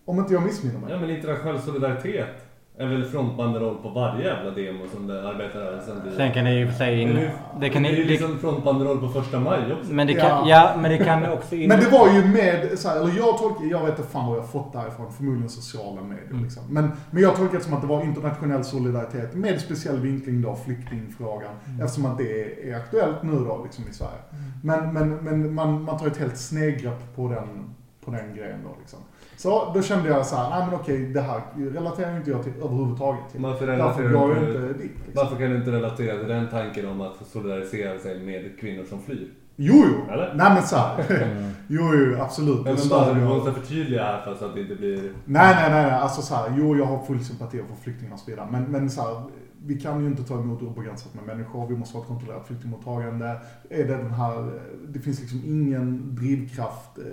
Om 0.05 0.19
inte 0.19 0.33
jag 0.33 0.43
missminner 0.43 0.79
mig. 0.79 0.91
Ja 0.91 0.99
men 0.99 1.09
internationell 1.09 1.61
solidaritet 1.61 2.52
är 2.77 2.87
väl 2.87 3.05
frontbanderoll 3.05 3.75
på 3.81 3.89
varje 3.89 4.25
jävla 4.25 4.51
demo 4.51 4.83
som 4.93 5.07
det 5.07 5.29
arbetarrörelsen 5.29 5.99
driver. 5.99 6.17
Sen 6.17 6.33
kan 6.33 6.45
det 6.45 6.53
ju 6.53 6.67
för 6.67 6.73
sig... 6.73 7.01
In, 7.01 7.15
Det 7.15 7.31
det 7.59 7.69
kan, 7.69 7.85
är 7.85 7.89
ju 7.89 8.03
det, 8.03 8.09
liksom 8.09 8.39
frontbanderoll 8.39 8.99
på 8.99 9.07
första 9.09 9.39
maj 9.39 9.59
också. 9.79 9.93
men 9.93 10.07
det 10.07 10.13
kan, 10.13 10.23
Ja. 10.29 10.43
ja, 10.49 10.81
men 10.81 10.91
det 10.91 10.97
kan 10.97 11.31
också... 11.31 11.55
In, 11.55 11.67
Men 11.67 11.79
det 11.79 11.89
var 11.89 12.13
ju 12.13 12.25
med, 12.25 12.79
så 12.79 12.89
här, 12.89 12.95
eller 13.01 13.17
jag 13.17 13.37
tolkar, 13.37 13.65
jag 13.65 13.85
vet 13.85 13.99
inte 13.99 14.11
fan 14.11 14.27
var 14.29 14.35
jag 14.37 14.49
fått 14.49 14.73
det 14.73 14.79
här 14.79 14.87
ifrån, 14.87 15.13
förmodligen 15.13 15.49
sociala 15.49 16.01
medier 16.01 16.29
Mm. 16.29 16.43
liksom. 16.43 16.63
Men, 16.69 16.91
men 17.11 17.23
jag 17.23 17.35
tolkar 17.35 17.57
det 17.57 17.63
som 17.63 17.73
att 17.73 17.81
det 17.81 17.87
var 17.87 18.01
internationell 18.03 18.63
solidaritet 18.63 19.33
med 19.35 19.61
speciell 19.61 19.99
vinkling 19.99 20.41
då, 20.41 20.55
flyktingfrågan. 20.65 21.51
Mm. 21.67 21.81
Eftersom 21.85 22.05
att 22.05 22.17
det 22.17 22.69
är 22.69 22.75
aktuellt 22.75 23.23
nu 23.23 23.31
då, 23.31 23.61
liksom 23.63 23.83
i 23.89 23.93
Sverige. 23.93 24.19
Men, 24.63 24.93
men, 24.93 25.09
men 25.15 25.53
man, 25.53 25.83
man 25.83 25.97
tar 25.99 26.07
ett 26.07 26.17
helt 26.17 26.37
snedgrepp 26.37 27.15
på 27.15 27.27
den, 27.29 27.75
på 28.05 28.11
den 28.11 28.35
grejen 28.35 28.59
då 28.63 28.69
liksom. 28.79 28.99
Så 29.37 29.71
då 29.73 29.81
kände 29.81 30.09
jag 30.09 30.25
så 30.25 30.35
här, 30.35 30.49
nej 30.49 30.65
men 30.65 30.79
okej, 30.79 31.05
det 31.05 31.21
här 31.21 31.41
relaterar 31.73 32.17
inte 32.17 32.31
jag 32.31 32.43
till 32.43 32.53
överhuvudtaget 32.53 33.21
till. 33.31 33.41
Varför 33.41 33.67
Därför 33.67 34.03
relaterar 34.03 34.11
jag 34.11 34.35
du 34.35 34.47
inte 34.47 34.73
dit 34.73 34.91
liksom. 35.05 35.13
varför 35.15 35.35
kan 35.35 35.49
du 35.49 35.55
inte 35.55 35.71
relatera 35.71 36.19
till 36.19 36.27
den 36.27 36.49
tanken 36.49 36.89
om 36.89 37.01
att 37.01 37.27
solidarisera 37.27 37.99
sig 37.99 38.19
med 38.19 38.59
kvinnor 38.59 38.83
som 38.89 39.01
flyr? 39.01 39.27
Jo, 39.55 39.85
jo. 39.87 40.13
Eller? 40.13 40.33
Nej 40.35 40.53
men 40.53 40.63
så 40.63 40.75
här. 40.75 41.03
Mm. 41.33 41.51
Jo, 41.67 41.93
jo, 41.93 42.21
absolut. 42.21 42.63
Men, 42.63 42.75
men 42.75 42.89
bara, 42.89 43.13
du 43.13 43.21
måste 43.21 43.53
förtydliga 43.53 44.03
här 44.03 44.21
för 44.21 44.35
så 44.35 44.45
att 44.45 44.55
det 44.55 44.61
inte 44.61 44.75
blir... 44.75 44.97
Nej, 45.25 45.55
nej, 45.55 45.71
nej, 45.71 45.83
nej. 45.83 45.91
Alltså 45.91 46.21
så 46.21 46.35
här, 46.35 46.53
jo, 46.57 46.77
jag 46.77 46.85
har 46.85 47.05
full 47.05 47.23
sympati 47.23 47.57
för 47.57 47.83
flyktingar 47.83 48.13
och 48.13 48.19
så 48.19 48.31
vidare. 48.31 48.47
Men, 48.51 48.63
men 48.63 48.89
så 48.89 49.01
här, 49.01 49.21
vi 49.65 49.79
kan 49.79 50.01
ju 50.01 50.07
inte 50.07 50.23
ta 50.23 50.33
emot 50.39 50.61
obegränsat 50.61 51.13
med 51.13 51.23
människor. 51.37 51.67
Vi 51.67 51.75
måste 51.75 51.97
ha 51.97 52.01
ett 52.01 52.07
kontrollerat 52.07 52.47
flyktingmottagande. 52.47 53.37
Är 53.69 53.83
det 53.87 53.97
den 53.97 54.11
här, 54.11 54.59
det 54.87 54.99
finns 54.99 55.19
liksom 55.21 55.41
ingen 55.45 56.15
drivkraft, 56.15 56.97
eh, 56.97 57.03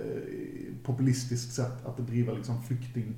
populistiskt 0.83 1.53
sett, 1.53 1.85
att 1.85 1.97
driva 1.97 2.33
liksom 2.33 2.63
flykting, 2.63 3.15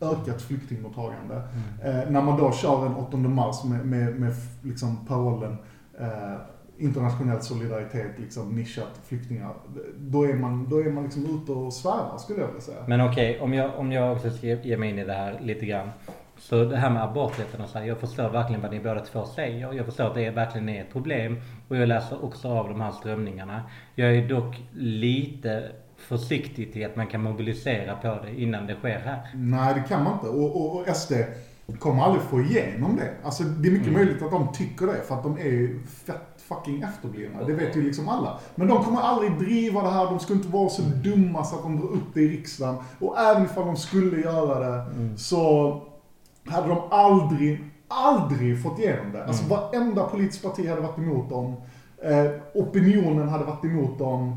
ökat 0.00 0.42
flyktingmottagande. 0.42 1.42
Eh, 1.84 2.10
när 2.10 2.22
man 2.22 2.38
då 2.38 2.52
kör 2.52 2.86
en 2.86 2.94
8 2.94 3.16
mars 3.16 3.64
med, 3.64 3.86
med, 3.86 4.20
med 4.20 4.32
liksom 4.62 5.06
parollen 5.06 5.56
eh, 5.98 6.36
internationell 6.78 7.42
solidaritet, 7.42 8.18
liksom 8.18 8.54
nischat 8.54 9.00
flyktingar. 9.04 9.54
Då 9.98 10.24
är 10.24 10.34
man, 10.34 10.68
då 10.70 10.80
är 10.80 10.90
man 10.90 11.04
liksom 11.04 11.24
ute 11.24 11.52
och 11.52 11.72
svävar 11.72 12.18
skulle 12.18 12.40
jag 12.40 12.46
vilja 12.46 12.60
säga. 12.60 12.84
Men 12.86 13.00
okej, 13.00 13.40
om, 13.40 13.54
jag, 13.54 13.78
om 13.78 13.92
jag 13.92 14.12
också 14.12 14.30
ska 14.30 14.46
ge 14.46 14.76
mig 14.76 14.90
in 14.90 14.98
i 14.98 15.04
det 15.04 15.12
här 15.12 15.40
lite 15.40 15.66
grann. 15.66 15.90
Så 16.38 16.64
det 16.64 16.76
här 16.76 16.90
med 16.90 17.02
aborträtten 17.02 17.60
och 17.60 17.68
så 17.68 17.78
här, 17.78 17.86
jag 17.86 17.98
förstår 17.98 18.28
verkligen 18.28 18.62
vad 18.62 18.70
ni 18.70 18.80
båda 18.80 19.00
två 19.00 19.26
säger. 19.26 19.72
Jag 19.72 19.86
förstår 19.86 20.04
att 20.04 20.14
det 20.14 20.30
verkligen 20.30 20.68
är 20.68 20.80
ett 20.80 20.92
problem. 20.92 21.40
Och 21.68 21.76
jag 21.76 21.88
läser 21.88 22.24
också 22.24 22.48
av 22.48 22.68
de 22.68 22.80
här 22.80 22.92
strömningarna. 22.92 23.62
Jag 23.94 24.16
är 24.16 24.28
dock 24.28 24.62
lite 24.72 25.70
försiktig 26.02 26.72
till 26.72 26.86
att 26.86 26.96
man 26.96 27.06
kan 27.06 27.22
mobilisera 27.22 27.96
på 27.96 28.18
det 28.24 28.40
innan 28.40 28.66
det 28.66 28.74
sker 28.74 28.98
här. 28.98 29.20
Nej, 29.34 29.74
det 29.74 29.88
kan 29.88 30.04
man 30.04 30.12
inte. 30.12 30.26
Och, 30.26 30.56
och, 30.56 30.80
och 30.80 30.96
SD 30.96 31.12
kommer 31.78 32.02
aldrig 32.02 32.22
få 32.22 32.40
igenom 32.40 32.96
det. 32.96 33.10
Alltså, 33.24 33.42
det 33.42 33.68
är 33.68 33.72
mycket 33.72 33.92
möjligt 33.92 34.22
att 34.22 34.30
de 34.30 34.52
tycker 34.52 34.86
det, 34.86 35.02
för 35.08 35.14
att 35.14 35.22
de 35.22 35.38
är 35.38 35.78
fett 35.88 36.32
fucking 36.48 36.82
efterblivna. 36.82 37.44
Det 37.44 37.52
vet 37.52 37.76
ju 37.76 37.82
liksom 37.82 38.08
alla. 38.08 38.38
Men 38.54 38.68
de 38.68 38.84
kommer 38.84 39.00
aldrig 39.00 39.38
driva 39.38 39.82
det 39.82 39.90
här, 39.90 40.04
de 40.04 40.20
skulle 40.20 40.38
inte 40.38 40.52
vara 40.52 40.68
så 40.68 40.82
dumma 40.82 41.44
så 41.44 41.56
att 41.56 41.62
de 41.62 41.76
drar 41.76 41.88
upp 41.88 42.14
det 42.14 42.20
i 42.20 42.28
riksdagen. 42.28 42.76
Och 42.98 43.18
även 43.18 43.44
ifall 43.44 43.66
de 43.66 43.76
skulle 43.76 44.20
göra 44.20 44.58
det, 44.58 44.84
så 45.16 45.80
hade 46.46 46.68
de 46.68 46.78
aldrig, 46.90 47.64
aldrig 47.88 48.62
fått 48.62 48.78
igenom 48.78 49.12
det. 49.12 49.24
Alltså 49.24 49.44
varenda 49.48 50.04
politiskt 50.04 50.42
parti 50.42 50.68
hade 50.68 50.80
varit 50.80 50.98
emot 50.98 51.30
dem. 51.30 51.56
Eh, 52.02 52.30
opinionen 52.54 53.28
hade 53.28 53.44
varit 53.44 53.64
emot 53.64 53.98
dem. 53.98 54.36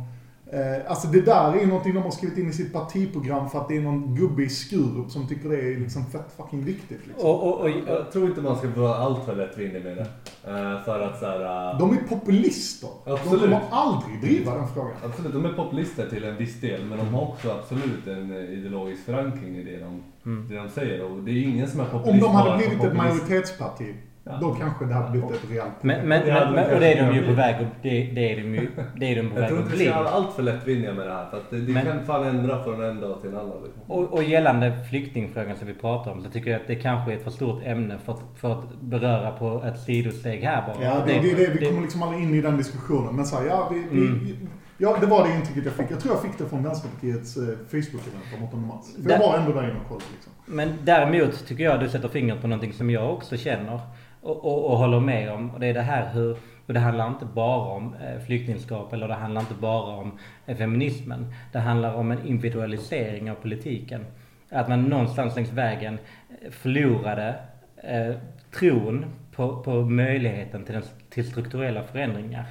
Eh, 0.55 0.91
alltså 0.91 1.07
det 1.07 1.21
där 1.21 1.55
är 1.55 1.65
någonting 1.65 1.93
de 1.93 2.03
har 2.03 2.11
skrivit 2.11 2.37
in 2.37 2.49
i 2.49 2.53
sitt 2.53 2.73
partiprogram 2.73 3.49
för 3.49 3.59
att 3.59 3.67
det 3.67 3.77
är 3.77 3.81
någon 3.81 4.15
gubbe 4.15 4.43
i 4.43 4.49
Skurup 4.49 5.11
som 5.11 5.27
tycker 5.27 5.49
det 5.49 5.57
är 5.57 5.79
liksom 5.79 6.05
fett 6.05 6.33
fucking 6.37 6.65
viktigt. 6.65 7.07
Liksom. 7.07 7.29
Och, 7.29 7.43
och, 7.43 7.61
och, 7.61 7.69
Jag 7.69 8.11
tror 8.11 8.25
inte 8.25 8.41
man 8.41 8.57
ska 8.57 8.67
vara 8.67 8.95
alltför 8.95 9.35
lättvindig 9.35 9.83
med 9.83 9.97
det. 9.97 10.07
Eh, 10.51 10.83
för 10.83 10.99
att 10.99 11.19
så 11.19 11.25
här, 11.25 11.71
eh, 11.71 11.79
De 11.79 11.97
är 11.97 12.03
populister. 12.09 12.89
Absolut. 13.05 13.41
De 13.41 13.47
kommer 13.47 13.61
aldrig 13.71 14.21
driva 14.21 14.55
den 14.55 14.67
frågan. 14.67 14.93
Absolut, 15.05 15.33
de 15.33 15.45
är 15.45 15.53
populister 15.53 16.09
till 16.09 16.23
en 16.23 16.37
viss 16.37 16.61
del 16.61 16.85
men 16.85 16.97
de 16.97 17.13
har 17.13 17.21
också 17.21 17.51
absolut 17.51 18.07
en 18.07 18.33
ideologisk 18.33 19.05
förankring 19.05 19.57
i 19.57 19.63
det 19.63 19.79
de, 19.79 20.03
det 20.49 20.55
de 20.55 20.69
säger. 20.69 21.03
Och 21.03 21.23
det 21.23 21.31
är 21.31 21.43
ingen 21.43 21.67
som 21.67 21.79
är 21.79 21.85
populist 21.85 22.13
Om 22.13 22.19
de 22.19 22.35
hade 22.35 22.57
blivit 22.57 22.83
ett 22.83 22.95
majoritetsparti. 22.95 23.93
Då 24.41 24.53
kanske 24.55 24.85
det 24.85 24.93
hade 24.93 25.11
blivit 25.11 25.31
ett 25.31 25.49
rejält 25.49 25.71
men, 25.81 26.07
men, 26.07 26.25
men, 26.27 26.33
man 26.43 26.53
men, 26.53 26.73
och 26.73 26.79
det 26.79 26.93
är 26.93 27.05
de 27.07 27.15
ju 27.15 27.25
på 27.27 27.31
väg 27.33 27.55
att, 27.55 27.83
det, 27.83 27.89
det 28.15 28.31
är 28.31 28.35
de 28.35 28.55
ju, 28.55 28.67
det 28.95 29.05
är 29.11 29.15
de 29.15 29.29
på 29.29 29.35
Jag 29.35 29.39
väg 29.41 29.49
tror 29.49 29.59
att 29.59 29.65
inte 29.65 29.77
vi 29.77 29.85
ska 29.85 29.95
vara 29.99 30.09
alltför 30.09 30.43
lättvindiga 30.43 30.93
med 30.93 31.07
det 31.07 31.13
här 31.13 31.25
för 31.29 31.37
att 31.37 31.49
det, 31.49 31.57
det 31.61 31.73
Men- 31.73 31.85
kan 31.85 32.05
fan 32.05 32.23
ändra 32.23 32.63
från 32.63 32.83
en 32.83 33.01
dag 33.01 33.21
till 33.21 33.29
en 33.29 33.35
annan. 33.35 33.53
Liksom. 33.65 33.81
Och, 33.87 34.13
och 34.13 34.23
gällande 34.23 34.73
flyktingfrågan 34.89 35.57
som 35.57 35.67
vi 35.67 35.73
pratar 35.73 36.11
om 36.11 36.23
så 36.23 36.29
tycker 36.29 36.51
jag 36.51 36.61
att 36.61 36.67
det 36.67 36.75
kanske 36.75 37.11
är 37.11 37.15
ett 37.15 37.23
för 37.23 37.31
stort 37.31 37.61
ämne 37.65 37.97
för, 38.05 38.13
att- 38.13 38.23
för 38.35 38.51
att 38.51 38.81
beröra 38.81 39.31
på 39.31 39.63
ett 39.65 39.79
sidosteg 39.79 40.41
här 40.43 40.63
bara. 40.67 40.85
Ja, 40.85 41.03
det, 41.07 41.13
det 41.13 41.35
det. 41.35 41.51
Vi 41.59 41.65
kommer 41.65 41.81
liksom 41.81 42.03
aldrig 42.03 42.23
in 42.23 42.33
i 42.35 42.41
den 42.41 42.57
diskussionen. 42.57 43.15
Men 43.15 43.25
så 43.25 43.35
här, 43.37 43.45
ja, 43.45 43.69
vi, 43.73 43.83
vi, 43.91 44.07
Mm. 44.07 44.37
ja, 44.77 44.97
det 45.01 45.05
var 45.07 45.27
det 45.27 45.35
intrycket 45.35 45.65
jag 45.65 45.73
fick. 45.73 45.91
Jag 45.91 45.99
tror 45.99 46.13
jag 46.13 46.21
fick 46.21 46.37
det 46.37 46.45
från 46.45 46.63
Vänsterpartiets 46.63 47.37
eh, 47.37 47.43
Facebook-event 47.43 48.37
om 48.37 48.43
8 48.43 48.57
mars. 48.57 48.85
För 49.03 49.11
jag 49.11 49.19
var 49.19 49.37
ändå 49.37 49.51
där 49.51 49.63
inne 49.63 49.79
och 49.83 49.87
kollade 49.87 50.05
liksom. 50.15 50.31
Men 50.45 50.69
däremot 50.83 51.45
tycker 51.47 51.63
jag 51.63 51.73
att 51.73 51.79
du 51.79 51.89
sätter 51.89 52.07
fingret 52.09 52.41
på 52.41 52.47
någonting 52.47 52.73
som 52.73 52.89
jag 52.89 53.13
också 53.13 53.37
känner 53.37 53.79
och, 54.25 54.45
och, 54.45 54.71
och 54.71 54.77
håller 54.77 54.99
med 54.99 55.31
om. 55.31 55.49
Och 55.49 55.59
det 55.59 55.67
är 55.67 55.73
det 55.73 55.81
här 55.81 56.09
hur, 56.13 56.37
och 56.65 56.73
det 56.73 56.79
handlar 56.79 57.07
inte 57.07 57.25
bara 57.25 57.69
om 57.69 57.95
eh, 57.95 58.19
flyktingskap 58.25 58.93
eller 58.93 59.07
det 59.07 59.13
handlar 59.13 59.41
inte 59.41 59.53
bara 59.53 59.95
om 59.95 60.11
eh, 60.45 60.57
feminismen. 60.57 61.33
Det 61.51 61.59
handlar 61.59 61.93
om 61.93 62.11
en 62.11 62.27
individualisering 62.27 63.31
av 63.31 63.35
politiken. 63.35 64.05
Att 64.49 64.69
man 64.69 64.83
någonstans 64.83 65.35
längs 65.35 65.51
vägen 65.51 65.97
eh, 66.29 66.51
förlorade 66.51 67.35
eh, 67.77 68.15
tron 68.59 69.05
på, 69.35 69.63
på 69.63 69.71
möjligheten 69.81 70.63
till, 70.65 70.73
den, 70.73 70.83
till 71.09 71.31
strukturella 71.31 71.83
förändringar. 71.83 72.45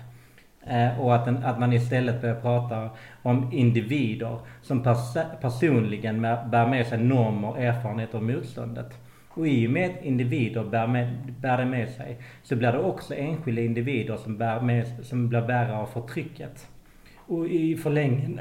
Eh, 0.66 1.00
och 1.00 1.14
att, 1.14 1.24
den, 1.24 1.44
att 1.44 1.60
man 1.60 1.72
istället 1.72 2.20
börjar 2.20 2.40
prata 2.40 2.90
om 3.22 3.52
individer 3.52 4.38
som 4.62 4.82
pers 4.82 5.16
personligen 5.40 6.20
med, 6.20 6.48
bär 6.50 6.66
med 6.66 6.86
sig 6.86 6.98
normer, 6.98 7.58
erfarenheter 7.58 8.18
och 8.18 8.24
motståndet. 8.24 9.03
Och 9.34 9.48
i 9.48 9.66
och 9.66 9.70
med 9.70 9.90
att 9.90 10.04
individer 10.04 10.64
bär, 10.64 10.86
med, 10.86 11.34
bär 11.40 11.58
det 11.58 11.64
med 11.64 11.88
sig 11.88 12.16
så 12.42 12.56
blir 12.56 12.72
det 12.72 12.78
också 12.78 13.14
enskilda 13.14 13.62
individer 13.62 14.16
som, 14.16 14.36
bär 14.38 14.60
med, 14.60 14.86
som 15.02 15.28
blir 15.28 15.40
bärare 15.40 15.76
av 15.76 15.86
förtrycket. 15.86 16.68
Och 17.16 17.46
i 17.46 17.76
förlängningen, 17.76 18.40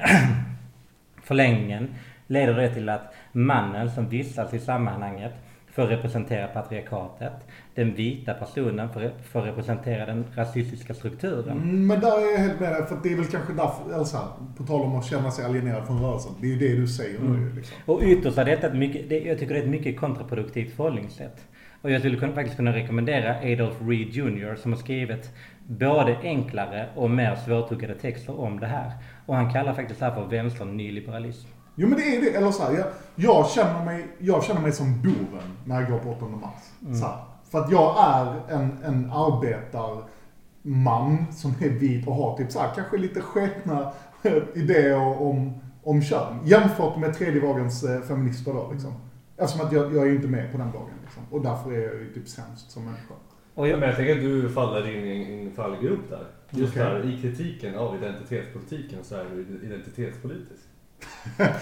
förlängningen 1.24 1.96
leder 2.28 2.54
det 2.54 2.74
till 2.74 2.90
att 2.90 3.14
mannen 3.32 3.92
som 3.92 4.10
vistas 4.10 4.54
i 4.54 4.60
sammanhanget 4.60 5.34
får 5.76 5.84
representera 5.84 6.48
patriarkatet. 6.48 7.34
Den 7.76 7.96
vita 7.96 8.34
personen 8.34 8.90
får, 8.90 9.12
får 9.32 9.42
representera 9.42 10.06
den 10.06 10.26
rasistiska 10.36 10.94
strukturen. 10.94 11.58
Mm, 11.58 11.88
Men 11.88 12.00
där 12.00 12.28
är 12.28 12.32
jag 12.32 12.38
helt 12.40 12.60
med 12.60 12.72
dig, 12.72 12.86
för 12.86 12.96
att 12.96 13.04
det 13.04 13.12
är 13.14 13.16
väl 13.16 13.26
kanske 13.26 13.54
därför, 13.54 13.94
eller 13.96 14.04
så 14.04 14.18
här, 14.18 14.28
på 14.58 14.64
tal 14.64 14.82
om 14.82 14.96
att 14.96 15.06
känna 15.06 15.32
sig 15.32 15.46
alienerad 15.46 15.86
från 15.88 16.02
rörelsen. 16.02 16.32
Det 16.42 16.48
är 16.48 16.52
ju 16.52 16.60
det 16.60 16.76
du 16.82 16.88
säger 16.88 17.20
Mm. 17.20 17.34
nu 17.46 17.56
liksom. 17.56 17.78
Och 17.86 18.02
ytterst 18.04 18.38
är 18.38 18.46
detta 18.46 18.68
ett 18.68 18.76
mycket, 18.76 19.10
det, 19.10 19.20
jag 19.20 19.40
tycker 19.40 19.54
det 19.54 19.60
är 19.60 19.64
ett 19.64 19.70
mycket 19.70 20.00
kontraproduktivt 20.00 20.76
förhållningssätt. 20.76 21.46
Och 21.82 21.92
jag 21.92 22.02
skulle 22.02 22.18
kunna, 22.18 22.34
faktiskt 22.34 22.56
kunna 22.58 22.74
rekommendera 22.74 23.36
Adolf 23.54 23.76
Reed 23.82 24.10
Jr 24.10 24.56
som 24.56 24.72
har 24.74 24.80
skrivit 24.80 25.30
både 25.68 26.18
enklare 26.24 26.90
och 26.96 27.10
mer 27.10 27.36
svårtuggade 27.36 27.96
texter 27.96 28.40
om 28.40 28.60
det 28.60 28.68
här. 28.68 28.92
Och 29.26 29.36
han 29.36 29.54
kallar 29.54 29.74
faktiskt 29.74 30.00
det 30.00 30.06
här 30.06 30.14
för 30.16 30.26
vänster-nyliberalism. 30.26 31.48
Jo 31.76 31.88
men 31.88 31.98
det 32.00 32.16
är 32.16 32.22
det, 32.22 32.30
eller 32.38 32.52
så 32.52 32.64
här, 32.64 32.74
jag, 32.74 32.86
jag, 33.16 33.50
känner 33.50 33.86
mig, 33.86 34.08
jag 34.20 34.44
känner 34.44 34.62
mig 34.62 34.72
som 34.72 35.02
boven 35.02 35.58
när 35.66 35.82
jag 35.82 35.92
går 35.92 36.00
på 36.00 36.10
8 36.10 36.26
mars. 36.26 36.98
Så 37.00 37.06
här, 37.06 37.18
för 37.52 37.60
att 37.60 37.72
jag 37.72 37.96
är 38.08 38.42
en, 38.56 38.78
en 38.84 39.12
arbetarman 39.12 41.26
som 41.34 41.54
är 41.62 41.70
vit 41.70 42.08
och 42.08 42.16
har 42.16 42.38
typ 42.38 42.52
så 42.52 42.60
här, 42.60 42.72
kanske 42.76 42.98
lite 42.98 43.22
sketna 43.22 43.92
idéer 44.56 45.22
om, 45.22 45.54
om 45.84 46.02
kön. 46.02 46.40
Jämfört 46.46 46.98
med 46.98 47.14
tredje 47.14 47.42
vågens 47.42 47.84
eh, 47.84 48.02
feminister 48.02 48.54
då 48.54 48.70
liksom. 48.72 48.94
Eftersom 49.38 49.68
att 49.68 49.74
jag, 49.74 49.96
jag 49.96 50.08
är 50.08 50.12
inte 50.16 50.28
med 50.28 50.52
på 50.52 50.58
den 50.58 50.72
vågen 50.72 50.96
liksom. 51.04 51.24
Och 51.32 51.42
därför 51.42 51.72
är 51.72 51.76
jag 51.82 51.94
ju 51.94 52.14
typ 52.14 52.28
sämst 52.28 52.72
som 52.72 52.84
människa. 52.86 53.14
Och 53.54 53.68
Ja, 53.68 53.70
jag, 53.70 53.80
men 53.80 53.88
jag 53.90 53.98
tänker 53.98 54.16
att 54.16 54.22
du 54.22 54.50
faller 54.50 54.96
in 54.98 55.06
i 55.06 55.44
en- 55.46 55.52
fallgrop 55.56 56.00
där. 56.10 56.28
Just 56.50 56.74
Okej. 56.74 56.84
där, 56.84 57.06
i 57.10 57.22
kritiken 57.22 57.76
av 57.78 57.96
identitetspolitiken 57.96 59.00
så 59.04 59.16
är 59.16 59.26
du 59.36 59.60
identitetspolitisk. 59.68 60.64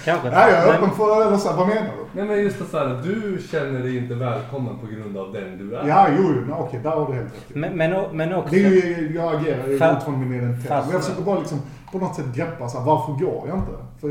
Kanske. 0.06 0.30
Nej, 0.30 0.52
jag 0.52 0.60
är 0.64 0.66
Men- 0.68 0.76
öppen 0.76 0.90
för, 0.92 1.24
här, 1.24 1.58
vad 1.58 1.68
menar 1.68 1.82
du? 1.82 2.20
Nej 2.20 2.26
men 2.26 2.44
just 2.44 2.62
att 2.62 2.68
så 2.70 2.78
här, 2.78 3.02
du 3.04 3.38
känner 3.52 3.80
dig 3.80 3.98
inte 3.98 4.14
välkommen 4.16 4.80
på 4.80 4.86
grund 4.88 5.18
av 5.18 5.34
den 5.34 5.58
du 5.58 5.76
är. 5.76 5.88
Ja, 5.88 6.08
jo, 6.18 6.24
jo, 6.48 6.54
okej, 6.58 6.80
där 6.84 6.90
har 6.90 7.08
du 7.08 7.14
helt 7.14 7.34
rätt. 7.34 7.56
Men, 7.56 7.78
men, 7.78 8.18
men 8.18 8.34
också... 8.34 8.56
Det 8.56 8.66
är 8.66 8.70
ju, 9.00 9.12
jag 9.16 9.36
agerar 9.36 9.68
ju 9.68 9.78
Fast- 9.78 9.96
utifrån 9.98 10.20
min 10.30 10.34
identitet. 10.42 10.68
fast- 10.70 10.86
Men 10.88 10.94
jag 10.94 11.04
försöker 11.04 11.24
bara 11.24 11.40
liksom 11.40 11.62
på 11.92 11.98
något 11.98 12.16
sätt 12.16 12.36
greppa 12.36 12.70
så 12.70 12.78
här, 12.80 12.86
varför 12.86 13.14
går 13.26 13.48
jag 13.48 13.58
inte? 13.58 13.72
För 14.02 14.10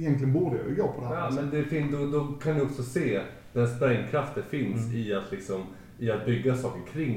egentligen 0.00 0.32
borde 0.32 0.56
jag 0.56 0.68
ju 0.68 0.74
gå 0.82 0.88
på 0.88 1.00
det 1.00 1.06
här. 1.06 1.16
Ja, 1.16 1.30
men 1.30 1.50
det 1.50 1.62
fin- 1.64 1.92
då, 2.12 2.18
då 2.18 2.24
kan 2.42 2.54
du 2.54 2.62
också 2.62 2.82
se 2.82 3.20
den 3.52 3.68
sprängkraft 3.68 4.34
det 4.34 4.42
finns 4.42 4.86
Mm. 4.86 4.96
i 4.98 5.14
att 5.14 5.30
liksom 5.32 5.62
i 5.98 6.10
att 6.10 6.26
bygga 6.26 6.54
saker 6.56 6.80
kring 6.92 7.16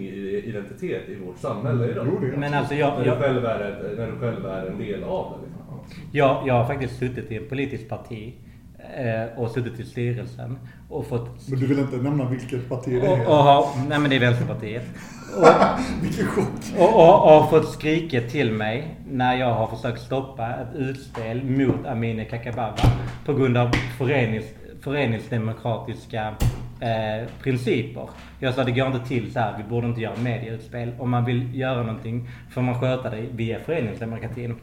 identitet 0.49 1.09
i 1.09 1.15
vårt 1.25 1.37
samhälle 1.37 1.91
idag. 1.91 2.07
Jo, 2.11 2.17
det 2.21 2.27
är 2.27 2.37
Men 2.37 2.53
alltså 2.53 2.75
jag, 2.75 2.93
När 2.97 3.05
du, 3.05 3.11
själv 3.21 3.45
är, 3.45 3.93
när 3.97 4.05
du 4.11 4.19
själv 4.19 4.45
är 4.45 4.65
en 4.65 4.77
del 4.77 5.03
av 5.03 5.31
det. 5.33 5.45
Liksom. 5.47 5.64
Jag, 6.11 6.47
jag 6.47 6.53
har 6.53 6.67
faktiskt 6.67 6.99
suttit 6.99 7.31
i 7.31 7.35
ett 7.35 7.49
politiskt 7.49 7.89
parti 7.89 8.33
eh, 8.97 9.39
och 9.39 9.51
suttit 9.51 9.79
i 9.79 9.83
styrelsen 9.83 10.57
och 10.89 11.07
fått... 11.07 11.49
Men 11.49 11.59
du 11.59 11.67
vill 11.67 11.79
inte 11.79 11.97
nämna 11.97 12.29
vilket 12.29 12.69
parti 12.69 13.01
det 13.01 13.07
Och, 13.07 13.17
är? 13.17 13.27
och 13.27 13.35
har, 13.35 13.67
nej 13.89 13.99
men 13.99 14.09
det 14.09 14.15
är 14.15 14.19
Vänsterpartiet. 14.19 14.85
Vilken 16.01 16.27
chock! 16.27 16.47
Och, 16.77 16.95
och, 16.95 17.37
och 17.37 17.49
fått 17.49 17.71
skriket 17.71 18.29
till 18.29 18.51
mig 18.51 18.95
när 19.11 19.37
jag 19.37 19.53
har 19.53 19.67
försökt 19.67 20.01
stoppa 20.01 20.49
ett 20.49 20.75
utspel 20.75 21.43
mot 21.43 21.85
Amineh 21.85 22.29
Kakabaveh 22.29 22.85
på 23.25 23.33
grund 23.33 23.57
av 23.57 23.71
förenings, 23.97 24.45
föreningsdemokratiska 24.81 26.33
eh, 26.79 27.27
principer. 27.43 28.09
Jag 28.39 28.53
sa 28.53 28.63
det 28.63 28.71
går 28.71 28.87
inte 28.87 29.07
till 29.07 29.33
så 29.33 29.39
här, 29.39 29.53
vi 29.57 29.63
borde 29.63 29.87
inte 29.87 30.01
göra 30.01 30.17
medieutspel. 30.17 30.91
Om 30.99 31.09
man 31.09 31.25
vill 31.25 31.59
göra 31.59 31.83
någonting 31.83 32.29
får 32.49 32.61
man 32.61 32.79
sköta 32.79 33.09
det 33.09 33.25
via 33.31 33.59
föreningsdemokratin. 33.59 34.55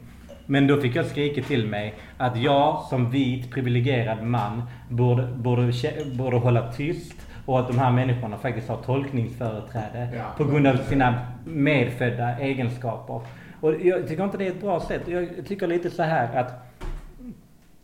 Men 0.53 0.67
då 0.67 0.81
fick 0.81 0.95
jag 0.95 1.05
skriket 1.05 1.45
till 1.45 1.67
mig 1.67 1.93
att 2.17 2.37
jag 2.37 2.81
som 2.89 3.11
vit 3.11 3.51
privilegierad 3.51 4.23
man 4.23 4.63
borde, 4.89 5.27
borde, 5.27 5.71
borde 6.13 6.37
hålla 6.37 6.71
tyst 6.71 7.15
och 7.45 7.59
att 7.59 7.67
de 7.67 7.79
här 7.79 7.91
människorna 7.91 8.37
faktiskt 8.37 8.69
har 8.69 8.77
tolkningsföreträde 8.77 10.09
Ja. 10.17 10.23
på 10.37 10.43
grund 10.43 10.67
av 10.67 10.77
sina 10.77 11.19
medfödda 11.45 12.39
egenskaper. 12.39 13.21
Och 13.61 13.73
jag 13.81 14.07
tycker 14.07 14.23
inte 14.23 14.37
det 14.37 14.47
är 14.47 14.51
ett 14.51 14.61
bra 14.61 14.79
sätt. 14.79 15.01
Jag 15.07 15.29
tycker 15.47 15.67
lite 15.67 15.89
så 15.89 16.03
här 16.03 16.35
att 16.35 16.53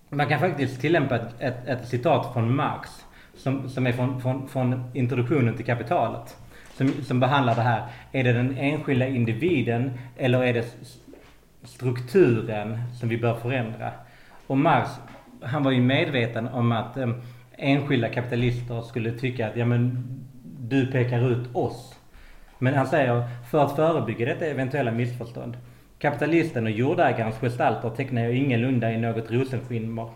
man 0.09 0.27
kan 0.27 0.39
faktiskt 0.39 0.81
tillämpa 0.81 1.15
ett, 1.15 1.35
ett, 1.39 1.67
ett 1.67 1.87
citat 1.87 2.33
från 2.33 2.55
Marx 2.55 2.89
som, 3.37 3.69
som 3.69 3.87
är 3.87 3.91
från, 3.91 4.21
från, 4.21 4.47
från 4.47 4.91
introduktionen 4.93 5.55
till 5.55 5.65
kapitalet. 5.65 6.37
Som, 6.77 6.91
som 7.03 7.19
behandlar 7.19 7.55
det 7.55 7.61
här. 7.61 7.83
Är 8.11 8.23
det 8.23 8.33
den 8.33 8.57
enskilda 8.57 9.07
individen 9.07 9.91
eller 10.17 10.43
är 10.43 10.53
det 10.53 10.75
strukturen 11.63 12.79
som 12.99 13.09
vi 13.09 13.17
bör 13.17 13.33
förändra? 13.33 13.91
Och 14.47 14.57
Marx, 14.57 14.89
han 15.41 15.63
var 15.63 15.71
ju 15.71 15.81
medveten 15.81 16.47
om 16.47 16.71
att 16.71 16.97
eh, 16.97 17.09
enskilda 17.57 18.09
kapitalister 18.09 18.81
skulle 18.81 19.11
tycka 19.11 19.47
att 19.47 19.55
ja, 19.55 19.65
men, 19.65 20.05
du 20.59 20.87
pekar 20.87 21.31
ut 21.31 21.55
oss. 21.55 21.95
Men 22.59 22.73
han 22.73 22.87
säger, 22.87 23.23
för 23.51 23.65
att 23.65 23.75
förebygga 23.75 24.25
detta 24.25 24.45
eventuella 24.45 24.91
missförstånd. 24.91 25.57
Kapitalisten 25.99 26.65
och 26.65 26.71
jordägarens 26.71 27.39
gestalter 27.39 27.89
tecknar 27.89 28.21
jag 28.21 28.35
ingalunda 28.35 28.91
i 28.91 28.97
något 28.97 29.31
rosenskimmer. 29.31 30.09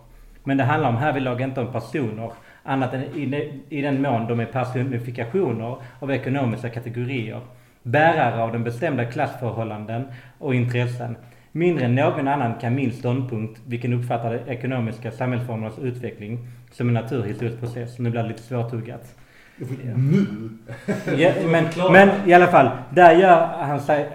Men 0.44 0.58
det 0.58 0.64
handlar 0.64 0.90
om 0.90 0.98
härvidlag 0.98 1.42
inte 1.42 1.62
om 1.62 1.72
personer, 1.72 2.32
annat 2.64 2.94
än 2.94 3.04
i, 3.04 3.62
i 3.70 3.82
den 3.82 4.02
mån 4.02 4.28
de 4.28 4.40
är 4.40 4.46
personifikationer 4.46 5.78
av 6.00 6.12
ekonomiska 6.12 6.70
kategorier. 6.70 7.42
Bärare 7.84 8.44
av 8.44 8.52
den 8.52 8.64
bestämda 8.64 9.06
klassförhållanden 9.06 10.04
och 10.38 10.56
intressen. 10.56 11.16
Mindre 11.56 11.86
än 11.86 11.96
någon 11.96 12.28
annan 12.28 12.54
kan 12.62 12.76
min 12.76 12.92
ståndpunkt, 12.92 13.62
vilken 13.68 13.94
uppfattar 13.94 14.34
de 14.34 14.52
ekonomiska 14.52 15.12
samhällsformernas 15.12 15.80
utveckling 15.80 16.48
som 16.72 16.88
en 16.88 16.94
naturhistorisk 16.94 17.60
process. 17.60 18.00
Nu 18.00 18.10
blir 18.10 18.24
det 18.24 18.28
lite 18.28 18.44
svårtuggat. 18.44 19.16
Nu? 19.96 20.26
Ja, 21.18 21.32
men, 21.46 21.66
men 21.92 22.30
i 22.30 22.34
alla 22.34 22.48
fall, 22.48 22.70
där 22.90 23.16
gör 23.16 23.46
han 23.46 23.80
sig 23.80 24.10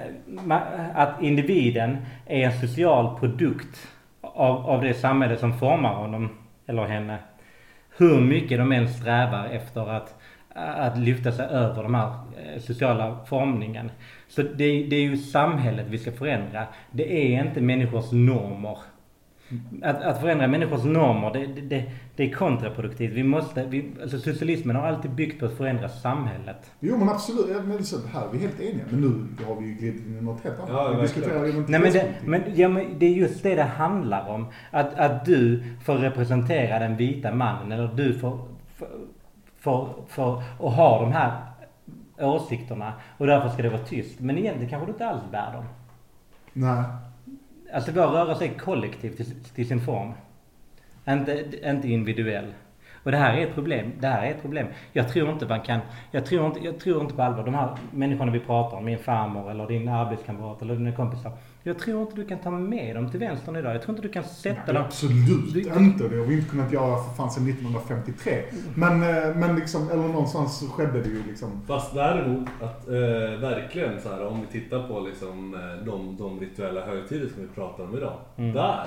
att 0.94 1.22
individen 1.22 1.96
är 2.26 2.46
en 2.46 2.60
social 2.60 3.18
produkt 3.18 3.88
av, 4.20 4.56
av 4.66 4.82
det 4.82 4.94
samhälle 4.94 5.36
som 5.36 5.58
formar 5.58 5.94
honom 5.94 6.28
eller 6.66 6.86
henne. 6.86 7.18
Hur 7.96 8.20
mycket 8.20 8.58
de 8.58 8.72
än 8.72 8.88
strävar 8.88 9.46
efter 9.46 9.90
att, 9.90 10.17
att 10.58 10.98
lyfta 10.98 11.32
sig 11.32 11.46
över 11.46 11.82
de 11.82 11.94
här 11.94 12.06
eh, 12.08 12.60
sociala 12.60 13.18
formningen. 13.26 13.90
Så 14.28 14.42
det, 14.42 14.82
det 14.82 14.96
är 14.96 15.02
ju 15.02 15.16
samhället 15.16 15.86
vi 15.90 15.98
ska 15.98 16.12
förändra. 16.12 16.66
Det 16.90 17.34
är 17.36 17.44
inte 17.46 17.60
människors 17.60 18.12
normer. 18.12 18.78
Att, 19.82 20.02
att 20.02 20.20
förändra 20.20 20.46
människors 20.46 20.84
normer, 20.84 21.32
det, 21.32 21.46
det- 21.62 21.84
det, 22.16 22.24
är 22.24 22.32
kontraproduktivt. 22.32 23.12
Vi 23.12 23.22
måste, 23.22 23.64
vi, 23.64 23.90
alltså 24.02 24.18
socialismen 24.18 24.76
har 24.76 24.86
alltid 24.86 25.10
byggt 25.10 25.40
på 25.40 25.46
att 25.46 25.56
förändra 25.56 25.88
samhället. 25.88 26.70
Jo 26.80 26.96
men 26.96 27.08
absolut, 27.08 27.46
ja, 27.50 27.62
men 27.62 27.84
så 27.84 27.96
här 28.12 28.26
är 28.26 28.32
vi 28.32 28.38
helt 28.38 28.60
eniga. 28.60 28.84
Men 28.90 29.00
nu 29.00 29.44
har 29.44 29.54
vi 29.60 29.66
ju 29.66 29.74
glidit 29.74 30.06
in 30.06 30.18
i 30.18 30.20
något 30.22 30.44
helt 30.44 30.58
annat. 30.58 30.70
Ja, 30.72 30.92
vi 30.96 31.02
diskuterar 31.02 31.70
Nej 31.70 31.80
men 31.80 31.92
det, 31.92 32.14
men, 32.24 32.42
ja, 32.54 32.68
men 32.68 32.84
det 32.98 33.06
är 33.06 33.10
just 33.10 33.42
det 33.42 33.54
det 33.54 33.62
handlar 33.62 34.28
om. 34.28 34.46
Att, 34.70 34.94
att 34.98 35.24
du 35.24 35.62
får 35.84 35.94
representera 35.94 36.78
den 36.78 36.96
vita 36.96 37.34
mannen 37.34 37.72
eller 37.72 37.90
du 37.96 38.14
får, 38.14 38.38
får, 38.76 38.88
får, 39.60 39.88
får 40.08 40.42
och 40.58 40.72
ha 40.72 41.00
de 41.00 41.12
här 41.12 41.32
åsikterna 42.18 42.92
och 43.18 43.26
därför 43.26 43.48
ska 43.48 43.62
det 43.62 43.68
vara 43.68 43.84
tyst. 43.84 44.20
Men 44.20 44.38
egentligen 44.38 44.70
kanske 44.70 44.86
du 44.86 44.92
inte 44.92 45.06
alls 45.06 45.22
bär 45.30 45.52
dem. 45.52 45.64
Nej. 46.52 46.84
Alltså 47.72 47.92
vår 47.92 48.06
rörelse 48.06 48.44
är 48.44 48.58
kollektiv 48.58 49.10
till, 49.10 49.44
till 49.44 49.68
sin 49.68 49.80
form. 49.80 50.12
Inte, 51.08 51.44
inte 51.64 51.88
individuell. 51.88 52.54
Och 53.02 53.10
det 53.10 53.18
här 53.18 53.36
är 53.36 53.46
ett 53.46 53.54
problem. 53.54 53.92
Det 54.00 54.06
här 54.06 54.26
är 54.26 54.30
ett 54.30 54.42
problem. 54.42 54.66
Jag 54.92 55.08
tror 55.08 55.30
inte 55.30 55.46
man 55.46 55.60
kan, 55.60 55.80
jag 56.10 56.26
tror 56.26 56.46
inte, 56.46 56.60
jag 56.60 56.80
tror 56.80 57.02
inte 57.02 57.14
på 57.14 57.22
allvar, 57.22 57.44
de 57.44 57.54
här 57.54 57.76
människorna 57.90 58.32
vi 58.32 58.40
pratar 58.40 58.76
om, 58.76 58.84
min 58.84 58.98
farmor 58.98 59.50
eller 59.50 59.66
din 59.66 59.88
arbetskamrat 59.88 60.62
eller 60.62 60.74
dina 60.74 60.92
kompisar. 60.92 61.32
Jag 61.68 61.78
tror 61.78 62.02
inte 62.02 62.16
du 62.16 62.24
kan 62.24 62.38
ta 62.38 62.50
med 62.50 62.96
dem 62.96 63.10
till 63.10 63.20
vänstern 63.20 63.56
idag. 63.56 63.74
Jag 63.74 63.82
tror 63.82 63.96
inte 63.96 64.08
du 64.08 64.12
kan 64.12 64.24
sätta 64.24 64.60
Nej, 64.66 64.74
dem... 64.74 64.84
absolut 64.84 65.52
Du- 65.54 65.60
inte. 65.60 66.08
Det 66.08 66.16
har 66.18 66.24
vi 66.24 66.34
inte 66.34 66.50
kunnat 66.50 66.72
göra 66.72 67.02
för 67.02 67.14
fan 67.14 67.30
sedan 67.30 67.48
1953. 67.48 68.42
Men, 68.74 68.92
eh, 69.02 69.36
men 69.36 69.56
liksom, 69.56 69.90
eller 69.90 70.02
någonstans 70.08 70.58
så 70.58 70.66
skedde 70.66 71.00
det 71.02 71.08
ju 71.08 71.22
liksom. 71.28 71.62
Fast 71.66 71.94
däremot 71.94 72.48
att 72.62 72.88
eh, 72.88 73.40
verkligen 73.40 74.00
så 74.00 74.08
här 74.08 74.26
om 74.26 74.40
vi 74.40 74.60
tittar 74.60 74.88
på 74.88 75.00
liksom 75.00 75.54
eh, 75.54 75.84
de, 75.86 76.16
de 76.16 76.40
rituella 76.40 76.86
högtider 76.86 77.28
som 77.28 77.42
vi 77.42 77.48
pratar 77.48 77.84
om 77.84 77.96
idag. 77.96 78.16
Mm. 78.36 78.52
Där, 78.54 78.86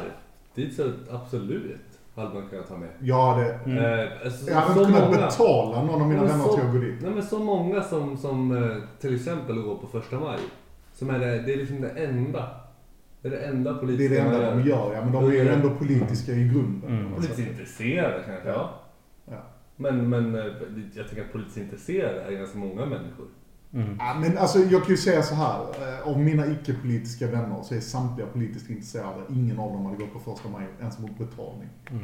dit 0.55 0.75
så 0.75 0.91
absolut 1.11 1.81
hade 2.15 2.33
man 2.33 2.47
kunnat 2.49 2.67
ta 2.67 2.77
med. 2.77 2.89
Jag 2.99 3.25
hade, 3.33 3.45
Eh, 3.47 4.25
alltså, 4.25 4.51
jag 4.51 4.55
hade 4.57 4.79
inte 4.81 4.93
kunnat 4.93 5.09
många- 5.11 5.21
betala 5.27 5.83
någon 5.83 6.01
av 6.01 6.07
mina 6.07 6.23
vänner 6.23 6.43
till 6.47 6.65
att 6.67 6.71
gå 6.73 6.77
dit. 6.79 6.95
Nej 7.01 7.11
men 7.11 7.23
så 7.23 7.39
många 7.39 7.81
som, 7.83 8.17
som 8.17 8.51
eh, 8.63 8.77
till 9.01 9.15
exempel 9.15 9.55
går 9.61 9.75
på 9.75 9.87
första 9.87 10.19
maj. 10.19 10.39
Som 10.93 11.09
är 11.09 11.19
det, 11.19 11.25
det 11.45 11.53
är 11.53 11.57
liksom 11.57 11.81
det 11.81 11.89
enda. 11.89 12.49
Det 13.21 13.27
är 13.27 13.31
det 13.31 13.45
enda 13.45 13.71
Det 13.73 13.77
är 13.77 13.79
politiska 13.79 14.13
det 14.15 14.21
enda 14.21 14.55
de 14.55 14.69
gör, 14.69 14.93
ja. 14.93 15.01
Men 15.03 15.11
de 15.11 15.25
är 15.25 15.31
ju 15.31 15.49
ändå 15.49 15.69
politiska 15.69 16.31
i 16.31 16.43
grunden. 16.47 16.89
Mm. 16.99 17.13
Politiskt 17.15 17.39
intresserade 17.39 18.23
kanske, 18.25 18.49
ja. 18.49 18.79
Ja. 19.25 19.41
Men, 19.75 20.09
men 20.09 20.35
eh, 20.35 20.45
jag 20.93 21.07
tänker 21.07 21.21
att 21.25 21.31
politiskt 21.31 21.57
intresserade 21.57 22.21
är 22.21 22.31
ganska 22.31 22.57
många 22.57 22.85
människor. 22.85 23.25
Mm. 23.73 23.95
Ja, 23.99 24.15
men 24.21 24.37
alltså 24.37 24.59
jag 24.59 24.81
kan 24.81 24.89
ju 24.91 24.97
säga 24.97 25.23
så 25.23 25.35
här. 25.35 25.59
eh, 25.59 26.07
Av 26.07 26.19
mina 26.19 26.47
icke-politiska 26.47 27.27
vänner 27.27 27.61
så 27.63 27.75
är 27.75 27.79
samtliga 27.79 28.27
politiskt 28.27 28.69
intresserade. 28.69 29.19
Ingen 29.29 29.59
av 29.59 29.71
dem 29.73 29.85
hade 29.85 29.97
gått 29.97 30.13
på 30.13 30.19
första 30.19 30.49
maj 30.49 30.65
ens 30.79 30.99
mot 30.99 31.17
betalning. 31.17 31.69
Mm. 31.91 32.03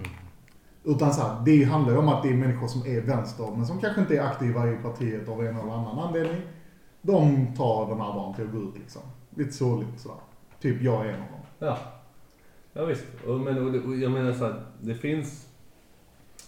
Utan 0.83 1.13
så 1.13 1.21
här, 1.21 1.41
det 1.45 1.63
handlar 1.63 1.93
ju 1.93 1.99
om 1.99 2.09
att 2.09 2.23
det 2.23 2.29
är 2.29 2.33
människor 2.33 2.67
som 2.67 2.85
är 2.85 3.01
vänster, 3.01 3.47
men 3.55 3.65
som 3.65 3.79
kanske 3.79 4.01
inte 4.01 4.17
är 4.17 4.21
aktiva 4.21 4.71
i 4.71 4.75
partiet 4.75 5.29
av 5.29 5.45
en 5.45 5.55
eller 5.57 5.71
annan 5.73 5.99
anledning. 5.99 6.41
De 7.01 7.47
tar 7.57 7.89
den 7.89 7.99
här 8.01 8.13
dagen 8.13 8.33
till 8.35 8.45
att 8.45 8.51
gå 8.51 8.57
ut 8.57 8.77
liksom. 8.77 9.01
Lite 9.35 9.51
sorgligt 9.51 9.99
sådär. 9.99 10.17
Typ 10.61 10.81
jag 10.81 11.05
är 11.05 11.09
en 11.09 11.13
av 11.15 11.19
dem. 11.19 11.39
Ja, 11.59 11.77
ja 12.73 12.85
visst. 12.85 13.05
Och, 13.27 13.39
men, 13.39 13.65
och, 13.65 13.71
det- 13.71 13.79
och 13.79 13.95
jag 13.95 14.11
menar 14.11 14.33
så 14.33 14.45
här, 14.45 14.55
det 14.81 14.93
finns 14.95 15.43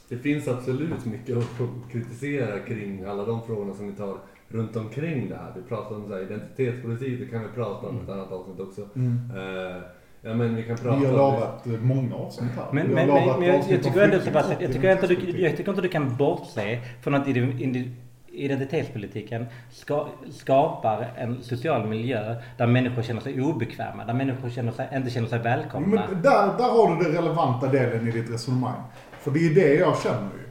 det 0.09 0.17
finns 0.17 0.47
absolut 0.47 1.05
mycket 1.05 1.37
att 1.37 1.91
kritisera 1.91 2.59
kring 2.59 3.03
alla 3.03 3.25
de 3.25 3.41
frågorna 3.43 3.73
som 3.73 3.87
vi 3.87 3.93
tar 3.93 4.17
runt 4.47 4.75
omkring 4.75 5.29
det 5.29 5.35
här. 5.35 5.53
Vi 5.55 5.61
pratar 5.61 5.95
om 5.95 6.07
så 6.07 6.13
här, 6.13 6.21
identitetspolitik, 6.21 7.19
det 7.19 7.25
kan 7.25 7.41
vi 7.41 7.47
prata 7.55 7.87
om 7.87 7.99
i 7.99 8.03
ett 8.03 8.09
annat 8.09 8.31
avsnitt 8.31 8.59
också. 8.59 8.81
Eh, 8.81 9.81
ja 10.21 10.33
men 10.33 10.55
vi 10.55 10.63
kan 10.63 10.77
prata 10.77 10.99
Vi 10.99 11.05
har 11.05 11.11
om... 11.13 11.17
lovat 11.19 11.67
eh, 11.67 11.79
många 11.81 12.15
avsnitt 12.15 12.51
här. 12.55 12.65
Men, 12.73 12.87
men, 12.87 13.07
men, 13.07 13.39
men 13.39 13.47
jag, 13.47 13.55
jag 13.55 13.55
om 13.55 13.83
tycker 13.83 14.01
ändå 14.01 14.17
jag 14.61 14.73
tycker 14.73 14.91
inte 14.91 15.07
du, 15.07 15.39
jag 15.41 15.57
tycker 15.57 15.69
inte 15.71 15.81
du 15.81 15.87
kan 15.89 16.17
bortse 16.17 16.79
från 17.01 17.15
att 17.15 17.27
ide- 17.27 17.39
indi- 17.59 17.91
identitetspolitiken 18.39 19.45
ska, 19.71 20.07
skapar 20.31 21.07
en 21.17 21.43
social 21.43 21.87
miljö 21.87 22.35
där 22.57 22.67
människor 22.67 23.01
känner 23.01 23.21
sig 23.21 23.41
obekväma, 23.41 24.05
där 24.05 24.13
människor 24.13 24.49
känner 24.49 24.71
sig, 24.71 24.89
inte 24.93 25.09
känner 25.09 25.27
sig 25.27 25.39
välkomna. 25.39 26.03
Men 26.09 26.21
där, 26.21 26.57
där 26.57 26.69
har 26.69 26.95
du 26.95 27.03
den 27.03 27.13
relevanta 27.13 27.67
delen 27.67 28.07
i 28.07 28.11
ditt 28.11 28.29
resonemang. 28.29 28.81
För 29.19 29.31
det 29.31 29.39
är 29.39 29.55
det 29.55 29.73
jag 29.73 29.97
känner 29.97 30.33
ju. 30.33 30.49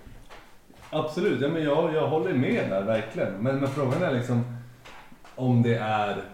Absolut, 0.91 1.41
ja, 1.41 1.49
men 1.49 1.62
jag, 1.62 1.95
jag 1.95 2.09
håller 2.09 2.34
med 2.34 2.70
där 2.70 2.82
verkligen. 2.82 3.32
Men, 3.32 3.59
men 3.59 3.68
frågan 3.68 4.03
är 4.03 4.12
liksom 4.14 4.45
om 5.36 5.62
det 5.62 5.74
är 5.74 6.24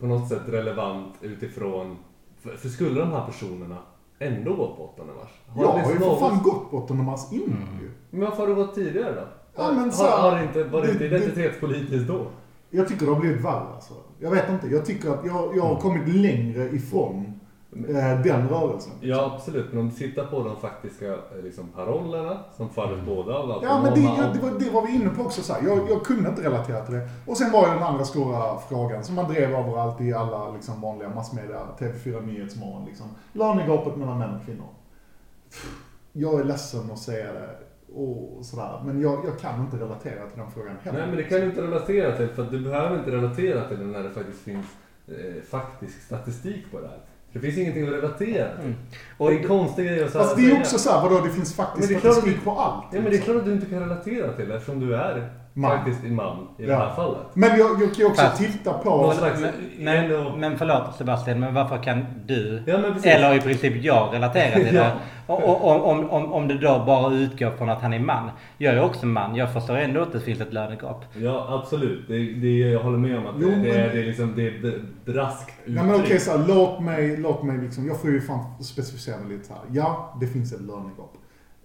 på 0.00 0.06
något 0.06 0.28
sätt 0.28 0.42
relevant 0.48 1.14
utifrån... 1.20 1.96
För, 2.42 2.56
för 2.56 2.68
skulle 2.68 3.00
de 3.00 3.12
här 3.12 3.26
personerna 3.26 3.76
ändå 4.18 4.54
gå 4.54 4.76
på 4.76 4.84
8 4.84 5.02
mars? 5.04 5.28
Har 5.46 5.64
Jag 5.64 5.76
det 5.76 5.82
har 5.82 5.92
ju 5.92 5.98
för 5.98 6.16
fan 6.16 6.42
gått 6.42 6.70
på 6.70 6.76
8 6.76 6.94
mars 6.94 7.20
innan 7.32 7.78
ju. 7.80 7.90
Men 8.10 8.20
varför 8.20 8.36
har 8.36 8.46
du 8.46 8.54
gått 8.54 8.74
tidigare 8.74 9.14
då? 9.14 9.26
Ja, 9.58 9.72
men 9.72 9.92
så- 9.92 10.04
har, 10.04 10.30
har 10.30 10.38
det 10.38 10.42
inte, 10.44 10.64
var 10.64 10.82
det 10.82 10.90
inte 10.90 11.04
identitetspolitiskt 11.04 12.08
då? 12.08 12.26
Jag 12.70 12.88
tycker 12.88 13.06
det 13.06 13.12
har 13.12 13.20
blivit 13.20 13.44
värre 13.44 13.66
alltså. 13.74 13.94
Jag 14.18 14.30
vet 14.30 14.50
inte. 14.50 14.66
Jag 14.66 14.86
tycker 14.86 15.10
att 15.10 15.24
jag, 15.26 15.56
jag 15.56 15.62
har 15.62 15.76
kommit 15.80 16.08
längre 16.14 16.68
ifrån 16.68 17.40
eh, 17.88 18.20
den 18.22 18.48
rörelsen. 18.48 18.92
Ja 19.00 19.32
absolut, 19.34 19.72
men 19.72 19.80
om 19.80 19.88
du 19.88 19.94
tittar 19.94 20.24
på 20.26 20.42
de 20.42 20.56
faktiska 20.56 21.06
eh, 21.12 21.18
liksom, 21.44 21.68
parollerna 21.68 22.38
som 22.56 22.70
faller 22.70 23.02
båda 23.06 23.34
av 23.34 23.50
Mm. 23.50 23.62
Ja, 23.62 23.82
men 23.82 23.94
det, 23.94 24.00
jag, 24.00 24.34
det, 24.34 24.40
var, 24.40 24.58
det 24.58 24.70
var 24.70 24.86
vi 24.86 24.94
inne 24.94 25.10
på 25.10 25.22
också. 25.22 25.42
Så 25.42 25.52
här. 25.52 25.62
Jag, 25.62 25.90
jag 25.90 26.02
kunde 26.04 26.28
inte 26.28 26.42
relatera 26.42 26.84
till 26.84 26.94
det. 26.94 27.08
Och 27.26 27.36
sen 27.36 27.52
var 27.52 27.66
ju 27.68 27.74
den 27.74 27.82
andra 27.82 28.04
stora 28.04 28.58
frågan 28.68 29.04
som 29.04 29.14
man 29.14 29.32
drev 29.32 29.54
överallt 29.54 30.00
i 30.00 30.12
alla 30.12 30.50
liksom, 30.50 30.80
vanliga 30.80 31.08
massmedia. 31.08 31.60
TV4 31.78 32.26
Nyhetsmorgon 32.26 32.84
liksom. 32.84 33.06
Lönegapet 33.32 33.96
mellan 33.96 34.18
män 34.18 34.34
och 34.36 34.44
kvinnor. 34.46 34.68
jag 36.12 36.40
är 36.40 36.44
ledsen 36.44 36.90
att 36.92 36.98
säga 36.98 37.32
det 37.32 37.67
och 37.94 38.44
sådär. 38.44 38.80
Men 38.84 39.00
jag, 39.00 39.18
jag 39.26 39.38
kan 39.38 39.60
inte 39.60 39.76
relatera 39.76 40.26
till 40.26 40.38
den 40.38 40.50
frågan 40.54 40.76
heller. 40.82 40.98
Nej 40.98 41.06
men 41.08 41.16
det 41.16 41.22
kan 41.22 41.40
du 41.40 41.46
inte 41.46 41.62
relatera 41.62 42.16
till 42.16 42.28
för 42.28 42.42
du 42.50 42.60
behöver 42.60 42.98
inte 42.98 43.10
relatera 43.10 43.68
till 43.68 43.78
det 43.78 43.84
när 43.84 44.02
det 44.02 44.10
faktiskt 44.10 44.40
finns 44.44 44.66
eh, 45.08 45.42
faktisk 45.50 46.02
statistik 46.02 46.70
på 46.72 46.80
det 46.80 46.88
här. 46.88 46.98
Det 47.32 47.38
finns 47.40 47.58
ingenting 47.58 47.86
att 47.88 47.92
relatera 47.92 48.48
till. 48.62 48.74
Och 49.18 49.30
det 49.30 49.36
är 49.36 49.40
en 49.40 49.48
konstig 49.48 49.86
grej 49.86 50.04
att 50.04 50.12
Fast 50.12 50.36
det 50.36 50.50
är 50.50 50.60
också 50.60 50.78
såhär, 50.78 51.02
vadå 51.08 51.24
det 51.24 51.30
finns 51.30 51.58
Men 51.58 51.66
faktiskt 51.66 51.88
det 51.88 51.98
statistik 52.00 52.36
att- 52.38 52.44
på 52.44 52.50
allt. 52.50 52.84
Ja 52.84 52.88
men 52.92 53.02
det 53.04 53.08
är 53.08 53.12
liksom. 53.12 53.24
klart 53.32 53.36
att 53.42 53.44
du 53.48 53.52
inte 53.52 53.66
kan 53.66 53.80
relatera 53.80 54.32
till 54.32 54.48
det 54.48 54.54
eftersom 54.54 54.80
du 54.80 54.94
är 54.96 55.28
Man. 55.54 55.70
faktiskt 55.76 56.04
en 56.04 56.14
man 56.14 56.46
i 56.58 56.62
det 56.66 56.72
Ja. 56.72 56.78
här 56.78 56.94
fallet. 56.94 57.20
Men 57.34 57.48
jag, 57.58 57.70
jag 57.70 57.78
kan 57.78 57.94
ju 57.98 58.04
också 58.06 58.22
Fast- 58.22 58.38
titta 58.42 58.72
på... 58.72 59.12
Slags- 59.12 59.40
men, 59.78 60.08
men, 60.08 60.40
men 60.40 60.58
förlåt 60.58 60.96
Sebastian, 60.98 61.40
men 61.40 61.54
varför 61.54 61.82
kan 61.82 62.04
du, 62.26 62.62
Ja 62.66 62.74
eller 63.04 63.34
i 63.34 63.40
princip 63.40 63.84
jag, 63.84 64.14
relatera 64.14 64.54
till 64.54 64.64
det? 64.74 64.92
Ja. 65.28 65.34
Och, 65.34 65.64
och, 65.64 65.86
om, 65.90 66.00
om, 66.00 66.10
om, 66.10 66.32
om 66.32 66.48
det 66.48 66.58
då 66.58 66.82
bara 66.86 67.14
utgår 67.14 67.50
från 67.50 67.68
att 67.68 67.82
han 67.82 67.92
är 67.92 67.98
man. 67.98 68.30
Jag 68.58 68.74
är 68.74 68.82
också 68.82 69.06
man, 69.06 69.34
jag 69.34 69.52
förstår 69.52 69.76
ändå 69.76 70.00
att 70.02 70.12
det 70.12 70.20
finns 70.20 70.40
ett 70.40 70.52
lönegap. 70.52 71.04
Ja 71.16 71.46
absolut. 71.62 72.08
Det, 72.08 72.32
det, 72.32 72.58
jag 72.58 72.80
håller 72.80 72.98
med 72.98 73.18
om 73.18 73.26
att 73.26 73.34
Jo, 73.40 73.48
det, 73.48 73.54
det, 73.54 73.60
men- 73.62 73.70
är, 73.70 73.92
det 73.94 74.00
är 74.00 74.04
liksom 74.04 74.32
det 74.36 74.46
är 74.48 74.82
braskt 75.04 75.52
Nej 75.66 75.84
men 75.84 75.90
okej 75.94 76.04
uttryck. 76.04 76.20
så 76.20 76.38
här, 76.38 76.44
låt 76.48 76.80
mig, 76.82 77.16
låt 77.16 77.42
mig 77.42 77.58
liksom, 77.58 77.86
jag 77.86 78.00
får 78.00 78.10
ju 78.10 78.20
fan 78.20 78.62
specificera 78.62 79.18
mig 79.18 79.36
lite 79.36 79.52
här. 79.52 79.62
Ja, 79.72 80.16
det 80.20 80.26
finns 80.26 80.52
ett 80.52 80.60
lönegap. 80.60 81.12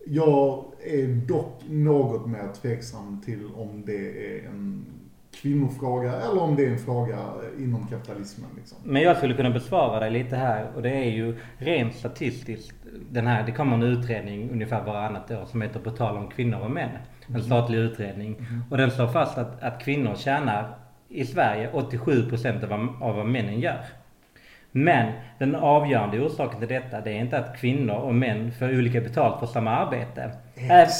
Jag 0.07 0.64
är 0.86 1.28
dock 1.28 1.61
något 1.70 2.28
mer 2.28 2.53
tveksam 2.61 3.22
till 3.26 3.47
om 3.57 3.84
det 3.86 4.36
är 4.36 4.47
en 4.47 4.86
kvinnofråga 5.41 6.14
eller 6.14 6.41
om 6.41 6.55
det 6.55 6.66
är 6.66 6.70
en 6.70 6.78
fråga 6.80 7.18
inom 7.59 7.88
kapitalismen 7.88 8.49
liksom. 8.57 8.78
Men 8.84 9.01
jag 9.01 9.18
skulle 9.18 9.34
kunna 9.34 9.49
besvara 9.49 9.99
dig 9.99 10.11
lite 10.11 10.36
här 10.36 10.68
och 10.76 10.82
det 10.82 10.89
är 10.89 11.11
ju 11.11 11.36
rent 11.57 11.95
statistiskt. 11.95 12.76
Den 13.12 13.28
här, 13.28 13.44
det 13.46 13.52
kommer 13.52 13.76
en 13.76 13.84
utredning 13.84 14.50
ungefär 14.52 14.82
varannat 14.84 15.32
år 15.32 15.46
som 15.46 15.62
heter 15.62 15.80
På 15.80 15.91
tal 15.91 16.18
om 16.18 16.28
kvinnor 16.30 16.60
och 16.60 16.72
män. 16.72 16.89
En 17.36 17.44
statlig 17.44 17.78
utredning. 17.78 18.36
Och 18.72 18.78
den 18.78 18.91
slår 18.91 19.08
fast 19.08 19.38
att, 19.38 19.64
att 19.64 19.84
kvinnor 19.84 20.16
tjänar 20.16 20.66
i 21.10 21.26
Sverige 21.26 21.70
87% 21.74 22.64
av, 22.64 22.70
vad- 22.70 23.10
av 23.10 23.16
vad 23.16 23.26
männen 23.26 23.60
gör. 23.60 23.78
Men 24.72 25.12
den 25.39 25.56
avgörande 25.56 26.20
orsaken 26.20 26.60
till 26.60 26.68
detta 26.70 27.02
det 27.02 27.12
är 27.12 27.20
inte 27.20 27.38
att 27.38 27.58
kvinnor 27.58 27.96
och 27.96 28.16
män 28.16 28.52
får 28.52 28.78
olika 28.78 29.02
betalt 29.02 29.39
för 29.39 29.46
samma 29.48 29.72
arbete. 29.72 30.32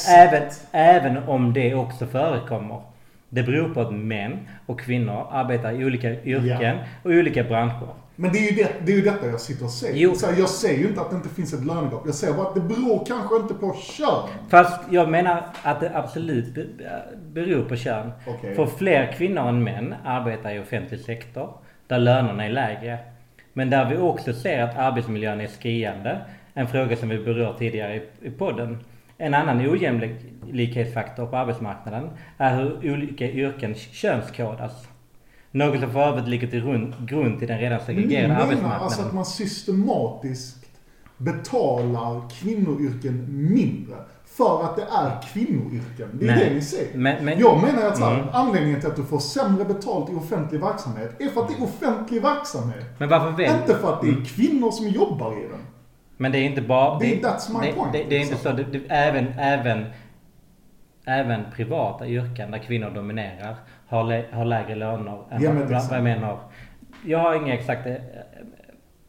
Även, 0.08 0.42
även 0.72 1.18
om 1.28 1.52
det 1.52 1.74
också 1.74 2.06
förekommer. 2.06 2.80
Det 3.28 3.42
beror 3.42 3.74
på 3.74 3.80
att 3.80 3.94
män 3.94 4.38
och 4.66 4.80
kvinnor 4.80 5.26
arbetar 5.30 5.72
i 5.72 5.84
olika 5.84 6.10
yrken 6.10 6.76
och 7.02 7.12
i 7.14 7.18
olika 7.18 7.44
branscher. 7.44 7.88
Men 8.16 8.32
det 8.32 8.38
är 8.38 8.50
ju, 8.50 8.56
det, 8.56 8.72
det 8.86 8.92
är 8.92 8.96
ju 8.96 9.02
detta 9.02 9.26
jag 9.26 9.40
sitter 9.40 9.64
och 9.64 9.70
säger. 9.70 9.96
Jo. 9.96 10.14
Så 10.14 10.26
jag 10.38 10.48
säger 10.48 10.78
ju 10.78 10.88
inte 10.88 11.00
att 11.00 11.10
det 11.10 11.16
inte 11.16 11.28
finns 11.28 11.52
ett 11.54 11.64
lönegap. 11.64 12.02
Jag 12.06 12.14
säger 12.14 12.34
bara 12.34 12.48
att 12.48 12.54
det 12.54 12.60
beror 12.60 13.06
kanske 13.06 13.36
inte 13.36 13.54
på 13.54 13.74
kön. 13.82 14.28
Fast 14.48 14.80
jag 14.90 15.08
menar 15.10 15.46
att 15.62 15.80
det 15.80 15.90
absolut 15.94 16.54
be- 16.54 16.66
beror 17.32 17.64
på 17.64 17.76
kön. 17.76 18.10
Okej. 18.26 18.54
För 18.54 18.66
fler 18.66 19.12
kvinnor 19.12 19.48
än 19.48 19.64
män 19.64 19.94
arbetar 20.04 20.54
i 20.54 20.58
offentlig 20.60 21.00
sektor 21.00 21.50
där 21.86 21.98
lönerna 21.98 22.44
är 22.44 22.50
lägre. 22.50 22.98
Men 23.52 23.70
där 23.70 23.90
vi 23.90 23.96
också 23.96 24.32
ser 24.32 24.62
att 24.62 24.78
arbetsmiljön 24.78 25.40
är 25.40 25.46
skriande. 25.46 26.18
En 26.54 26.68
fråga 26.68 26.96
som 26.96 27.08
vi 27.08 27.18
berört 27.18 27.58
tidigare 27.58 27.94
i, 27.96 28.02
i 28.22 28.30
podden. 28.30 28.78
En 29.18 29.34
annan 29.34 29.60
ojämlikhetsfaktor 29.70 31.26
på 31.26 31.36
arbetsmarknaden 31.36 32.10
är 32.38 32.56
hur 32.56 32.92
olika 32.92 33.24
yrken 33.24 33.74
könskodas. 33.74 34.88
Något 35.54 35.80
som 35.80 35.90
för 35.92 36.00
övrigt 36.00 36.28
ligger 36.28 36.46
till 36.48 36.60
grund, 37.06 37.38
till 37.38 37.48
den 37.48 37.58
redan 37.58 37.80
segregerade 37.80 38.28
menar 38.28 38.40
arbetsmarknaden. 38.42 38.82
alltså 38.82 39.02
att 39.02 39.12
man 39.14 39.24
systematiskt 39.24 40.66
betalar 41.16 42.30
kvinnoyrken 42.30 43.26
mindre 43.54 43.96
för 44.26 44.64
att 44.64 44.76
det 44.76 44.82
är 44.82 45.22
kvinnoyrken. 45.32 46.08
Det 46.12 46.28
är 46.28 46.36
Nej. 46.36 46.48
det 46.48 46.54
ni 46.54 46.60
säger. 46.62 46.98
Men- 46.98 47.24
men- 47.24 47.38
jag 47.38 47.62
menar 47.62 47.88
att 47.88 47.96
så 47.96 48.04
här, 48.04 48.14
Mm. 48.14 48.26
anledningen 48.32 48.80
till 48.80 48.88
att 48.90 48.96
du 48.96 49.02
får 49.04 49.18
sämre 49.18 49.64
betalt 49.64 50.10
i 50.10 50.14
offentlig 50.14 50.60
verksamhet 50.60 51.20
är 51.20 51.28
för 51.28 51.40
att 51.40 51.48
det 51.48 51.54
är 51.54 51.62
offentlig 51.64 52.22
verksamhet. 52.22 52.84
Men 52.98 53.08
varför 53.08 53.30
väl? 53.30 53.56
Inte 53.60 53.74
för 53.74 53.92
att 53.92 54.00
det 54.02 54.08
är 54.08 54.24
kvinnor 54.24 54.70
som 54.70 54.88
jobbar 54.88 55.32
i 55.32 55.42
den. 55.42 55.60
Men 56.16 56.32
det 56.32 56.38
är 56.38 56.42
inte 56.44 56.62
bara... 56.62 56.98
Det- 56.98 57.06
that's 57.06 57.60
my 57.60 57.66
det, 57.66 57.72
point, 57.72 57.92
Det, 57.92 58.04
det 58.08 58.16
är 58.16 58.20
inte 58.20 58.32
liksom. 58.34 58.50
så. 58.50 58.56
Det, 58.56 58.78
det, 58.78 58.94
även, 58.94 59.26
även, 59.38 59.84
även 61.06 61.40
privata 61.56 62.06
yrken 62.06 62.50
där 62.50 62.58
kvinnor 62.58 62.90
dominerar 62.90 63.56
har, 63.94 64.04
lä, 64.04 64.24
har 64.32 64.44
lägre 64.44 64.74
löner 64.74 65.18
än 65.30 65.42
Ja, 65.42 65.52
men 65.52 65.72
vad, 65.90 66.02
män 66.02 66.22
har. 66.22 66.38
Jag 67.04 67.18
har 67.18 67.34
inga 67.34 67.54
exakta 67.54 67.88
eh, 67.90 67.96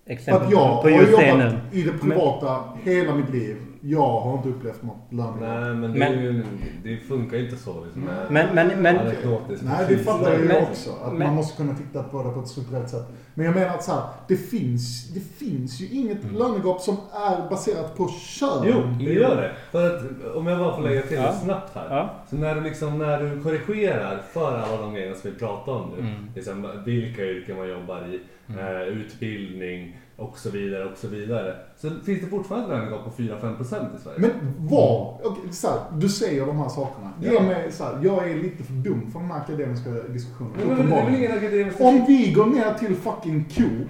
exempel 0.05 0.45
att 0.47 0.51
jag 0.51 0.81
på 0.81 0.89
har 0.89 0.89
just 0.89 1.17
det 1.17 1.29
jobbat 1.29 1.53
nu. 1.71 1.79
i 1.79 1.83
det 1.83 1.91
privata 1.91 2.63
hela 2.83 3.15
mitt 3.15 3.29
liv. 3.29 3.57
Jag 3.81 4.19
har 4.19 4.33
inte 4.37 4.49
upplevt 4.49 4.83
något 4.83 4.97
lönegap. 5.09 5.39
Nej 5.39 5.73
men 5.75 5.91
det, 5.93 5.99
Men- 5.99 6.13
ju, 6.23 6.43
det 6.83 6.97
funkar 6.97 7.37
inte 7.37 7.55
så 7.55 7.83
liksom. 7.83 8.01
Men, 8.29 8.55
men, 8.55 8.81
men, 8.81 8.97
anekdotiskt 8.99 9.65
Nej, 9.65 9.85
det 9.89 9.97
fattar 9.97 10.31
jag 10.31 10.39
ju 10.41 10.47
Men- 10.47 10.63
också. 10.63 10.89
Att 11.03 11.13
men- 11.13 11.27
man 11.27 11.35
måste 11.35 11.57
kunna 11.57 11.75
titta 11.75 12.03
på 12.03 12.23
det 12.23 12.29
på 12.29 12.39
ett 12.39 12.47
strukturellt 12.47 12.89
sätt. 12.89 13.07
Men 13.37 13.45
jag 13.45 13.55
menar 13.55 13.75
att 13.75 13.83
så 13.83 13.91
här, 13.91 14.01
det 14.27 14.35
finns, 14.37 15.09
det 15.13 15.19
finns 15.45 15.79
ju 15.81 15.87
inget 15.99 16.23
Mm. 16.23 16.35
lönegap 16.35 16.81
som 16.81 16.97
är 17.13 17.49
baserat 17.49 17.97
på 17.97 18.07
kön. 18.07 18.63
Jo, 18.63 18.81
det 19.05 19.13
gör 19.13 19.35
det. 19.35 19.51
För 19.71 19.95
att 19.95 20.35
om 20.35 20.47
jag 20.47 20.59
bara 20.59 20.75
får 20.75 20.81
lägga 20.83 21.01
till 21.01 21.17
Ja. 21.17 21.33
snabbt 21.33 21.75
här. 21.75 21.87
Ja. 21.89 22.09
Så 22.29 22.35
när 22.35 22.55
du, 22.55 22.61
liksom, 22.61 22.97
när 22.99 23.19
du 23.23 23.41
korrigerar 23.43 24.21
för 24.33 24.57
alla 24.59 24.81
de 24.81 24.93
grejerna 24.93 25.15
som 25.15 25.31
vi 25.31 25.37
pratar 25.39 25.71
om 25.71 25.91
nu. 25.95 25.99
Mm. 25.99 26.25
Liksom, 26.35 26.67
vilka 26.85 27.21
yrken 27.25 27.57
man 27.57 27.69
jobbar 27.69 28.07
i, 28.07 28.19
eh, 28.59 28.81
utbildning 28.81 29.99
och 30.17 30.37
så 30.37 30.49
vidare 30.49 30.85
och 30.85 30.97
så 30.97 31.07
vidare. 31.07 31.55
Så 31.77 31.89
finns 32.05 32.21
det 32.21 32.27
fortfarande 32.27 32.67
lönegap 32.67 33.03
på 33.03 33.21
4-5% 33.21 33.63
i 33.63 33.65
Sverige. 34.03 34.17
Men 34.19 34.31
vad? 34.57 35.15
okej, 35.23 35.53
så 35.53 35.67
här, 35.67 35.77
du 35.97 36.09
säger 36.09 36.45
de 36.45 36.57
här 36.57 36.69
sakerna. 36.69 37.11
Ge 37.21 37.33
Ja. 37.33 37.41
mig, 37.41 37.71
så 37.71 37.83
här, 37.83 37.99
jag 38.03 38.31
är 38.31 38.35
lite 38.35 38.63
för 38.63 38.73
dum 38.73 39.11
för 39.11 39.19
den 39.19 39.31
här 39.31 39.37
akademiska 39.39 39.89
diskussionen. 39.89 40.51
Men, 40.67 40.77
men, 40.89 41.37
akademisk... 41.37 41.81
Om 41.81 42.05
vi 42.07 42.31
går 42.31 42.45
ner 42.45 42.73
till 42.73 42.95
fucking 42.95 43.45
Coop, 43.55 43.87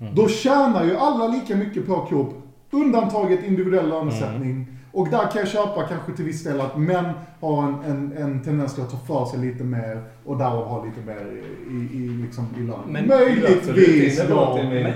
Mm. 0.00 0.14
då 0.14 0.28
tjänar 0.28 0.84
ju 0.84 0.96
alla 0.96 1.28
lika 1.28 1.56
mycket 1.56 1.86
på 1.86 2.06
Coop, 2.06 2.34
undantaget 2.70 3.44
individuell 3.44 3.88
lönesättning. 3.88 4.50
Mm. 4.50 4.73
Och 4.94 5.08
där 5.10 5.18
kan 5.30 5.38
jag 5.40 5.48
köpa 5.48 5.82
kanske 5.82 6.12
till 6.12 6.24
viss 6.24 6.44
del 6.44 6.60
att 6.60 6.76
män 6.78 7.04
har 7.40 7.62
en, 7.62 7.74
en, 7.84 8.12
en 8.16 8.42
tendens 8.42 8.74
till 8.74 8.82
att 8.82 8.90
ta 8.90 8.96
för 8.96 9.24
sig 9.24 9.38
lite 9.38 9.64
mer 9.64 10.02
och 10.24 10.38
därav 10.38 10.64
ha 10.68 10.84
lite 10.84 11.00
mer 11.06 11.26
i, 11.70 11.96
i, 11.96 12.08
liksom, 12.08 12.46
i 12.58 12.60
lön. 12.60 12.76
Men- 12.86 13.06
Möjligtvis 13.08 14.20
på 14.28 14.58
men, 14.62 14.70
men, 14.72 14.94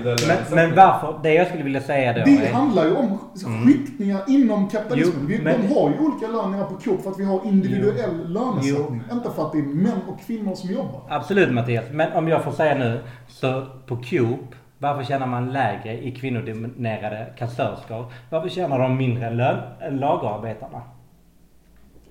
men 0.55 0.75
varför? 0.75 1.19
Det 1.23 1.33
jag 1.33 1.47
skulle 1.47 1.63
vilja 1.63 1.81
säga 1.81 2.13
då 2.13 2.21
Det 2.25 2.47
är... 2.47 2.53
handlar 2.53 2.85
ju 2.85 2.95
om 2.95 3.17
skiktningar 3.65 4.21
inom 4.27 4.67
kapitalismen. 4.69 5.15
Jo, 5.21 5.27
vi, 5.27 5.43
men- 5.43 5.61
De 5.61 5.67
har 5.75 5.89
ju 5.89 5.97
olika 5.99 6.27
löner 6.27 6.63
på 6.65 6.75
Coop 6.75 7.03
för 7.03 7.09
att 7.11 7.19
vi 7.19 7.23
har 7.23 7.41
individuell 7.45 8.33
lönesättning. 8.33 9.01
Inte 9.11 9.29
för 9.35 9.45
att 9.45 9.51
det 9.51 9.57
är 9.59 9.63
män 9.63 9.99
och 10.07 10.19
kvinnor 10.27 10.55
som 10.55 10.69
jobbar. 10.69 11.01
Absolut 11.09 11.51
Mattias. 11.53 11.85
Men 11.91 12.13
om 12.13 12.27
jag 12.27 12.43
får 12.43 12.51
säga 12.51 12.75
nu. 12.75 12.99
Så 13.27 13.65
på 13.85 13.95
Coop. 13.95 14.55
Varför 14.81 15.03
tjänar 15.03 15.27
man 15.27 15.51
lägre 15.53 15.93
i 16.03 16.11
kvinnodominerade 16.11 17.27
kassörskor? 17.37 18.05
Varför 18.29 18.49
tjänar 18.49 18.79
de 18.79 18.97
mindre 18.97 19.29
lön, 19.29 19.57
än 19.81 19.97
lagerarbetarna? 19.97 20.81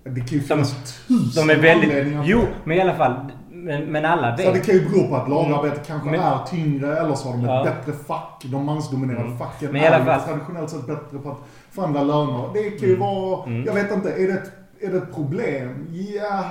Det 0.05 0.21
kan 0.21 0.29
ju 0.39 0.41
finnas 0.41 1.05
tusen 1.09 1.47
De 1.47 1.53
är 1.55 1.59
väldigt... 1.63 2.17
Jo, 2.25 2.41
men 2.65 2.77
i 2.77 2.81
alla 2.81 2.95
fall. 2.95 3.15
Men, 3.51 3.85
men 3.85 4.05
alla 4.05 4.37
Så 4.37 4.43
det 4.43 4.53
vet. 4.53 4.67
kan 4.67 4.75
ju 4.75 4.89
bero 4.89 5.09
på 5.09 5.17
att 5.17 5.29
lagarbete 5.29 5.81
kanske 5.87 6.11
Men- 6.11 6.21
är 6.21 6.39
tyngre 6.51 6.97
eller 6.99 7.15
så 7.15 7.29
har 7.29 7.37
de 7.37 7.45
ett 7.45 7.51
Ja. 7.51 7.65
bättre 7.65 7.93
fack. 7.93 8.43
De 8.45 8.65
mansdominerade 8.65 9.25
Mm. 9.25 9.39
facken 9.39 9.73
Men 9.73 9.83
i 9.83 9.87
alla 9.87 9.97
är 9.97 10.05
fall- 10.05 10.21
traditionellt 10.21 10.71
sett 10.71 10.87
bättre 10.87 11.19
på 11.19 11.31
att 11.31 11.39
förhandla 11.71 12.03
löner. 12.03 12.45
Det 12.55 12.71
kan 12.71 12.89
ju 12.89 12.95
Mm. 12.95 13.01
vara, 13.09 13.47
Mm. 13.47 13.65
jag 13.65 13.75
vet 13.75 13.93
inte, 13.93 14.11
är 14.13 14.27
det 14.27 14.33
ett, 14.33 14.53
är 14.81 14.91
det 14.93 14.97
ett 14.99 15.15
problem? 15.15 15.87
Ja. 15.93 16.45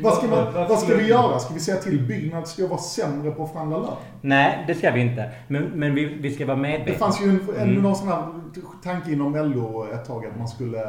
Vad 0.00 0.14
ska, 0.14 0.26
man, 0.26 0.52
vad- 0.54 0.78
ska 0.78 0.94
vi 0.94 1.08
göra? 1.08 1.38
Ska 1.38 1.54
vi 1.54 1.60
säga 1.60 1.76
till 1.76 2.02
Byggnads 2.06 2.50
ska 2.52 2.66
vara 2.66 2.78
sämre 2.80 3.30
på 3.30 3.44
att 3.44 3.52
förhandla 3.52 3.78
lön? 3.78 3.90
Nej, 4.20 4.64
det 4.66 4.74
ska 4.74 4.90
vi 4.90 5.00
inte. 5.00 5.30
Men, 5.48 5.62
men 5.64 5.94
vi, 5.94 6.04
vi 6.04 6.34
ska 6.34 6.46
vara 6.46 6.56
Det 6.56 6.62
medvetna. 6.62 6.94
fanns 6.98 7.20
ju 7.20 7.24
en, 7.30 7.40
en 7.56 7.68
Mm. 7.68 7.82
någon 7.82 7.96
sån 7.96 8.08
här 8.08 8.24
tanke 8.82 9.12
inom 9.12 9.36
LO 9.36 9.86
ett 9.92 10.04
tag 10.06 10.26
att 10.26 10.38
man 10.38 10.48
skulle 10.48 10.82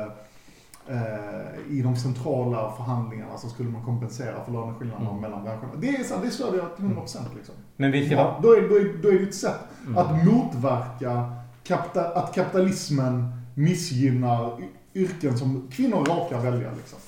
eh, 0.89 1.69
i 1.69 1.81
de 1.81 1.95
centrala 1.95 2.71
förhandlingarna 2.77 3.37
så 3.37 3.49
skulle 3.49 3.69
man 3.69 3.83
kompensera 3.85 4.43
för 4.45 4.51
löneskillnaderna 4.51 5.09
Mm. 5.09 5.21
mellan 5.21 5.43
branscherna. 5.43 5.69
Det, 5.77 5.87
är, 5.89 6.21
det 6.23 6.31
stödjer 6.31 6.61
jag 6.61 6.75
till 6.75 6.85
100% 6.85 6.95
liksom. 7.37 7.55
Men 7.75 7.91
vi 7.91 8.05
ska 8.05 8.15
Ja, 8.15 8.23
vara... 8.23 8.39
då, 8.41 8.51
är, 8.53 8.61
då, 8.69 8.75
är, 8.75 9.01
då 9.03 9.09
är 9.09 9.13
det 9.13 9.23
ett 9.23 9.35
sätt 9.35 9.59
Mm. 9.85 9.97
att 9.97 10.25
motverka 10.25 11.31
kapita, 11.63 12.09
att 12.09 12.35
kapitalismen 12.35 13.31
missgynnar 13.55 14.51
yrken 14.95 15.37
som 15.37 15.67
kvinnor 15.71 15.97
råkar 16.05 16.39
välja. 16.39 16.69
Liksom. 16.77 16.99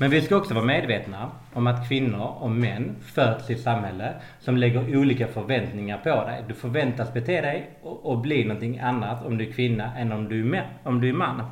Men 0.00 0.10
vi 0.10 0.22
ska 0.22 0.36
också 0.36 0.54
vara 0.54 0.64
medvetna 0.64 1.30
om 1.52 1.66
att 1.66 1.88
kvinnor 1.88 2.36
och 2.40 2.50
män 2.50 2.96
föds 3.02 3.50
i 3.50 3.52
ett 3.52 3.60
samhälle 3.60 4.12
som 4.40 4.56
lägger 4.56 4.96
olika 4.96 5.26
förväntningar 5.26 5.98
på 5.98 6.24
dig. 6.24 6.44
Du 6.48 6.54
förväntas 6.54 7.12
bete 7.12 7.40
dig 7.40 7.70
och, 7.82 8.06
och 8.06 8.18
bli 8.18 8.44
någonting 8.44 8.78
annat 8.78 9.26
om 9.26 9.38
du 9.38 9.48
är 9.48 9.52
kvinna 9.52 9.98
än 9.98 10.12
om 10.12 10.28
du 10.28 10.40
är, 10.40 10.44
män, 10.44 10.66
om 10.82 11.00
du 11.00 11.08
är 11.08 11.12
man. 11.12 11.42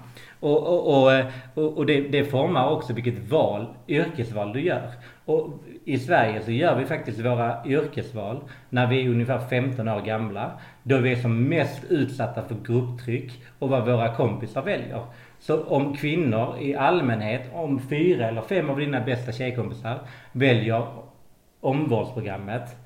Och, 0.41 0.67
och, 0.67 1.05
och, 1.05 1.25
och, 1.55 1.79
och 1.79 1.87
det, 1.87 2.01
det 2.01 2.25
formar 2.25 2.71
också 2.71 2.93
vilket 2.93 3.31
val, 3.31 3.67
yrkesval 3.89 4.53
du 4.53 4.61
gör. 4.61 4.91
Och 5.25 5.63
i 5.85 5.99
Sverige 5.99 6.43
så 6.43 6.51
gör 6.51 6.79
vi 6.79 6.85
faktiskt 6.85 7.21
våra 7.21 7.67
yrkesval 7.67 8.41
när 8.69 8.87
vi 8.87 9.05
är 9.05 9.09
ungefär 9.09 9.39
15 9.39 9.89
år 9.89 10.01
gamla. 10.01 10.51
Då 10.83 10.99
vi 10.99 11.13
är 11.13 11.17
som 11.17 11.45
mest 11.45 11.85
utsatta 11.89 12.43
för 12.43 12.57
grupptryck 12.67 13.43
och 13.59 13.69
vad 13.69 13.87
våra 13.87 14.15
kompisar 14.15 14.63
väljer. 14.63 15.03
Så 15.43 15.63
om 15.65 15.97
kvinnor 15.97 16.57
i 16.61 16.75
allmänhet, 16.75 17.43
om 17.55 17.81
fyra 17.89 18.29
eller 18.29 18.43
fem 18.43 18.71
av 18.71 18.79
dina 18.79 19.01
bästa 19.01 19.33
tjejkompisar 19.33 19.99
väljer 20.33 20.87
omvårdsprogrammet 21.61 22.77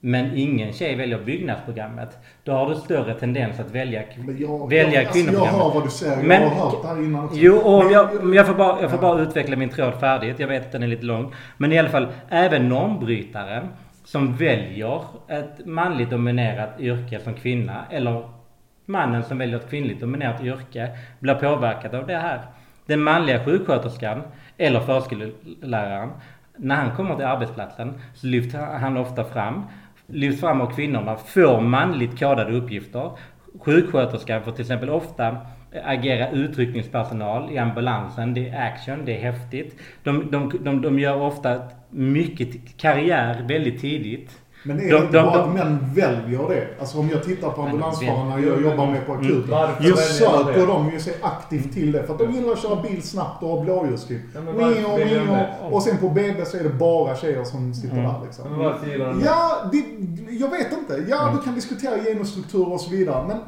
men 0.00 0.36
ingen 0.36 0.72
tjej 0.72 0.96
väljer 0.96 1.18
byggnadsprogrammet. 1.18 2.18
Då 2.44 2.52
har 2.52 2.68
du 2.68 2.74
större 2.74 3.14
tendens 3.14 3.60
att 3.60 3.70
välja, 3.70 4.02
jag, 4.38 4.70
välja 4.70 4.92
jag, 4.92 5.06
alltså, 5.06 5.18
jag 5.18 5.26
kvinnoprogrammet. 5.26 5.62
hör 5.62 5.74
vad 5.74 5.84
du 5.84 5.90
säger. 5.90 6.22
Men- 6.22 6.42
jag 6.42 6.48
har 6.48 6.70
hört 6.70 6.82
det 6.82 6.88
här 6.88 6.96
innan 7.04 7.24
också. 7.24 7.36
Jo, 7.40 7.56
och 7.56 7.84
Men- 7.84 7.92
jag, 7.92 8.34
jag 8.34 8.46
får 8.46 8.54
bara, 8.54 8.80
jag 8.82 8.90
får 8.90 8.98
bara 8.98 9.20
utveckla 9.20 9.56
min 9.56 9.68
tråd 9.68 10.00
färdigt. 10.00 10.38
Jag 10.40 10.48
vet 10.48 10.66
att 10.66 10.72
den 10.72 10.82
är 10.82 10.86
lite 10.86 11.04
lång. 11.04 11.34
Men 11.56 11.72
i 11.72 11.78
alla 11.78 11.88
fall, 11.88 12.08
även 12.28 12.68
normbrytare 12.68 13.68
som 14.04 14.36
väljer 14.36 15.00
ett 15.28 15.66
manligt 15.66 16.10
dominerat 16.10 16.80
yrke 16.80 17.20
som 17.20 17.34
kvinna 17.34 17.84
eller 17.90 18.22
mannen 18.90 19.24
som 19.24 19.38
väljer 19.38 19.56
ett 19.56 19.70
kvinnligt 19.70 20.00
dominerat 20.00 20.42
yrke 20.42 20.90
blir 21.20 21.34
påverkad 21.34 21.94
av 21.94 22.06
det 22.06 22.16
här. 22.16 22.40
Den 22.86 23.02
manliga 23.02 23.44
sjuksköterskan 23.44 24.22
eller 24.58 24.80
förskolläraren, 24.80 26.10
när 26.56 26.74
han 26.74 26.96
kommer 26.96 27.16
till 27.16 27.24
arbetsplatsen 27.24 28.00
så 28.14 28.26
lyfter 28.26 28.58
han 28.58 28.96
ofta 28.96 29.24
fram, 29.24 29.62
lyfts 30.06 30.40
fram 30.40 30.60
av 30.60 30.74
kvinnorna, 30.74 31.16
får 31.16 31.60
manligt 31.60 32.18
kodade 32.18 32.52
uppgifter. 32.52 33.10
Sjuksköterskan 33.60 34.42
får 34.42 34.52
till 34.52 34.60
exempel 34.60 34.90
ofta 34.90 35.36
agera 35.84 36.30
utryckningspersonal 36.30 37.52
i 37.52 37.58
ambulansen. 37.58 38.34
Det 38.34 38.48
är 38.48 38.66
action, 38.66 39.04
det 39.04 39.16
är 39.16 39.32
häftigt. 39.32 39.80
De, 40.02 40.30
de, 40.30 40.52
de, 40.60 40.82
de 40.82 40.98
gör 40.98 41.20
ofta 41.20 41.62
mycket 41.90 42.76
karriär 42.76 43.44
väldigt 43.48 43.80
tidigt. 43.80 44.40
Men 44.62 44.80
är 44.80 44.82
De- 44.82 44.88
det 44.90 44.96
inte 44.98 45.12
de- 45.18 45.22
bara 45.26 45.36
de- 45.38 45.48
att 45.48 45.54
män 45.54 45.78
väljer 45.94 46.48
det? 46.48 46.66
Alltså 46.80 46.98
om 46.98 47.08
jag 47.10 47.24
tittar 47.24 47.50
på 47.50 47.62
ambulansförarna 47.62 48.40
jag 48.40 48.62
jobbar 48.62 48.86
med 48.86 49.06
på 49.06 49.12
akuten. 49.12 49.44
Varför 49.50 49.82
Så 49.82 49.88
de 49.88 49.96
söker 50.44 50.66
de 50.66 50.90
ju 50.90 51.00
sig 51.00 51.14
aktivt 51.22 51.72
till 51.74 51.92
det. 51.92 52.02
För 52.02 52.12
att 52.12 52.18
de 52.18 52.32
gillar 52.32 52.52
att 52.52 52.62
köra 52.62 52.82
bil 52.82 53.02
snabbt 53.02 53.42
och 53.42 53.48
ha 53.48 53.56
de 53.56 53.66
det? 55.26 55.54
Och 55.70 55.82
sen 55.82 55.96
på 55.98 56.08
BB 56.08 56.44
så 56.44 56.56
är 56.56 56.62
det 56.62 56.68
bara 56.68 57.16
tjejer 57.16 57.44
som 57.44 57.74
sitter 57.74 57.96
där 57.96 58.14
liksom. 58.24 58.50
Men 58.50 58.58
varför 58.58 58.86
gillar 58.86 59.06
de 59.06 59.18
det? 59.18 59.24
Ja, 59.24 59.56
det, 59.72 59.84
jag 60.34 60.50
vet 60.50 60.72
inte. 60.72 61.04
Ja, 61.08 61.32
du 61.36 61.42
kan 61.44 61.54
diskutera 61.54 61.98
genusstrukturer 62.04 62.72
och 62.72 62.80
så 62.80 62.90
vidare. 62.90 63.24
Men 63.28 63.38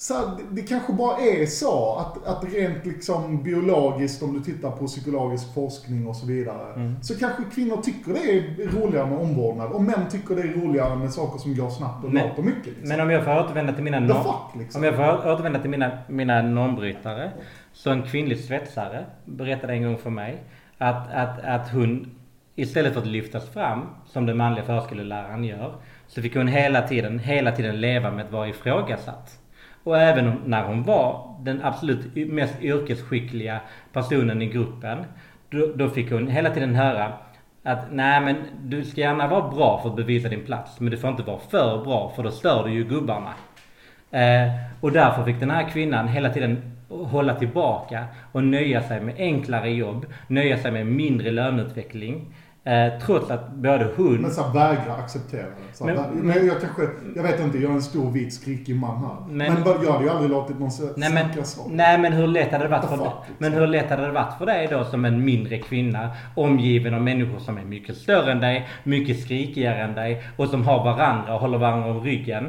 så 0.00 0.14
här, 0.14 0.24
det, 0.50 0.62
kanske 0.62 0.92
bara 0.92 1.16
är 1.16 1.46
så 1.46 1.94
att, 1.96 2.26
att 2.26 2.44
rent 2.54 2.86
liksom 2.86 3.42
biologiskt, 3.42 4.22
om 4.22 4.32
du 4.34 4.40
tittar 4.40 4.70
på 4.70 4.86
psykologisk 4.86 5.54
forskning 5.54 6.06
och 6.06 6.16
så 6.16 6.26
vidare, 6.26 6.94
så 7.02 7.18
kanske 7.18 7.42
kvinnor 7.54 7.82
tycker 7.82 8.12
det 8.12 8.18
är 8.18 8.68
roligare 8.80 9.06
med 9.06 9.18
omvårdnad 9.18 9.72
och 9.72 9.82
män 9.82 10.08
tycker 10.10 10.34
det 10.34 10.42
är 10.42 10.46
roligare 10.66 10.96
med 10.96 11.12
saker 11.12 11.38
som 11.38 11.56
går 11.56 11.70
snabbt 11.70 12.04
och 12.04 12.12
Men- 12.12 12.28
låter 12.28 12.42
mycket. 12.42 12.66
Liksom. 12.66 12.88
Men 12.88 13.00
om 13.00 13.10
jag 13.10 13.24
får 13.24 13.40
återvända 13.40 13.72
till 13.72 13.84
mina 13.84 14.00
norm- 14.00 14.22
fuck 14.22 14.60
liksom. 14.60 14.80
Om 14.80 14.84
jag 14.84 14.96
får 14.96 15.32
återvända 15.32 15.58
till 15.60 15.70
mina, 15.70 15.98
mina 16.08 16.42
normbrytare. 16.42 17.30
Så 17.72 17.90
en 17.90 18.02
kvinnlig 18.02 18.38
svetsare 18.38 19.04
berättade 19.24 19.72
en 19.72 19.82
gång 19.82 19.98
för 19.98 20.10
mig 20.10 20.42
att, 20.78 21.12
att, 21.12 21.44
att 21.44 21.68
hon 21.72 22.10
istället 22.54 22.92
för 22.92 23.00
att 23.00 23.06
lyftas 23.06 23.48
fram 23.48 23.80
som 24.06 24.26
den 24.26 24.36
manliga 24.36 24.64
förskolläraren 24.64 25.44
gör. 25.44 25.74
Så 26.06 26.22
fick 26.22 26.36
hon 26.36 26.48
hela 26.48 26.82
tiden, 26.88 27.18
hela 27.18 27.52
tiden 27.52 27.80
leva 27.80 28.10
med 28.10 28.24
att 28.24 28.32
vara 28.32 28.48
ifrågasatt. 28.48 29.36
Och 29.84 29.98
även 29.98 30.32
när 30.44 30.64
hon 30.64 30.82
var 30.82 31.36
den 31.40 31.62
absolut 31.64 32.30
mest 32.30 32.62
yrkesskickliga 32.62 33.60
personen 33.92 34.42
i 34.42 34.46
gruppen. 34.46 35.04
Då, 35.50 35.72
då 35.74 35.88
fick 35.88 36.12
hon 36.12 36.28
hela 36.28 36.50
tiden 36.50 36.74
höra 36.74 37.12
att 37.62 37.86
nej 37.92 38.20
men 38.20 38.36
du 38.62 38.84
ska 38.84 39.00
gärna 39.00 39.28
vara 39.28 39.48
bra 39.48 39.80
för 39.82 39.90
att 39.90 39.96
bevisa 39.96 40.28
din 40.28 40.44
plats. 40.44 40.80
Men 40.80 40.90
du 40.90 40.96
får 40.96 41.10
inte 41.10 41.22
vara 41.22 41.38
för 41.38 41.84
bra 41.84 42.12
för 42.16 42.22
då 42.22 42.30
stör 42.30 42.64
du 42.64 42.72
ju 42.72 42.84
gubbarna. 42.84 43.34
Eh, 44.10 44.52
och 44.80 44.92
därför 44.92 45.24
fick 45.24 45.40
den 45.40 45.50
här 45.50 45.68
kvinnan 45.68 46.08
hela 46.08 46.30
tiden 46.30 46.72
hålla 46.88 47.34
tillbaka 47.34 48.04
och 48.32 48.44
nöja 48.44 48.82
sig 48.82 49.00
med 49.00 49.14
enklare 49.18 49.70
jobb, 49.70 50.06
nöja 50.26 50.58
sig 50.58 50.72
med 50.72 50.86
mindre 50.86 51.30
löneutveckling. 51.30 52.34
Eh, 52.70 52.92
trots 53.06 53.30
att 53.30 53.50
både 53.52 53.88
hon... 53.96 54.14
Men 54.16 54.30
så 54.30 54.42
vägra 54.54 54.94
acceptera 54.94 55.42
det. 55.42 55.76
Så 55.76 55.84
Men- 55.84 55.96
men, 56.12 56.46
jag 56.46 56.60
kanske, 56.60 56.82
jag 57.16 57.22
vet 57.22 57.40
inte, 57.40 57.58
jag 57.58 57.70
är 57.70 57.74
en 57.74 57.82
stor 57.82 58.10
vit 58.10 58.34
skrikig 58.34 58.76
man 58.76 58.96
här. 58.98 59.16
Men- 59.28 59.52
Men, 59.54 59.62
jag 59.84 59.92
hade 59.92 60.04
ju 60.04 60.10
aldrig 60.10 60.30
låtit 60.30 60.58
någon 60.58 60.70
Nej 60.96 61.12
men, 61.12 61.24
snacka 61.24 61.44
så. 61.44 61.68
nej 61.70 61.98
men 61.98 62.12
hur 62.12 62.26
lätt 62.26 62.52
hade 62.52 62.64
det 62.64 62.70
varit 62.70 62.84
för 62.84 62.96
dig? 62.96 63.06
fuck? 63.06 63.34
Men 63.38 63.52
hur 63.52 63.66
lätt 63.66 63.90
hade 63.90 64.06
det 64.06 64.12
varit 64.12 64.38
för 64.38 64.46
dig 64.46 64.66
då 64.70 64.84
som 64.84 65.04
en 65.04 65.24
mindre 65.24 65.58
kvinna 65.58 66.10
omgiven 66.34 66.94
av 66.94 67.00
människor 67.02 67.38
som 67.38 67.58
är 67.58 67.62
mycket 67.64 67.96
större 67.96 68.32
än 68.32 68.40
dig, 68.40 68.68
mycket 68.84 69.20
skrikigare 69.22 69.76
än 69.82 69.94
dig 69.94 70.22
och 70.36 70.48
som 70.48 70.64
har 70.64 70.84
varandra 70.84 71.34
och 71.34 71.40
håller 71.40 71.58
varandra 71.58 71.90
om 71.90 72.00
ryggen. 72.04 72.44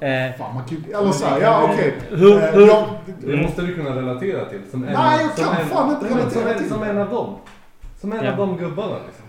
Eh, 0.00 0.08
Fan, 0.38 0.54
man 0.54 0.64
kan 0.64 0.84
Eller 1.00 1.12
såhär, 1.12 1.40
ja 1.40 1.68
okej. 1.72 1.94
Hur- 2.10 2.42
Eh, 2.42 2.50
hur- 2.52 2.66
jag- 2.66 2.84
Det 3.20 3.36
måste 3.42 3.62
du 3.62 3.74
kunna 3.74 3.90
relatera 3.96 4.44
till. 4.44 4.60
Som 4.70 4.84
en, 4.84 4.92
Nej, 4.92 5.18
jag 5.22 5.30
som 5.30 5.44
kan 5.44 5.56
en, 5.62 5.66
fan 5.68 5.90
inte 5.90 6.04
Nej, 6.04 6.10
men 6.14 6.18
relatera 6.18 6.42
som, 6.42 6.50
en- 6.52 6.58
till 6.58 6.68
Som 6.70 6.82
en 6.82 6.98
av 6.98 7.10
dem. 7.10 7.34
Som 8.00 8.12
en 8.12 8.24
Ja. 8.24 8.30
av 8.30 8.36
de 8.36 8.56
gubbarna 8.56 8.94
liksom. 9.06 9.25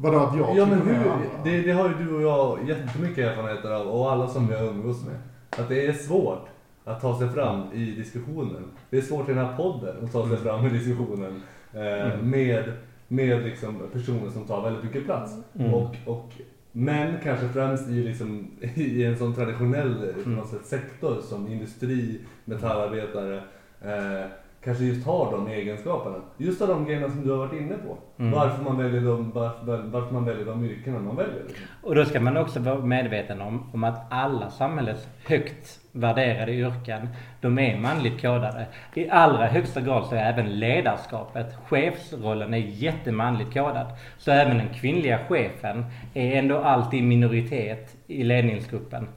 Vadå 0.00 0.18
att 0.18 0.36
jag 0.36 0.56
Ja 0.56 0.66
men 0.66 0.80
hur, 0.82 1.10
det, 1.44 1.62
det 1.62 1.72
har 1.72 1.88
ju 1.88 1.94
du 2.04 2.14
och 2.14 2.22
jag 2.22 2.68
jättemycket 2.68 3.18
erfarenheter 3.18 3.70
av 3.70 3.86
och 3.86 4.12
alla 4.12 4.28
som 4.28 4.48
vi 4.48 4.54
har 4.54 4.64
umgås 4.64 5.04
med. 5.04 5.16
Att 5.50 5.68
det 5.68 5.86
är 5.86 5.92
svårt 5.92 6.48
att 6.84 7.00
ta 7.00 7.18
sig 7.18 7.28
fram 7.28 7.72
i 7.72 7.84
diskussionen. 7.90 8.64
Det 8.90 8.98
är 8.98 9.02
svårt 9.02 9.28
i 9.28 9.32
den 9.32 9.46
här 9.46 9.56
podden 9.56 10.04
att 10.04 10.12
ta 10.12 10.28
sig 10.28 10.36
fram 10.36 10.66
i 10.66 10.70
diskussionen 10.70 11.42
eh, 11.72 12.22
med, 12.22 12.72
med 13.08 13.42
liksom 13.42 13.82
personer 13.92 14.30
som 14.30 14.44
tar 14.44 14.62
väldigt 14.62 14.84
mycket 14.84 15.04
plats. 15.04 15.32
Mm. 15.58 15.74
Och, 15.74 15.96
och 16.06 16.32
män 16.72 17.14
kanske 17.22 17.48
främst 17.48 17.88
i, 17.88 18.02
liksom, 18.02 18.50
i 18.74 19.04
en 19.04 19.18
sån 19.18 19.34
traditionell 19.34 20.14
något 20.26 20.48
sätt, 20.48 20.66
sektor 20.66 21.20
som 21.22 21.48
industri, 21.48 22.20
metallarbetare. 22.44 23.42
Eh, 23.82 24.26
kanske 24.68 24.84
just 24.84 25.06
har 25.06 25.32
de 25.32 25.48
egenskaperna. 25.48 26.16
Just 26.36 26.62
av 26.62 26.68
de 26.68 26.84
grejerna 26.84 27.10
som 27.10 27.24
du 27.24 27.30
har 27.30 27.38
varit 27.38 27.60
inne 27.60 27.74
på. 27.74 27.98
Mm. 28.18 28.32
Varför, 28.32 28.62
man 28.64 28.78
väljer 28.78 29.00
de, 29.00 29.30
varför, 29.30 29.82
varför 29.84 30.12
man 30.12 30.24
väljer 30.24 30.46
de 30.46 30.64
yrkena 30.64 30.98
man 30.98 31.16
väljer. 31.16 31.42
Och 31.82 31.94
då 31.94 32.04
ska 32.04 32.20
man 32.20 32.36
också 32.36 32.60
vara 32.60 32.78
medveten 32.78 33.40
om, 33.40 33.70
om 33.72 33.84
att 33.84 34.12
alla 34.12 34.50
samhällets 34.50 35.08
högt 35.26 35.80
värderade 35.92 36.52
yrken, 36.52 37.08
de 37.40 37.58
är 37.58 37.78
manligt 37.78 38.20
kodade. 38.22 38.66
I 38.94 39.10
allra 39.10 39.46
högsta 39.46 39.80
grad 39.80 40.06
så 40.06 40.14
är 40.14 40.32
även 40.32 40.58
ledarskapet, 40.58 41.54
chefsrollen 41.66 42.54
är 42.54 42.58
jättemanligt 42.58 43.52
kodad. 43.52 43.86
Så 44.18 44.30
även 44.30 44.58
den 44.58 44.68
kvinnliga 44.68 45.18
chefen 45.28 45.84
är 46.14 46.38
ändå 46.38 46.58
alltid 46.58 47.04
minoritet 47.04 47.96
i 48.06 48.24
ledningsgruppen. 48.24 49.08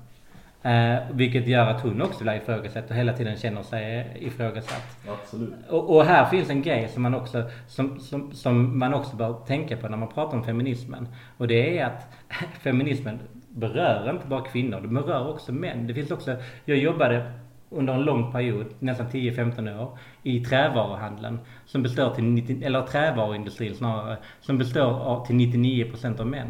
Eh, 0.63 0.99
vilket 1.11 1.47
gör 1.47 1.67
att 1.67 1.81
hon 1.81 2.01
också 2.01 2.23
blir 2.23 2.33
ifrågasatt 2.33 2.89
och 2.89 2.95
hela 2.95 3.13
tiden 3.13 3.37
känner 3.37 3.63
sig 3.63 4.17
ifrågasatt. 4.19 4.97
Absolut. 5.07 5.53
Och, 5.69 5.95
och 5.95 6.05
här 6.05 6.25
finns 6.25 6.49
en 6.49 6.61
grej 6.61 6.87
som 6.87 7.03
man, 7.03 7.15
också, 7.15 7.43
som, 7.67 7.99
som, 7.99 8.33
som 8.33 8.79
man 8.79 8.93
också 8.93 9.15
bör 9.15 9.33
tänka 9.33 9.77
på 9.77 9.87
när 9.87 9.97
man 9.97 10.07
pratar 10.07 10.37
om 10.37 10.43
feminismen. 10.43 11.07
Och 11.37 11.47
det 11.47 11.77
är 11.77 11.85
att 11.85 12.07
feminismen 12.63 13.19
berör 13.49 14.09
inte 14.09 14.27
bara 14.27 14.41
kvinnor, 14.41 14.81
det 14.81 14.87
berör 14.87 15.29
också 15.29 15.51
män. 15.51 15.87
Det 15.87 15.93
finns 15.93 16.11
också, 16.11 16.35
jag 16.65 16.77
jobbade 16.77 17.31
under 17.69 17.93
en 17.93 18.01
lång 18.01 18.31
period, 18.31 18.67
nästan 18.79 19.07
10-15 19.07 19.81
år, 19.81 19.97
i 20.23 20.39
trävaruhandeln. 20.39 21.39
Som 21.65 21.83
består 21.83 22.15
till 22.15 22.23
90, 22.23 22.63
eller 22.63 22.81
trävaruindustrin 22.81 23.75
snarare, 23.75 24.17
som 24.41 24.57
består 24.57 24.99
av, 25.01 25.25
till 25.25 25.35
99% 25.35 26.19
av 26.19 26.27
män. 26.27 26.47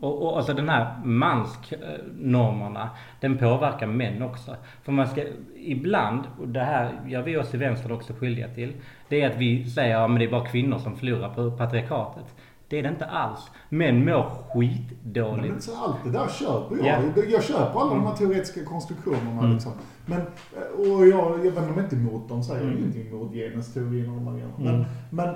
Och, 0.00 0.22
och 0.22 0.36
alltså 0.36 0.54
den 0.54 0.68
här 0.68 0.94
mansnormerna, 1.04 2.90
den 3.20 3.38
påverkar 3.38 3.86
män 3.86 4.22
också. 4.22 4.56
För 4.82 4.92
man 4.92 5.08
ska, 5.08 5.22
ibland, 5.56 6.22
och 6.40 6.48
det 6.48 6.60
här 6.60 7.00
gör 7.06 7.22
vi 7.22 7.36
oss 7.36 7.54
i 7.54 7.56
vänstern 7.56 7.92
också 7.92 8.12
skyldiga 8.12 8.48
till, 8.48 8.72
det 9.08 9.20
är 9.22 9.30
att 9.30 9.36
vi 9.36 9.70
säger 9.70 9.94
att 9.94 10.00
ja, 10.00 10.08
men 10.08 10.18
det 10.18 10.24
är 10.24 10.30
bara 10.30 10.46
kvinnor 10.46 10.78
som 10.78 10.96
förlorar 10.96 11.34
på 11.34 11.50
patriarkatet. 11.50 12.24
Det 12.68 12.78
är 12.78 12.82
det 12.82 12.88
inte 12.88 13.06
alls. 13.06 13.50
Män 13.68 14.04
mår 14.04 14.22
skitdåligt. 14.52 15.52
Men 15.52 15.60
så 15.60 15.84
allt 15.84 15.96
det 16.04 16.10
där 16.10 16.28
köper 16.28 16.76
jag. 16.76 16.86
Ja. 16.86 17.22
Jag 17.30 17.44
köper 17.44 17.80
alla 17.80 17.94
de 17.94 18.06
här 18.06 18.14
teoretiska 18.14 18.64
konstruktionerna 18.64 19.42
liksom. 19.52 19.72
Men, 20.06 20.20
och 20.78 21.06
jag, 21.06 21.46
jag 21.46 21.52
vänder 21.52 21.74
mig 21.74 21.84
inte 21.84 21.96
emot 21.96 22.28
dem, 22.28 22.42
säger 22.42 22.62
Mm. 22.62 22.78
ingenting 22.78 23.06
emot 23.08 23.32
genusteorin 23.32 24.08
och 24.10 24.14
de 24.16 24.26
här 24.26 24.32
grejerna. 24.34 24.52
Men, 24.58 24.74
Mm. 24.74 24.86
men, 25.10 25.34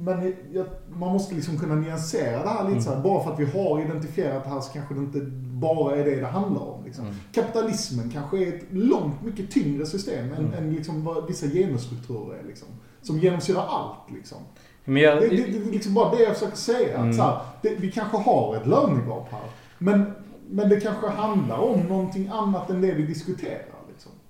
men 0.00 0.34
jag, 0.52 0.66
man 0.88 1.12
måste 1.12 1.34
liksom 1.34 1.58
kunna 1.58 1.74
nyansera 1.74 2.42
det 2.42 2.48
här 2.48 2.68
lite 2.68 2.80
så 2.82 2.90
här. 2.94 3.00
Bara 3.02 3.24
för 3.24 3.32
att 3.32 3.40
vi 3.40 3.44
har 3.44 3.80
identifierat 3.80 4.44
det 4.44 4.50
här 4.50 4.60
så 4.60 4.72
kanske 4.72 4.94
det 4.94 5.00
inte 5.00 5.20
bara 5.60 5.96
är 5.96 6.04
det 6.04 6.16
det 6.20 6.26
handlar 6.26 6.62
om. 6.62 6.84
Liksom. 6.84 7.04
Mm. 7.04 7.16
Kapitalismen 7.32 8.10
kanske 8.10 8.38
är 8.38 8.48
ett 8.48 8.64
långt 8.70 9.22
mycket 9.22 9.50
tyngre 9.50 9.86
system 9.86 10.32
än, 10.32 10.38
Mm. 10.44 10.52
än 10.54 10.74
liksom 10.74 11.04
vad 11.04 11.26
vissa 11.26 11.46
genusstrukturer 11.46 12.38
är. 12.38 12.42
Liksom, 12.46 12.68
som 13.02 13.18
genomsyrar 13.18 13.66
allt. 13.68 14.14
Liksom. 14.16 14.38
Men 14.84 15.02
jag, 15.02 15.20
Det, 15.20 15.28
det, 15.28 15.36
det 15.36 15.68
är 15.68 15.72
liksom 15.72 15.94
bara 15.94 16.14
det 16.16 16.22
jag 16.22 16.34
försöker 16.34 16.56
säga. 16.56 16.98
Att 16.98 17.14
så 17.16 17.22
här, 17.22 17.38
det, 17.62 17.74
vi 17.78 17.90
kanske 17.92 18.16
har 18.16 18.56
ett 18.56 18.66
lönegap 18.66 19.28
här. 19.30 19.40
Men, 19.78 20.12
men 20.50 20.68
det 20.68 20.80
kanske 20.80 21.08
handlar 21.08 21.58
om 21.58 21.80
någonting 21.80 22.28
annat 22.32 22.70
än 22.70 22.80
det 22.80 22.92
vi 22.92 23.02
diskuterar. 23.06 23.79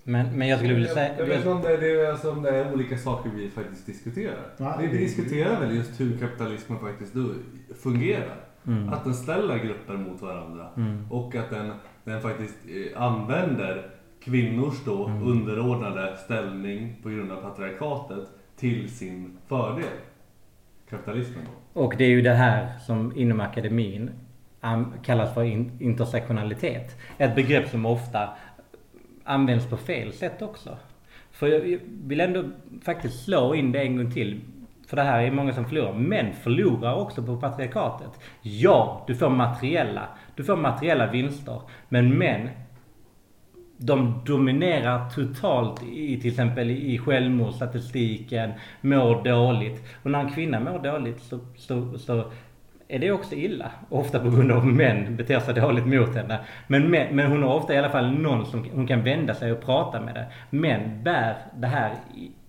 Men, 0.04 0.38
men 0.38 0.48
jag 0.48 0.58
skulle 0.58 0.74
vilja 0.74 0.88
Jag, 0.88 0.94
säga... 0.96 1.18
jag 1.18 1.26
vet 1.26 1.36
inte 1.36 1.48
om 1.50 1.60
det, 1.62 1.90
är- 1.90 2.10
alltså, 2.10 2.30
om 2.32 2.42
det 2.42 2.50
är 2.50 2.72
olika 2.74 2.98
saker 2.98 3.30
vi 3.34 3.50
faktiskt 3.50 3.86
diskuterar. 3.86 4.76
Vi, 4.80 4.86
vi 4.86 4.98
diskuterar 4.98 5.60
väl 5.60 5.76
just 5.76 6.00
hur 6.00 6.18
kapitalismen 6.18 6.78
faktiskt 6.78 7.14
då 7.14 7.28
fungerar. 7.82 8.36
Mm. 8.66 8.88
Att 8.88 9.04
den 9.04 9.14
ställer 9.14 9.58
grupper 9.58 9.94
mot 9.96 10.22
varandra. 10.22 10.66
Mm. 10.76 11.06
Och 11.10 11.34
att 11.36 11.50
den, 11.50 11.72
den 12.04 12.20
faktiskt 12.20 12.54
eh, 12.94 13.02
använder 13.02 13.86
kvinnors 14.24 14.84
då 14.84 15.06
Mm. 15.06 15.22
underordnade 15.26 16.16
ställning 16.16 16.96
på 17.02 17.08
grund 17.08 17.32
av 17.32 17.36
patriarkatet 17.42 18.28
till 18.56 18.90
sin 18.90 19.38
fördel. 19.48 19.84
Kapitalismen 20.90 21.44
då. 21.74 21.80
Och 21.80 21.94
det 21.98 22.04
är 22.04 22.08
ju 22.08 22.22
det 22.22 22.34
här 22.34 22.78
som 22.86 23.12
inom 23.16 23.40
akademin 23.40 24.10
kallas 25.04 25.34
för 25.34 25.42
in- 25.44 25.72
intersektionalitet. 25.80 26.96
Ett 27.18 27.34
begrepp 27.34 27.68
som 27.68 27.86
ofta 27.86 28.28
används 29.30 29.66
på 29.66 29.76
fel 29.76 30.12
sätt 30.12 30.42
också. 30.42 30.76
För 31.32 31.46
jag 31.46 31.78
vill 31.86 32.20
ändå 32.20 32.44
faktiskt 32.82 33.24
slå 33.24 33.54
in 33.54 33.72
det 33.72 33.80
en 33.80 33.96
gång 33.96 34.10
till. 34.12 34.40
För 34.88 34.96
det 34.96 35.02
här 35.02 35.22
är 35.22 35.30
många 35.30 35.52
som 35.52 35.64
förlorar. 35.64 35.92
Män 35.92 36.32
förlorar 36.32 36.94
också 36.94 37.22
på 37.22 37.36
patriarkatet. 37.36 38.10
Ja, 38.42 39.04
du 39.06 39.14
får 39.14 39.30
materiella. 39.30 40.08
Du 40.34 40.44
får 40.44 40.56
materiella 40.56 41.10
vinster. 41.10 41.60
Men 41.88 42.18
män 42.18 42.48
de 43.76 44.22
dominerar 44.26 45.10
totalt 45.10 45.82
i 45.82 46.20
till 46.20 46.30
exempel 46.30 46.70
i 46.70 46.98
självmordsstatistiken, 46.98 48.50
mår 48.80 49.24
dåligt. 49.24 49.84
Och 50.02 50.10
när 50.10 50.20
en 50.20 50.32
kvinna 50.32 50.60
mår 50.60 50.78
dåligt 50.78 51.22
så, 51.22 51.38
så, 51.56 51.98
så 51.98 52.24
är 52.90 52.98
det 52.98 53.12
också 53.12 53.34
illa. 53.34 53.70
Ofta 53.88 54.18
på 54.18 54.30
grund 54.30 54.52
av 54.52 54.58
att 54.58 54.66
män 54.66 55.16
beter 55.16 55.40
sig 55.40 55.54
dåligt 55.54 55.86
mot 55.86 56.14
henne. 56.14 56.38
Men, 56.66 56.90
men, 56.90 57.16
men 57.16 57.30
hon 57.30 57.42
har 57.42 57.54
ofta 57.54 57.74
i 57.74 57.78
alla 57.78 57.90
fall 57.90 58.12
någon 58.12 58.46
som 58.46 58.66
hon 58.74 58.86
kan 58.86 59.02
vända 59.02 59.34
sig 59.34 59.52
och 59.52 59.60
prata 59.60 60.00
med 60.00 60.14
det. 60.14 60.26
Män 60.50 61.02
bär 61.02 61.36
det 61.56 61.66
här 61.66 61.92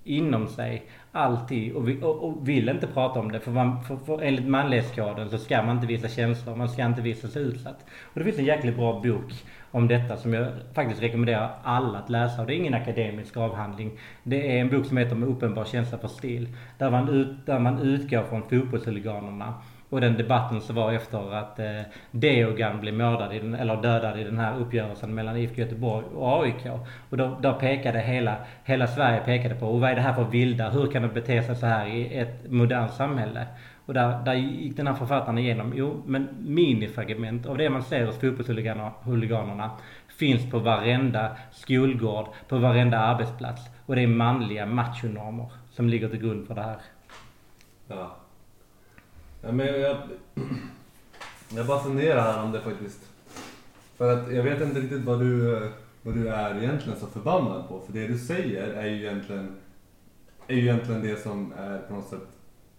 inom 0.04 0.48
sig 0.48 0.84
alltid 1.12 1.74
och, 1.74 1.90
vi, 1.90 2.02
och, 2.02 2.24
och 2.24 2.50
vill 2.50 2.70
inte 2.70 2.88
prata 2.88 3.20
om 3.20 3.32
det. 3.32 3.40
För, 3.40 3.52
man, 3.52 3.84
för, 3.84 3.96
för 3.96 4.22
enligt 4.22 4.48
manlighetskoden 4.48 5.30
så 5.30 5.38
ska 5.38 5.64
man 5.64 5.76
inte 5.76 5.88
visa 5.88 6.08
känslor, 6.08 6.56
man 6.56 6.70
ska 6.70 6.86
inte 6.86 7.02
visa 7.02 7.28
sig 7.28 7.42
utsatt. 7.42 7.86
Och 8.04 8.20
det 8.20 8.24
finns 8.24 8.40
en 8.40 8.46
jäkligt 8.46 8.76
bra 8.76 9.02
bok 9.04 9.34
om 9.72 9.88
detta 9.88 10.18
som 10.18 10.34
jag 10.34 10.48
faktiskt 10.74 11.02
rekommenderar 11.02 11.50
alla 11.64 12.00
att 12.00 12.10
läsa. 12.10 12.42
Och 12.42 12.48
det 12.48 12.54
är 12.54 12.58
ingen 12.58 12.74
akademisk 12.74 13.38
avhandling. 13.38 13.92
Det 14.24 14.58
är 14.58 14.62
en 14.62 14.70
bok 14.70 14.86
som 14.86 14.98
heter 14.98 15.16
Med 15.16 15.30
uppenbar 15.30 15.66
känsla 15.66 15.98
för 15.98 16.08
stil. 16.08 16.50
Där 16.78 16.92
man, 16.92 17.10
ut, 17.10 17.46
där 17.46 17.60
man 17.60 17.80
utgår 17.80 18.24
från 18.24 18.42
fotbollshuliganerna. 18.42 19.54
Och 19.92 20.02
den 20.02 20.18
debatten 20.18 20.62
som 20.62 20.76
var 20.76 20.92
efter 20.92 21.34
att 21.34 21.60
eh, 21.60 21.82
Deogan 22.12 22.80
blev 22.80 22.94
mördad, 22.94 23.34
i 23.34 23.40
den, 23.40 23.54
eller 23.54 23.82
dödad 23.82 24.20
i 24.20 24.24
den 24.24 24.40
här 24.40 24.60
uppgörelsen 24.60 25.16
mellan 25.16 25.38
IFK 25.38 25.62
Göteborg 25.62 26.06
och 26.16 26.44
AIK. 26.44 26.66
Och 27.10 27.18
då, 27.18 27.38
då 27.42 27.54
pekade 27.54 28.00
hela, 28.00 28.36
hela 28.64 28.88
Sverige 28.88 29.20
pekade 29.20 29.56
på, 29.56 29.68
och 29.68 29.82
vad 29.82 29.90
är 29.90 29.96
det 29.96 30.02
här 30.02 30.14
för 30.14 30.24
vilda? 30.24 30.70
Hur 30.70 30.92
kan 30.92 31.02
det 31.02 31.08
bete 31.08 31.44
sig 31.44 31.56
så 31.56 31.66
här 31.66 31.88
i 31.88 32.18
ett 32.18 32.52
modernt 32.52 32.94
samhälle? 32.94 33.48
Och 33.86 33.94
där, 33.94 34.26
där 34.26 34.34
gick 34.34 34.78
den 34.78 34.88
här 34.88 34.94
författaren 34.94 35.38
igenom, 35.38 35.74
jo 35.76 36.04
men 36.06 36.28
minifragment 36.40 37.46
av 37.46 37.58
det 37.58 37.70
man 37.70 37.84
ser 37.84 38.06
hos 38.06 38.20
fotbollshuliganerna 38.20 39.72
finns 40.08 40.52
på 40.52 40.60
varenda 40.60 41.38
skolgård, 41.52 42.26
på 42.48 42.58
varenda 42.58 43.00
arbetsplats. 43.00 43.62
Och 43.86 43.96
det 43.96 44.02
är 44.02 44.08
manliga 44.08 44.66
machonormer 44.66 45.52
som 45.72 45.90
ligger 45.90 46.10
till 46.10 46.20
grund 46.20 46.48
för 46.48 46.56
det 46.56 46.62
här. 46.62 46.78
Ja 47.88 48.21
ja 49.42 49.52
men 49.52 49.68
jag, 49.68 49.98
jag, 51.56 51.68
bara 51.68 51.84
funderar 51.84 52.22
här 52.22 52.44
om 52.44 52.52
det 52.52 52.62
faktiskt... 52.62 53.00
För 53.98 54.14
att 54.14 54.34
jag 54.34 54.44
vet 54.44 54.62
inte 54.62 54.80
riktigt 54.80 55.04
vad 55.04 55.20
du, 55.20 55.60
vad 56.02 56.14
du 56.14 56.30
är 56.30 56.64
egentligen 56.64 57.00
så 57.00 57.08
förbannad 57.08 57.68
på. 57.68 57.80
För 57.80 57.94
det 57.94 58.08
du 58.08 58.18
säger 58.18 58.68
är 58.68 58.86
ju 58.86 58.96
egentligen, 58.96 59.56
är 60.48 60.56
ju 60.56 60.62
egentligen 60.62 61.02
det 61.02 61.24
som 61.24 61.54
är 61.58 61.80
på 61.80 61.94
något 61.94 62.10
sätt 62.10 62.28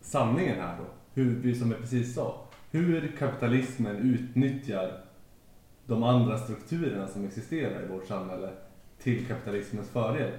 sanningen 0.00 0.60
här 0.60 0.78
då. 0.78 0.84
Hur 1.14 1.34
vi 1.34 1.54
som 1.54 1.70
jag 1.70 1.80
precis 1.80 2.14
sa. 2.14 2.44
Hur 2.70 3.16
kapitalismen 3.18 3.96
utnyttjar 3.96 5.04
de 5.86 6.02
andra 6.02 6.38
strukturerna 6.38 7.08
som 7.08 7.24
existerar 7.24 7.82
i 7.82 7.86
vårt 7.86 8.06
samhälle 8.06 8.50
till 9.02 9.26
kapitalismens 9.26 9.88
fördel. 9.88 10.30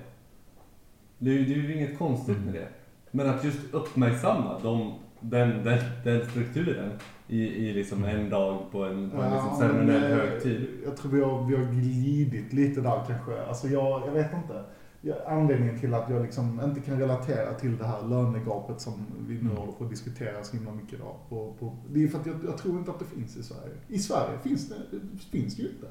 Det 1.17 1.29
är 1.29 1.33
ju, 1.33 1.45
det 1.45 1.53
är 1.53 1.57
ju 1.57 1.75
inget 1.75 1.97
konstigt 1.97 2.37
med 2.45 2.53
det. 2.53 2.67
Men 3.11 3.29
att 3.29 3.43
just 3.43 3.59
uppmärksamma 3.71 4.59
de, 4.59 4.99
den, 5.23 5.63
den, 5.63 5.79
den 6.03 6.29
strukturen 6.29 6.91
i, 7.27 7.39
i 7.43 7.73
liksom 7.73 8.03
en 8.03 8.29
dag 8.29 8.61
på 8.71 8.83
en, 8.83 9.09
på 9.09 9.21
en 9.21 9.31
liksom 9.31 9.49
Ja, 9.51 9.57
ceremoniell 9.59 10.01
men, 10.01 10.11
eh, 10.11 10.17
högtid. 10.17 10.67
Jag 10.85 10.97
tror 10.97 11.11
vi 11.11 11.21
har, 11.21 11.47
vi 11.47 11.55
har 11.55 11.71
glidit 11.71 12.53
lite 12.53 12.81
där 12.81 13.03
kanske. 13.07 13.41
Alltså 13.47 13.67
jag, 13.67 14.01
jag 14.07 14.11
vet 14.11 14.33
inte. 14.33 14.63
Jag, 15.01 15.17
anledningen 15.27 15.79
till 15.79 15.93
att 15.93 16.09
jag 16.09 16.21
liksom 16.21 16.61
inte 16.63 16.81
kan 16.81 16.99
relatera 16.99 17.53
till 17.53 17.77
det 17.77 17.85
här 17.85 18.07
lönegapet 18.07 18.81
som 18.81 19.05
vi 19.27 19.33
nu 19.41 19.49
håller 19.49 19.71
på 19.71 19.83
att 19.83 19.89
diskutera 19.89 20.43
så 20.43 20.57
himla 20.57 20.71
mycket 20.71 20.93
idag. 20.93 21.15
På, 21.29 21.53
på, 21.59 21.77
det 21.89 22.03
är 22.03 22.07
för 22.07 22.19
att 22.19 22.25
jag, 22.25 22.35
jag 22.47 22.57
tror 22.57 22.77
inte 22.77 22.91
att 22.91 22.99
det 22.99 23.05
finns 23.05 23.37
i 23.37 23.43
Sverige. 23.43 23.73
I 23.87 23.99
Sverige 23.99 24.37
finns 24.43 24.69
det, 24.69 24.75
finns 25.31 25.55
det 25.55 25.61
ju 25.61 25.69
inte. 25.69 25.87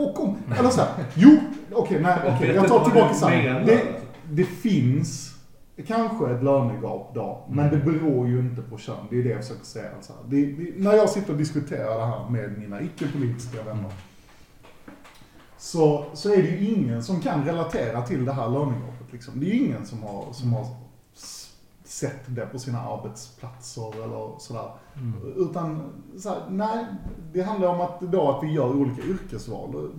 Och 0.00 0.14
kom, 0.14 0.36
eller 0.58 0.68
så 0.68 0.80
här, 0.80 1.04
jo, 1.14 1.38
okej, 1.72 2.00
nej, 2.02 2.18
Jag 2.24 2.34
okej, 2.34 2.46
vet 2.46 2.56
jag 2.56 2.68
tar 2.68 2.84
tillbaka 2.84 3.14
sanningen. 3.14 3.66
Det, 3.66 3.82
det 4.30 4.44
finns 4.44 5.33
kanske 5.82 6.30
ett 6.30 6.42
lönegap 6.42 7.14
då, 7.14 7.46
men 7.50 7.70
det 7.70 7.76
beror 7.76 8.28
ju 8.28 8.38
inte 8.38 8.62
på 8.62 8.78
kön. 8.78 9.06
Det 9.10 9.18
är 9.18 9.22
det 9.22 9.30
jag 9.30 9.40
försöker 9.40 9.64
säga. 9.64 9.90
Alltså. 9.96 10.12
Det, 10.26 10.46
det, 10.46 10.72
när 10.76 10.92
jag 10.92 11.10
sitter 11.10 11.32
och 11.32 11.38
diskuterar 11.38 11.98
det 11.98 12.06
här 12.06 12.30
med 12.30 12.58
mina 12.58 12.82
icke-politiska 12.82 13.62
vänner, 13.62 13.92
så, 15.58 16.04
så 16.14 16.32
är 16.32 16.42
det 16.42 16.48
ju 16.48 16.74
ingen 16.74 17.02
som 17.02 17.20
kan 17.20 17.44
relatera 17.44 18.02
till 18.02 18.24
det 18.24 18.32
här 18.32 18.48
lönegapet. 18.48 19.12
Liksom. 19.12 19.40
Det 19.40 19.46
är 19.46 19.54
ju 19.54 19.66
ingen 19.66 19.86
som 19.86 20.02
har, 20.02 20.32
som 20.32 20.52
har 20.52 20.66
sett 21.84 22.20
det 22.26 22.46
på 22.46 22.58
sina 22.58 22.80
arbetsplatser 22.80 24.04
eller 24.04 24.38
sådär. 24.38 24.70
Utan, 25.36 25.92
så 26.18 26.28
här, 26.28 26.42
nej, 26.50 26.86
det 27.32 27.42
handlar 27.42 27.68
om 27.68 27.80
att, 27.80 28.00
då 28.00 28.30
att 28.30 28.44
vi 28.44 28.52
gör 28.52 28.76
olika 28.76 29.02
yrkesval. 29.02 29.90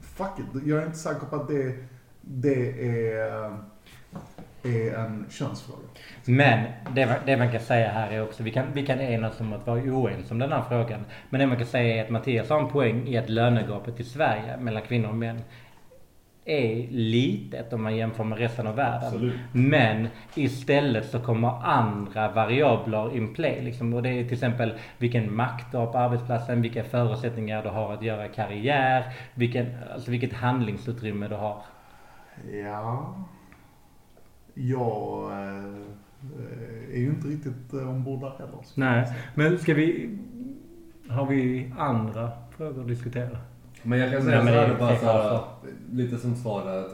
Fuck 0.00 0.38
it, 0.38 0.62
jag 0.66 0.82
är 0.82 0.86
inte 0.86 0.98
säker 0.98 1.26
på 1.26 1.36
att 1.36 1.48
det, 1.48 1.84
det 2.20 2.88
är, 2.88 3.58
är 4.66 4.94
en 4.98 5.26
könsfråga. 5.30 5.82
Men 6.24 6.64
det, 6.94 7.06
man- 7.06 7.16
det 7.26 7.36
man 7.36 7.52
kan 7.52 7.60
säga 7.60 7.88
här 7.88 8.10
är 8.10 8.22
också, 8.22 8.42
vi 8.42 8.50
kan, 8.50 8.64
vi 8.72 8.86
kan 8.86 9.00
enas 9.00 9.40
om 9.40 9.52
att 9.52 9.66
vara 9.66 9.80
oense 9.80 10.34
om 10.34 10.38
den 10.38 10.52
här 10.52 10.62
frågan. 10.68 11.04
Men 11.30 11.40
det 11.40 11.46
man 11.46 11.56
kan 11.56 11.66
säga 11.66 11.96
är 11.96 12.04
att 12.04 12.10
Mattias 12.10 12.50
har 12.50 12.58
en 12.60 12.68
poäng 12.68 13.08
i 13.08 13.18
att 13.18 13.28
lönegapet 13.28 14.00
i 14.00 14.04
Sverige 14.04 14.56
mellan 14.60 14.82
kvinnor 14.82 15.08
och 15.08 15.14
män 15.14 15.40
är 16.44 16.86
litet 16.90 17.72
om 17.72 17.82
man 17.82 17.96
jämför 17.96 18.24
med 18.24 18.38
resten 18.38 18.66
av 18.66 18.76
världen. 18.76 19.02
Absolut. 19.06 19.34
Men 19.52 20.08
istället 20.34 21.10
så 21.10 21.20
kommer 21.20 21.48
andra 21.64 22.28
variabler 22.32 23.16
in 23.16 23.34
play. 23.34 23.62
Liksom. 23.62 23.94
Och 23.94 24.02
det 24.02 24.08
är 24.08 24.24
till 24.24 24.32
exempel 24.32 24.74
vilken 24.98 25.34
makt 25.36 25.72
du 25.72 25.76
har 25.78 25.86
på 25.86 25.98
arbetsplatsen, 25.98 26.62
vilka 26.62 26.84
förutsättningar 26.84 27.62
du 27.62 27.68
har 27.68 27.94
att 27.94 28.02
göra 28.02 28.28
karriär, 28.28 29.04
vilken, 29.34 29.66
alltså 29.94 30.10
vilket 30.10 30.32
handlingsutrymme 30.32 31.28
du 31.28 31.34
har. 31.34 31.62
Ja, 32.64 33.14
jag 34.56 35.30
eh, 35.32 36.94
är 36.94 36.98
ju 36.98 37.06
inte 37.06 37.28
riktigt 37.28 37.72
eh, 37.72 37.90
ombord 37.90 38.20
där 38.20 38.30
heller. 38.38 38.58
Nej, 38.74 39.12
men 39.34 39.58
ska 39.58 39.74
vi... 39.74 40.18
Har 41.08 41.26
vi 41.26 41.72
andra 41.78 42.30
frågor 42.56 42.80
att 42.80 42.88
diskutera? 42.88 43.38
Men 43.82 43.98
jag 43.98 44.10
kan 44.12 44.18
Nej, 44.18 44.28
säga 44.28 44.44
men 44.44 44.46
så 44.46 44.52
det 44.52 44.66
här 44.66 44.74
är 44.74 44.78
bara 44.78 44.98
så 44.98 45.06
här, 45.06 45.40
lite 45.92 46.18
som 46.18 46.36
svar 46.36 46.64
där 46.64 46.78
att, 46.78 46.92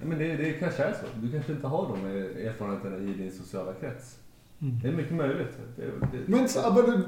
nej, 0.00 0.08
men 0.08 0.18
det, 0.18 0.36
det 0.36 0.52
kanske 0.52 0.82
är 0.82 0.92
så. 0.92 1.06
Du 1.22 1.32
kanske 1.32 1.52
inte 1.52 1.66
har 1.66 1.88
de 1.88 2.06
erfarenheterna 2.46 2.96
i 2.96 3.14
din 3.14 3.32
sociala 3.32 3.72
krets. 3.72 4.18
Det 4.58 4.88
är 4.88 4.92
mycket 4.92 5.14
möjligt. 5.14 5.58
Det, 5.76 5.82
det, 5.82 6.18
Men, 6.26 6.48
så, 6.48 6.72
men 6.74 6.84
det- 6.90 7.02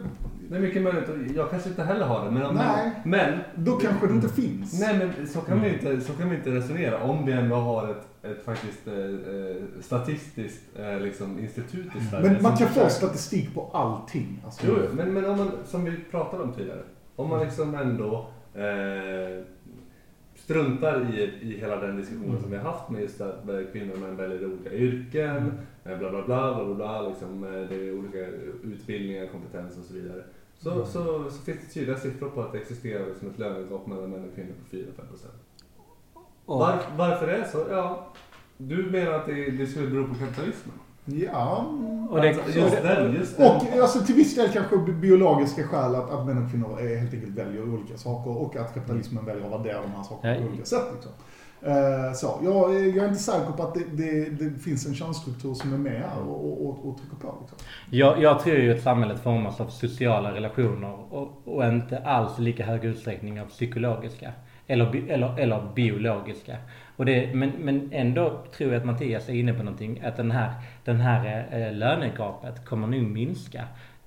det 0.51 0.57
är 0.57 0.61
mycket 0.61 0.82
möjligt. 0.82 1.09
och 1.09 1.16
Jag 1.36 1.51
kanske 1.51 1.68
inte 1.68 1.82
heller 1.82 2.07
har 2.07 2.24
det. 2.24 2.30
Men, 2.30 2.55
Nej. 2.55 2.92
men, 3.05 3.38
då 3.55 3.72
kanske 3.76 4.07
det 4.07 4.12
inte 4.14 4.28
finns. 4.28 4.80
Nej 4.80 4.99
men 5.18 5.26
så 5.26 5.40
kan, 5.40 5.61
vi 5.61 5.68
inte, 5.72 6.01
så 6.01 6.12
kan 6.12 6.30
vi 6.30 6.36
inte 6.36 6.51
resonera 6.51 7.03
om 7.03 7.26
vi 7.26 7.32
ändå 7.32 7.57
har 7.57 7.88
ett, 7.90 8.24
ett 8.24 8.44
faktiskt 8.44 8.86
eh, 8.88 8.94
eh, 8.94 9.57
statistiskt 9.80 10.62
eh, 10.78 11.01
liksom, 11.01 11.38
institut 11.38 11.86
i 11.97 12.05
Sverige. 12.05 12.30
Men 12.32 12.42
man 12.42 12.57
kan 12.57 12.68
få 12.68 12.74
försöker- 12.74 12.88
statistik 12.88 13.55
på 13.55 13.70
allting. 13.72 14.42
Alltså. 14.44 14.66
Jo, 14.68 14.76
men, 14.92 15.12
men 15.14 15.24
om 15.24 15.36
man, 15.38 15.51
som 15.64 15.84
vi 15.84 15.92
pratade 16.11 16.42
om 16.42 16.53
tidigare. 16.53 16.82
Om 17.16 17.28
man 17.30 17.40
liksom 17.44 17.74
ändå 17.74 18.26
eh, 18.55 19.44
struntar 20.34 21.14
i, 21.14 21.22
i 21.22 21.59
hela 21.61 21.76
den 21.76 21.97
diskussionen 21.97 22.40
som 22.42 22.51
vi 22.51 22.57
har 22.57 22.64
haft 22.72 22.90
med 22.90 23.03
just 23.03 23.20
att 23.20 23.49
eh, 23.49 23.57
kvinnor 23.72 23.92
och 23.94 24.01
män 24.01 24.16
väljer 24.16 24.44
olika 24.47 24.72
yrken, 24.72 25.53
bla 25.87 26.11
bla 26.11 26.11
bla, 26.11 26.55
bla, 26.55 26.64
bla, 26.64 26.74
bla 26.74 27.03
liksom, 27.09 27.45
eh, 27.45 27.51
det 27.51 27.74
är 27.89 27.99
olika 27.99 28.18
utbildningar, 28.62 29.26
kompetens 29.26 29.78
och 29.78 29.84
så 29.84 29.95
vidare. 29.95 30.24
Så, 30.59 30.84
så, 30.87 31.30
så 31.30 31.43
finns 31.43 31.59
det 31.66 31.74
tydliga 31.74 31.97
siffror 31.97 32.28
på 32.30 32.41
att 32.41 32.53
det 32.53 32.59
existerar 32.59 33.07
liksom 33.07 33.28
ett 33.30 33.39
lönegap 33.39 33.87
mellan 33.87 34.11
män 34.11 34.28
och 34.28 34.34
kvinnor 34.34 34.53
på 34.70 34.76
4-5%. 34.76 34.82
Och, 36.45 36.59
Var, 36.59 36.78
varför 36.97 37.26
det 37.26 37.37
är 37.37 37.45
så? 37.45 37.64
Ja, 37.70 38.07
du 38.57 38.91
menar 38.91 39.12
att 39.12 39.26
det, 39.26 39.51
det 39.51 39.66
skulle 39.66 39.87
bero 39.89 40.07
på 40.09 40.14
kapitalismen? 40.14 40.74
Ja. 41.05 41.66
Och 42.11 42.20
det, 42.22 42.28
Alltså, 42.28 42.59
just 42.59 42.82
den, 42.82 43.12
just 43.14 43.37
den. 43.39 43.47
Och 43.57 43.62
alltså, 43.82 44.01
till 44.05 44.14
viss 44.14 44.34
del 44.34 44.49
kanske 44.53 44.76
bi- 44.78 44.93
biologiska 44.93 45.62
skäl 45.68 45.95
att, 45.95 46.11
att 46.11 46.26
män 46.26 46.45
och 46.45 46.51
kvinnor 46.51 46.80
är, 46.80 46.97
helt 46.97 47.14
enkelt 47.14 47.32
väljer 47.39 47.62
olika 47.74 47.97
saker 47.99 48.30
och 48.39 48.57
att 48.57 48.74
kapitalismen 48.74 49.24
väljer 49.24 49.45
att 49.47 49.53
värdera 49.53 49.82
de 49.82 49.91
här 49.91 50.03
sakerna 50.03 50.34
på 50.41 50.49
olika 50.49 50.64
sätt. 50.64 50.84
Liksom. 50.95 51.12
Eh, 51.67 52.12
så, 52.12 52.41
jag, 52.45 52.75
jag 52.75 53.05
är 53.05 53.09
inte 53.09 53.23
säker 53.23 53.53
på 53.53 53.62
att 53.62 53.75
det, 53.75 53.85
det, 53.93 54.31
det 54.31 54.59
finns 54.59 54.87
en 54.87 54.95
könsstruktur 54.95 55.55
som 55.55 55.75
är 55.75 55.79
med 55.79 56.01
här 56.01 56.21
och, 56.21 56.47
och, 56.47 56.67
och, 56.67 56.89
och 56.89 56.99
trycker 56.99 57.17
på. 57.17 57.39
Liksom. 57.41 57.59
Jag, 57.91 58.23
jag 58.23 58.41
tror 58.41 58.57
ju 58.57 58.75
att 58.75 58.83
samhället 58.83 59.23
formas 59.23 59.61
av 59.61 59.69
sociala 59.69 60.35
relationer 60.35 61.14
och, 61.14 61.43
och 61.45 61.64
inte 61.64 61.99
alls 61.99 62.39
i 62.39 62.43
lika 62.43 62.67
hög 62.67 62.85
utsträckning 62.85 63.41
av 63.41 63.47
psykologiska. 63.47 64.33
Eller, 64.67 65.11
eller, 65.11 65.39
eller 65.39 65.69
biologiska. 65.75 66.57
Och 66.97 67.07
det, 67.07 67.35
men, 67.35 67.51
men 67.51 67.93
ändå 67.93 68.43
tror 68.57 68.73
jag 68.73 68.81
att 68.81 68.87
Mattias 68.87 69.29
är 69.29 69.33
inne 69.33 69.53
på 69.53 69.62
någonting. 69.62 70.01
Att 70.05 70.17
den 70.17 70.31
här, 70.31 70.53
den 70.85 71.01
här 71.01 71.49
eh, 71.51 71.73
lönegapet 71.73 72.64
kommer 72.64 72.87
nog 72.87 73.03
minska. 73.03 73.64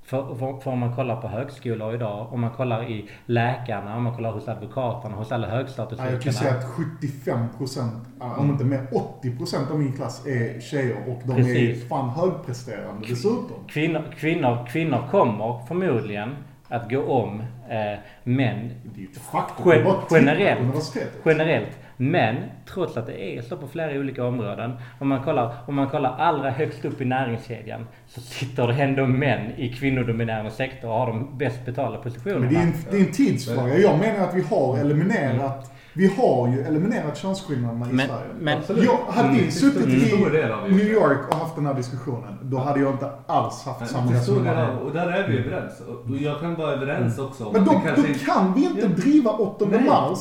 För, 0.09 0.35
för, 0.35 0.59
för 0.59 0.71
om 0.71 0.79
man 0.79 0.95
kollar 0.95 1.21
på 1.21 1.27
högskolor 1.27 1.93
idag, 1.95 2.33
om 2.33 2.41
man 2.41 2.51
kollar 2.51 2.89
i 2.89 3.09
läkarna, 3.25 3.95
om 3.97 4.03
man 4.03 4.15
kollar 4.15 4.31
hos 4.31 4.47
advokaterna, 4.47 5.15
hos 5.15 5.31
alla 5.31 5.47
Ja, 5.47 5.53
jag 5.53 5.59
kan 5.59 5.65
högstatusyrkena. 5.65 6.33
säga 6.33 6.51
att 6.51 6.65
75 6.65 7.39
procent, 7.57 7.93
om 8.37 8.49
inte 8.49 8.63
mer 8.65 8.87
80 8.93 9.37
procent 9.37 9.71
av 9.71 9.79
min 9.79 9.93
klass 9.93 10.25
är 10.27 10.59
tjejer 10.59 10.95
och 11.07 11.21
de 11.25 11.35
Precis. 11.35 11.83
är 11.83 11.87
fan 11.87 12.09
högpresterande 12.09 13.07
dessutom. 13.07 13.57
Kvinnor, 13.67 14.01
kvinnor, 14.19 14.65
kvinnor 14.69 15.07
kommer 15.11 15.65
förmodligen 15.67 16.35
att 16.67 16.89
gå 16.89 17.01
om 17.03 17.39
eh, 17.69 17.99
män 18.23 18.69
Det 18.83 18.99
är 18.99 19.01
ju 19.01 19.07
ett 19.11 19.17
faktum. 19.17 19.71
Gen- 19.71 19.85
generellt. 20.11 20.93
generellt. 21.25 21.77
Men 22.01 22.35
trots 22.73 22.97
att 22.97 23.05
det 23.05 23.37
är 23.37 23.41
så 23.41 23.57
på 23.57 23.67
flera 23.67 23.99
olika 23.99 24.23
områden. 24.25 24.71
Om 24.99 25.07
man 25.07 25.23
kollar, 25.23 25.53
om 25.67 25.75
man 25.75 25.89
kollar 25.89 26.17
allra 26.17 26.49
högst 26.49 26.85
upp 26.85 27.01
i 27.01 27.05
näringskedjan 27.05 27.87
så 28.07 28.21
sitter 28.21 28.67
det 28.67 28.73
ändå 28.73 29.05
män 29.07 29.51
i 29.57 29.73
kvinnodominerande 29.73 30.51
sektor 30.51 30.89
och 30.89 30.93
har 30.99 31.07
de 31.07 31.37
bäst 31.37 31.65
betalda 31.65 31.97
positionerna. 31.97 32.39
Men 32.41 32.49
det 32.53 32.59
är, 32.59 32.61
en, 32.63 32.73
det 32.91 32.97
är 32.97 33.01
en 33.01 33.11
tidsfråga. 33.11 33.77
Jag 33.77 33.99
menar 33.99 34.27
att 34.27 34.35
vi 34.35 34.41
har 34.41 34.77
eliminerat, 34.77 35.71
vi 35.93 36.07
har 36.17 36.47
ju 36.47 36.61
eliminerat 36.61 37.17
könsskillnaderna 37.17 37.89
i 37.89 37.93
Men- 37.93 38.07
Sverige. 38.07 38.21
men-. 38.39 38.83
Jag, 38.83 38.97
hade 39.13 39.29
vi 39.29 39.39
Mm. 39.39 39.51
suttit 39.51 39.87
i 39.87 39.95
vi 39.95 40.75
New. 40.75 40.85
York 40.87 41.29
och 41.29 41.35
haft 41.35 41.55
den 41.55 41.65
här 41.65 41.73
diskussionen, 41.73 42.37
då 42.41 42.57
hade 42.57 42.79
jag 42.79 42.91
inte 42.93 43.09
alls 43.27 43.65
haft 43.65 43.91
samma 43.91 44.11
stor 44.13 44.35
del 44.35 44.43
resonemang. 44.43 44.77
Och 44.77 44.93
där 44.93 45.07
är 45.07 45.27
vi 45.27 45.37
överens. 45.39 45.81
Och 45.81 46.17
jag 46.17 46.39
kan 46.39 46.55
vara 46.55 46.71
överens 46.71 47.19
också 47.19 47.51
Men 47.53 47.65
då, 47.65 47.81
då 47.95 48.05
inte... 48.07 48.19
kan 48.25 48.53
vi 48.53 48.65
inte 48.65 48.87
driva 48.87 49.31
8 49.31 49.65
Nej. 49.71 49.83
mars 49.83 50.19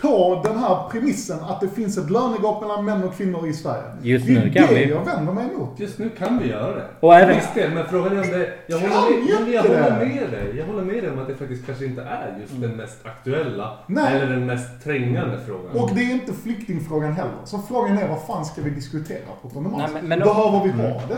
på 0.00 0.40
den 0.44 0.58
här 0.58 0.88
premissen 0.90 1.38
att 1.40 1.60
det 1.60 1.68
finns 1.68 1.98
ett 1.98 2.10
lönegap 2.10 2.60
mellan 2.60 2.84
män 2.84 3.04
och 3.04 3.16
kvinnor 3.16 3.46
i 3.48 3.52
Sverige. 3.52 3.82
Just 4.02 4.26
det 4.26 4.32
är 4.36 4.44
nu 4.44 4.52
kan 4.52 4.66
det 4.66 4.74
vi. 4.74 4.88
jag 4.90 5.04
vänder 5.04 5.32
mig 5.32 5.44
emot. 5.54 5.70
Just 5.80 5.98
nu 5.98 6.08
kan 6.08 6.38
vi 6.38 6.48
göra 6.48 6.74
det. 6.74 6.84
Och 7.00 7.14
även- 7.14 7.34
Viss 7.36 7.54
del, 7.54 7.70
men 7.70 7.84
frågan 7.86 8.12
är 8.18 8.22
om 8.22 8.30
det... 8.30 8.48
Jag 8.66 8.80
Kan 8.80 8.90
håller, 8.90 9.16
vi 9.16 9.22
med, 9.22 9.54
jag 9.54 9.64
inte 9.64 9.68
håller 9.80 9.90
det? 9.98 10.06
med 10.06 10.30
dig. 10.30 10.56
Jag 10.58 10.66
håller 10.66 10.82
med 10.82 11.02
dig 11.02 11.10
om 11.10 11.18
att 11.18 11.28
det 11.28 11.34
faktiskt 11.34 11.66
kanske 11.66 11.84
inte 11.84 12.02
är 12.02 12.36
just 12.40 12.60
den 12.60 12.70
mest 12.70 13.06
aktuella 13.06 13.78
Nej. 13.86 14.16
eller 14.16 14.26
den 14.26 14.46
mest 14.46 14.84
trängande 14.84 15.38
frågan. 15.46 15.82
Och 15.82 15.90
det 15.94 16.00
är 16.00 16.12
inte 16.12 16.32
flyktingfrågan 16.32 17.12
heller. 17.12 17.32
Så 17.44 17.58
frågan 17.58 17.98
är 17.98 18.08
vad 18.08 18.22
fan 18.26 18.44
ska 18.44 18.62
vi 18.62 18.70
diskutera 18.70 19.18
på 19.42 19.48
8 19.48 19.60
mars? 19.60 19.72
Nej, 19.78 19.88
men- 19.94 20.08
men- 20.08 20.18
Behöver 20.18 20.60
vi 20.64 20.70
ha 20.70 20.88
det? 21.08 21.16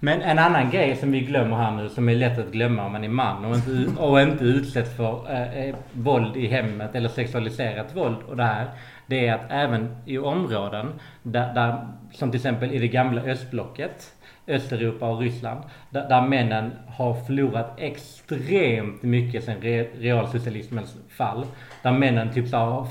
Men 0.00 0.22
en 0.22 0.38
annan 0.38 0.70
grej 0.70 0.96
som 0.96 1.12
vi 1.12 1.20
glömmer 1.20 1.56
här 1.56 1.70
nu, 1.70 1.88
som 1.88 2.08
är 2.08 2.14
lätt 2.14 2.38
att 2.38 2.50
glömma 2.52 2.86
om 2.86 2.92
man 2.92 3.04
är 3.04 3.08
man 3.08 3.44
och 3.44 3.54
inte, 3.56 4.00
och 4.00 4.20
inte 4.20 4.44
utsätts 4.44 4.96
för 4.96 5.32
eh, 5.32 5.68
eh, 5.68 5.74
våld 5.92 6.36
i 6.36 6.46
hemmet 6.46 6.94
eller 6.94 7.08
sexualiserat 7.08 7.96
våld 7.96 8.13
och 8.22 8.36
det 8.36 8.44
här. 8.44 8.66
Det 9.06 9.26
är 9.26 9.34
att 9.34 9.46
även 9.50 9.96
i 10.04 10.18
områden 10.18 10.92
där, 11.22 11.54
där 11.54 11.86
som 12.12 12.30
till 12.30 12.38
exempel 12.38 12.72
i 12.72 12.78
det 12.78 12.88
gamla 12.88 13.22
östblocket, 13.22 14.14
Östeuropa 14.46 15.08
och 15.08 15.20
Ryssland, 15.20 15.60
där, 15.90 16.08
där 16.08 16.22
männen 16.22 16.72
har 16.88 17.14
förlorat 17.14 17.74
extremt 17.78 19.02
mycket 19.02 19.44
sen 19.44 19.60
re, 19.60 19.82
realsocialismens 19.82 20.96
fall. 21.08 21.46
Där 21.82 21.92
männen 21.92 22.32
typ 22.32 22.48
så 22.48 22.86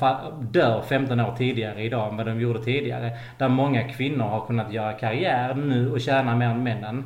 dör 0.51 0.81
15 0.81 1.19
år 1.19 1.35
tidigare 1.37 1.83
idag 1.83 2.09
än 2.09 2.17
vad 2.17 2.25
de 2.25 2.41
gjorde 2.41 2.63
tidigare. 2.63 3.11
Där 3.37 3.49
många 3.49 3.89
kvinnor 3.89 4.25
har 4.25 4.45
kunnat 4.45 4.73
göra 4.73 4.93
karriär 4.93 5.53
nu 5.53 5.91
och 5.91 6.01
tjäna 6.01 6.35
mer 6.35 6.49
än 6.49 6.63
männen. 6.63 7.05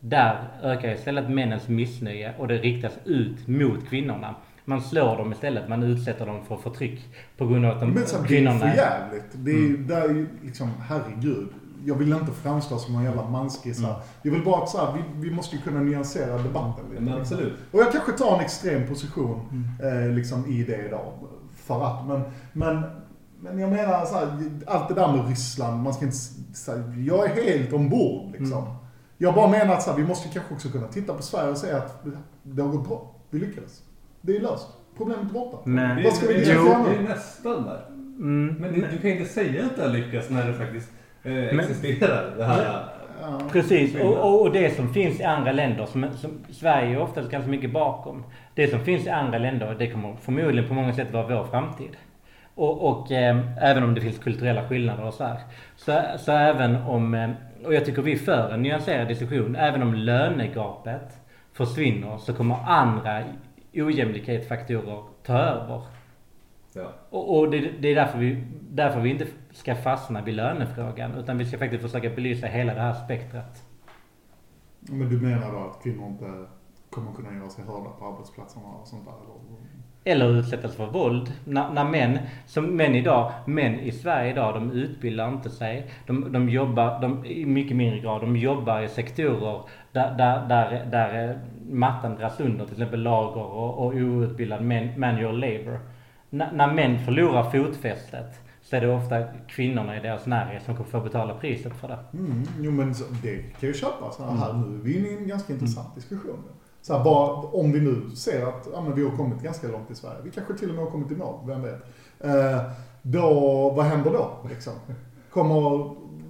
Där 0.00 0.36
ökar 0.62 0.88
istället 0.88 1.30
männens 1.30 1.68
missnöje 1.68 2.32
och 2.38 2.48
det 2.48 2.58
riktas 2.58 2.98
ut 3.04 3.48
mot 3.48 3.88
kvinnorna. 3.88 4.34
Man 4.70 4.80
slår 4.80 5.16
dem 5.16 5.32
istället, 5.32 5.68
man 5.68 5.82
utsätter 5.82 6.26
dem 6.26 6.44
för 6.44 6.56
förtryck 6.56 7.08
på 7.36 7.46
grund 7.46 7.66
av 7.66 7.72
att 7.72 7.80
de, 7.80 7.90
Men 7.90 8.06
så, 8.06 8.16
det 8.16 8.22
är 8.22 8.26
kvinnorna... 8.26 8.58
för 8.58 8.66
jävligt. 8.66 9.24
Det 9.32 9.50
är, 9.50 9.66
mm. 9.66 9.86
det 9.86 9.94
är 9.94 10.08
ju 10.08 10.28
liksom, 10.42 10.70
herregud. 10.88 11.48
Jag 11.84 11.94
vill 11.94 12.12
inte 12.12 12.32
framstå 12.32 12.78
som 12.78 12.96
en 12.96 13.04
jävla 13.04 13.28
manskis 13.28 13.80
här. 13.82 13.94
Jag 14.22 14.32
vill 14.32 14.44
bara 14.44 14.62
att 14.62 14.68
så 14.68 14.78
här, 14.78 14.92
vi, 14.92 15.28
vi 15.28 15.34
måste 15.34 15.56
ju 15.56 15.62
kunna 15.62 15.80
nyansera 15.80 16.38
debatten 16.38 16.84
lite. 16.90 17.02
Men 17.02 17.20
absolut. 17.20 17.52
Och 17.70 17.80
jag 17.80 17.92
kanske 17.92 18.12
tar 18.12 18.34
en 18.34 18.40
extrem 18.40 18.86
position 18.86 19.64
eh, 19.82 20.10
liksom 20.10 20.46
i 20.46 20.64
det 20.64 20.86
idag. 20.86 21.12
För 21.56 21.84
att, 21.84 22.06
men, 22.06 22.22
men, 22.52 22.82
men 23.40 23.58
jag 23.58 23.70
menar 23.70 24.04
så 24.04 24.14
här, 24.14 24.50
allt 24.66 24.88
det 24.88 24.94
där 24.94 25.12
med 25.12 25.28
Ryssland, 25.28 25.82
man 25.82 25.94
ska 25.94 26.04
inte 26.04 26.16
säga, 26.16 26.94
jag 27.06 27.30
är 27.30 27.44
helt 27.44 27.72
ombord 27.72 28.32
liksom. 28.38 28.76
Jag 29.18 29.34
bara 29.34 29.48
menar 29.48 29.74
att 29.74 29.82
så 29.82 29.90
här, 29.90 29.96
vi 29.96 30.04
måste 30.04 30.28
kanske 30.28 30.54
också 30.54 30.68
kunna 30.68 30.88
titta 30.88 31.14
på 31.14 31.22
Sverige 31.22 31.50
och 31.50 31.58
säga 31.58 31.76
att 31.76 32.04
det 32.42 32.62
har 32.62 32.68
gått 32.68 32.88
bra. 32.88 33.14
Vi 33.30 33.38
lyckades. 33.38 33.82
Det 34.20 34.36
är 34.36 34.40
löst. 34.40 34.68
Problemet 34.96 35.24
är 35.30 35.34
borta. 35.34 35.56
Men- 35.64 36.02
Vad 36.02 36.12
ska 36.12 36.26
vi 36.26 36.34
diskutera 36.34 36.82
vi 36.88 36.94
är 36.96 37.00
nu? 37.02 37.08
nästan 37.08 37.64
där. 37.64 37.80
Mm, 38.18 38.56
Men 38.60 38.72
det, 38.72 38.86
du 38.92 38.98
kan 38.98 39.10
inte 39.10 39.24
säga 39.30 39.64
att 39.64 39.76
det 39.76 39.82
har 39.82 39.88
lyckats 39.90 40.30
när 40.30 40.46
det 40.46 40.54
faktiskt 40.54 40.92
eh, 41.22 41.32
Men- 41.32 41.60
existerar. 41.60 42.34
Det 42.36 42.44
här. 42.44 42.64
Ja. 43.22 43.40
Precis, 43.52 43.94
och, 44.00 44.16
och, 44.16 44.42
och 44.42 44.52
det 44.52 44.76
som 44.76 44.92
finns 44.94 45.20
i 45.20 45.22
andra 45.24 45.52
länder, 45.52 45.86
som, 45.86 46.06
som 46.16 46.30
Sverige 46.50 46.94
är 46.96 47.00
oftast 47.02 47.30
ganska 47.30 47.50
mycket 47.50 47.72
bakom. 47.72 48.24
Det 48.54 48.68
som 48.68 48.80
finns 48.80 49.06
i 49.06 49.10
andra 49.10 49.38
länder, 49.38 49.76
det 49.78 49.90
kommer 49.90 50.16
förmodligen 50.22 50.68
på 50.68 50.74
många 50.74 50.92
sätt 50.92 51.12
vara 51.12 51.26
vår 51.26 51.44
framtid. 51.44 51.90
Och, 52.54 52.88
och 52.88 53.12
eh, 53.12 53.38
även 53.60 53.82
om 53.82 53.94
det 53.94 54.00
finns 54.00 54.18
kulturella 54.18 54.68
skillnader 54.68 55.04
och 55.04 55.14
så 55.14 55.24
här. 55.24 55.38
Så, 55.76 56.00
så 56.18 56.32
även 56.32 56.76
om, 56.76 57.14
eh, 57.14 57.30
och 57.64 57.74
jag 57.74 57.84
tycker 57.84 58.02
vi 58.02 58.16
för 58.16 58.50
en 58.50 58.62
nyanserad 58.62 59.08
diskussion, 59.08 59.56
även 59.56 59.82
om 59.82 59.94
lönegapet 59.94 61.18
försvinner 61.52 62.18
så 62.18 62.32
kommer 62.34 62.56
andra 62.66 63.22
ojämlikhetsfaktorer 63.74 65.02
ta 65.22 65.38
över. 65.38 65.82
Ja. 66.72 66.92
Och, 67.10 67.38
och 67.38 67.50
det, 67.50 67.70
det 67.80 67.88
är 67.88 67.94
därför 67.94 68.18
vi, 68.18 68.44
därför 68.70 69.00
vi 69.00 69.10
inte 69.10 69.26
ska 69.50 69.74
fastna 69.74 70.22
vid 70.22 70.34
lönefrågan. 70.34 71.14
Utan 71.14 71.38
vi 71.38 71.44
ska 71.44 71.58
faktiskt 71.58 71.82
försöka 71.82 72.10
belysa 72.10 72.46
hela 72.46 72.74
det 72.74 72.80
här 72.80 72.94
spektrat. 72.94 73.64
Men 74.80 75.08
du 75.08 75.20
menar 75.20 75.52
då 75.52 75.58
att 75.58 75.82
kvinnor 75.82 76.06
inte 76.06 76.46
kommer 76.90 77.12
kunna 77.12 77.34
göra 77.34 77.48
sig 77.48 77.64
hörda 77.64 77.90
på 77.90 78.06
arbetsplatserna 78.06 78.66
och 78.66 78.88
sånt 78.88 79.04
där? 79.04 79.12
Eller? 79.12 79.60
Eller 80.04 80.38
utsättas 80.38 80.76
för 80.76 80.86
våld. 80.86 81.32
När, 81.44 81.72
när 81.72 81.84
män, 81.84 82.18
som 82.46 82.76
män 82.76 82.94
idag, 82.94 83.32
män 83.46 83.80
i 83.80 83.92
Sverige 83.92 84.30
idag, 84.30 84.54
de 84.54 84.70
utbildar 84.72 85.28
inte 85.28 85.50
sig. 85.50 85.90
De, 86.06 86.32
de 86.32 86.48
jobbar, 86.48 87.00
de, 87.00 87.24
i 87.24 87.46
mycket 87.46 87.76
mindre 87.76 88.00
grad, 88.00 88.20
de 88.20 88.36
jobbar 88.36 88.80
i 88.80 88.88
sektorer 88.88 89.62
där, 89.92 90.14
där, 90.18 90.48
där, 90.48 90.86
där 90.90 91.40
mattan 91.70 92.16
dras 92.16 92.40
under. 92.40 92.64
Till 92.64 92.74
exempel 92.74 93.02
lager 93.02 93.42
och, 93.42 93.78
och 93.86 93.94
outbildad 93.94 94.62
man, 94.64 95.00
manual 95.00 95.40
labor. 95.40 95.80
N- 96.32 96.44
när 96.52 96.74
män 96.74 96.98
förlorar 96.98 97.50
fotfästet 97.50 98.40
så 98.62 98.76
är 98.76 98.80
det 98.80 98.94
ofta 98.94 99.22
kvinnorna 99.48 99.96
i 99.96 100.00
deras 100.00 100.26
närhet 100.26 100.62
som 100.62 100.76
kommer 100.76 100.90
få 100.90 101.00
betala 101.00 101.34
priset 101.34 101.72
för 101.76 101.88
det. 101.88 101.98
Mm, 102.18 102.42
jo 102.60 102.70
men 102.70 102.94
så, 102.94 103.04
det 103.22 103.36
kan 103.36 103.68
jag 103.68 103.76
köpa. 103.76 104.10
Så 104.12 104.24
här, 104.24 104.30
här 104.36 104.52
nu 104.52 104.74
är 104.76 104.82
vi 104.82 104.98
inne 104.98 105.08
i 105.08 105.16
en 105.16 105.28
ganska 105.28 105.52
intressant 105.52 105.94
diskussion. 105.94 106.38
Så 106.82 106.96
här, 106.96 107.04
bara, 107.04 107.30
om 107.32 107.72
vi 107.72 107.80
nu 107.80 108.10
ser 108.16 108.46
att 108.46 108.68
ja, 108.74 108.80
men 108.80 108.94
vi 108.94 109.04
har 109.04 109.16
kommit 109.16 109.42
ganska 109.42 109.68
långt 109.68 109.90
i 109.90 109.94
Sverige, 109.94 110.16
vi 110.24 110.30
kanske 110.30 110.54
till 110.54 110.68
och 110.68 110.74
med 110.74 110.84
har 110.84 110.90
kommit 110.90 111.10
i 111.12 111.16
mål, 111.16 111.34
vem 111.46 111.62
vet. 111.62 111.82
Eh, 112.20 112.62
då, 113.02 113.30
vad 113.70 113.84
händer 113.84 114.10
då? 114.10 114.30
Liksom? 114.48 114.72
Kommer, 115.30 115.60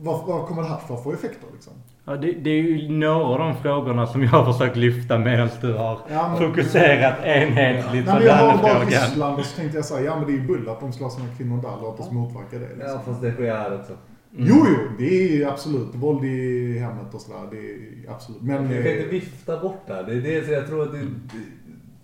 vad, 0.01 0.27
vad 0.27 0.47
kommer 0.47 0.63
det 0.63 0.69
här 0.69 0.77
få 0.77 0.97
för 0.97 1.15
effekter? 1.15 1.49
Liksom? 1.53 1.73
Ja, 2.11 2.17
det, 2.17 2.33
det 2.33 2.51
är 2.51 2.63
ju 2.63 2.89
några 2.89 3.25
av 3.25 3.39
de 3.39 3.57
frågorna 3.57 4.07
som 4.07 4.23
jag 4.23 4.31
har 4.31 4.53
försökt 4.53 4.77
lyfta 4.77 5.19
medan 5.19 5.49
du 5.61 5.73
har 5.75 5.99
Ja, 6.11 6.29
men- 6.29 6.49
fokuserat 6.49 7.15
enhetligt 7.25 8.07
Nej, 8.07 8.15
på 8.15 8.19
men 8.19 8.27
jag 8.27 8.35
har 8.35 8.47
bara 8.47 8.73
lönefrågan. 8.73 8.89
Ryssland 8.89 9.39
och 9.39 9.45
så 9.45 9.57
tänkte 9.57 9.79
jag 9.79 9.85
säga, 9.85 10.01
ja 10.01 10.17
men 10.17 10.27
det 10.27 10.33
är 10.33 10.37
ju 10.37 10.47
bull 10.47 10.69
att 10.69 10.81
de 10.81 10.93
slår 10.93 11.09
sina 11.09 11.27
kvinnor 11.39 11.63
där, 11.63 11.71
låt 11.83 12.01
oss 12.01 12.11
motverka 12.11 12.59
det. 12.59 12.59
Liksom. 12.59 12.81
ja, 12.87 13.01
fast 13.07 13.23
det 13.23 13.33
sker 13.33 13.55
här 13.57 13.75
också. 13.75 13.93
Jo, 14.37 14.57
jo, 14.69 14.77
det 14.99 15.43
är 15.43 15.49
absolut 15.49 15.95
våld 15.95 16.25
i 16.25 16.79
hemmet 16.79 17.15
och 17.15 17.21
sådär. 17.21 17.39
Det 17.51 17.57
är 17.57 18.15
absolut. 18.15 18.43
Men, 18.43 18.55
Jag 18.55 18.63
kan 18.85 18.93
inte 18.93 19.05
eh, 19.05 19.11
vifta 19.11 19.61
bort 19.61 19.83
det 19.87 19.95
här. 19.95 20.03
Det 20.03 20.13
är 20.13 20.21
det 20.21 20.45
som 20.45 20.55
jag 20.55 20.67
tror 20.67 20.83
att 20.83 20.93
du 20.93 21.09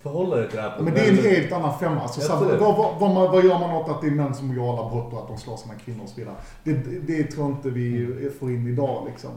förhåller 0.03 0.37
dig 0.37 0.47
till 0.47 0.55
det 0.57 0.61
här 0.63 0.77
på. 0.77 0.83
men 0.83 0.93
det 0.93 0.99
är 0.99 1.09
en 1.09 1.17
helt 1.35 1.51
annan 1.53 1.79
femma. 1.79 2.01
Alltså, 2.01 2.21
så 2.21 2.35
vad, 2.35 2.75
vad, 2.99 3.15
vad, 3.15 3.31
vad 3.31 3.45
gör 3.45 3.59
man 3.59 3.75
åt 3.75 3.89
att 3.89 4.01
det 4.01 4.07
är 4.07 4.11
män 4.11 4.33
som 4.33 4.49
begår 4.49 4.73
alla 4.79 4.89
brott 4.89 5.13
och 5.13 5.19
att 5.19 5.27
de 5.27 5.37
slår 5.37 5.57
sina 5.57 5.73
kvinnor 5.75 6.03
och 6.03 6.09
så 6.09 6.15
vidare? 6.19 6.35
Det, 6.63 6.71
det, 6.73 6.99
det 7.17 7.23
tror 7.23 7.47
inte 7.47 7.69
vi 7.69 8.29
får 8.39 8.51
in 8.51 8.67
idag 8.67 9.03
liksom. 9.07 9.31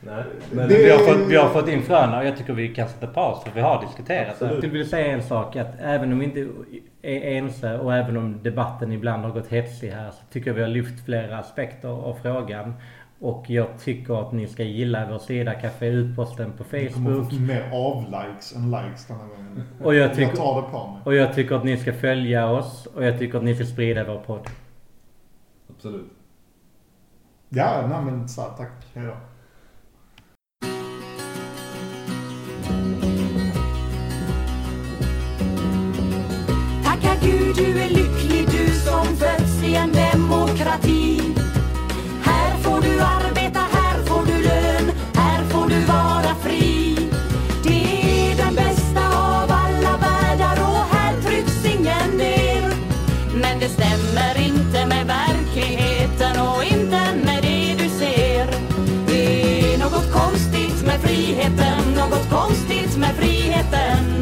Nej, 0.00 0.24
men 0.52 0.68
Det- 0.68 0.74
Vi 0.78 0.90
har, 0.90 0.98
fått, 0.98 1.28
vi 1.30 1.36
har 1.36 1.48
fått 1.48 1.68
in 1.68 1.82
fröna 1.82 2.18
och 2.18 2.26
jag 2.26 2.36
tycker 2.36 2.52
vi 2.52 2.74
kan 2.74 2.88
sätta 2.88 3.06
paus 3.06 3.44
för 3.44 3.50
vi 3.54 3.60
har 3.60 3.80
diskuterat 3.86 4.26
det. 4.26 4.30
Absolut. 4.46 4.64
Jag 4.64 4.70
vill 4.70 4.88
säga 4.88 5.06
en 5.12 5.22
sak 5.22 5.56
att 5.56 5.74
även 5.80 6.12
om 6.12 6.18
vi 6.18 6.24
inte 6.24 6.48
är 7.02 7.20
ense 7.36 7.78
och 7.78 7.94
även 7.94 8.16
om 8.16 8.42
debatten 8.42 8.92
ibland 8.92 9.22
har 9.24 9.30
gått 9.30 9.46
hetsig 9.48 9.90
här 9.90 10.10
så 10.10 10.18
tycker 10.32 10.50
jag 10.50 10.54
vi 10.54 10.60
har 10.62 10.68
lyft 10.68 11.04
flera 11.04 11.38
aspekter 11.38 11.88
av 11.88 12.14
frågan. 12.22 12.74
Och 13.20 13.44
jag 13.48 13.66
tycker 13.84 14.20
att 14.26 14.32
ni 14.32 14.46
ska 14.46 14.62
gilla 14.62 15.06
vår 15.10 15.18
sida 15.18 15.54
Café 15.54 15.86
Utposten 15.86 16.52
på 16.52 16.64
Vi 16.70 16.88
kommer 16.92 17.10
Facebook. 17.10 17.30
få 17.32 17.40
mer 17.40 17.70
av-likes 17.72 18.56
än 18.56 18.70
likes 18.70 19.06
den 19.06 19.16
här 19.16 19.26
gången. 19.26 19.62
Och 19.84 19.94
jag 19.94 20.04
Jag 20.08 20.14
tycker, 20.16 20.36
tar 20.36 20.62
det 20.62 20.68
på 20.68 20.86
mig. 20.86 21.00
och 21.04 21.14
jag 21.14 21.34
tycker 21.34 21.54
att 21.54 21.64
ni 21.64 21.76
ska 21.76 21.92
följa 21.92 22.50
oss 22.50 22.86
och 22.86 23.04
jag 23.04 23.18
tycker 23.18 23.38
att 23.38 23.44
ni 23.44 23.54
ska 23.54 23.64
sprida 23.64 24.04
vår 24.04 24.18
podd. 24.18 24.46
Absolut. 25.76 26.10
Ja, 27.48 27.86
nej 27.90 28.02
men 28.04 28.28
så 28.28 28.40
här, 28.42 28.48
tack. 28.56 28.70
Hejdå. 28.94 29.12
du, 37.54 37.80
är 37.80 37.88
lycklig 37.88 38.46
du 38.50 38.74
som 38.74 39.06
fötts 39.16 39.62
i 39.62 39.74
en 39.74 39.92
demokrati. 39.92 41.20
Här 42.22 42.56
får 42.62 42.80
du 42.80 43.00
arbeta, 43.00 43.60
här 43.72 44.02
får 44.06 44.26
du 44.26 44.42
lön, 44.42 44.90
här 45.14 45.44
får 45.44 45.68
du 45.68 45.80
vara 45.80 46.34
fri. 46.42 46.96
Det 47.62 48.30
är 48.30 48.36
den 48.36 48.54
bästa 48.54 49.08
av 49.08 49.50
alla 49.50 49.96
världar 49.96 50.62
och 50.62 50.96
här 50.96 51.20
trycks 51.22 51.64
ingen 51.64 52.10
ner. 52.18 52.72
Men 53.34 53.58
det 53.60 53.68
stämmer 53.68 54.38
inte 54.38 54.86
med 54.86 55.06
verkligheten 55.06 56.40
och 56.40 56.64
inte 56.64 57.00
med 57.24 57.42
det 57.42 57.74
du 57.82 57.88
ser. 57.88 58.46
Det 59.06 59.74
är 59.74 59.78
något 59.78 60.12
konstigt 60.12 60.86
med 60.86 61.00
friheten, 61.00 61.94
något 61.96 62.30
konstigt 62.30 62.96
med 62.96 63.16
friheten. 63.16 64.17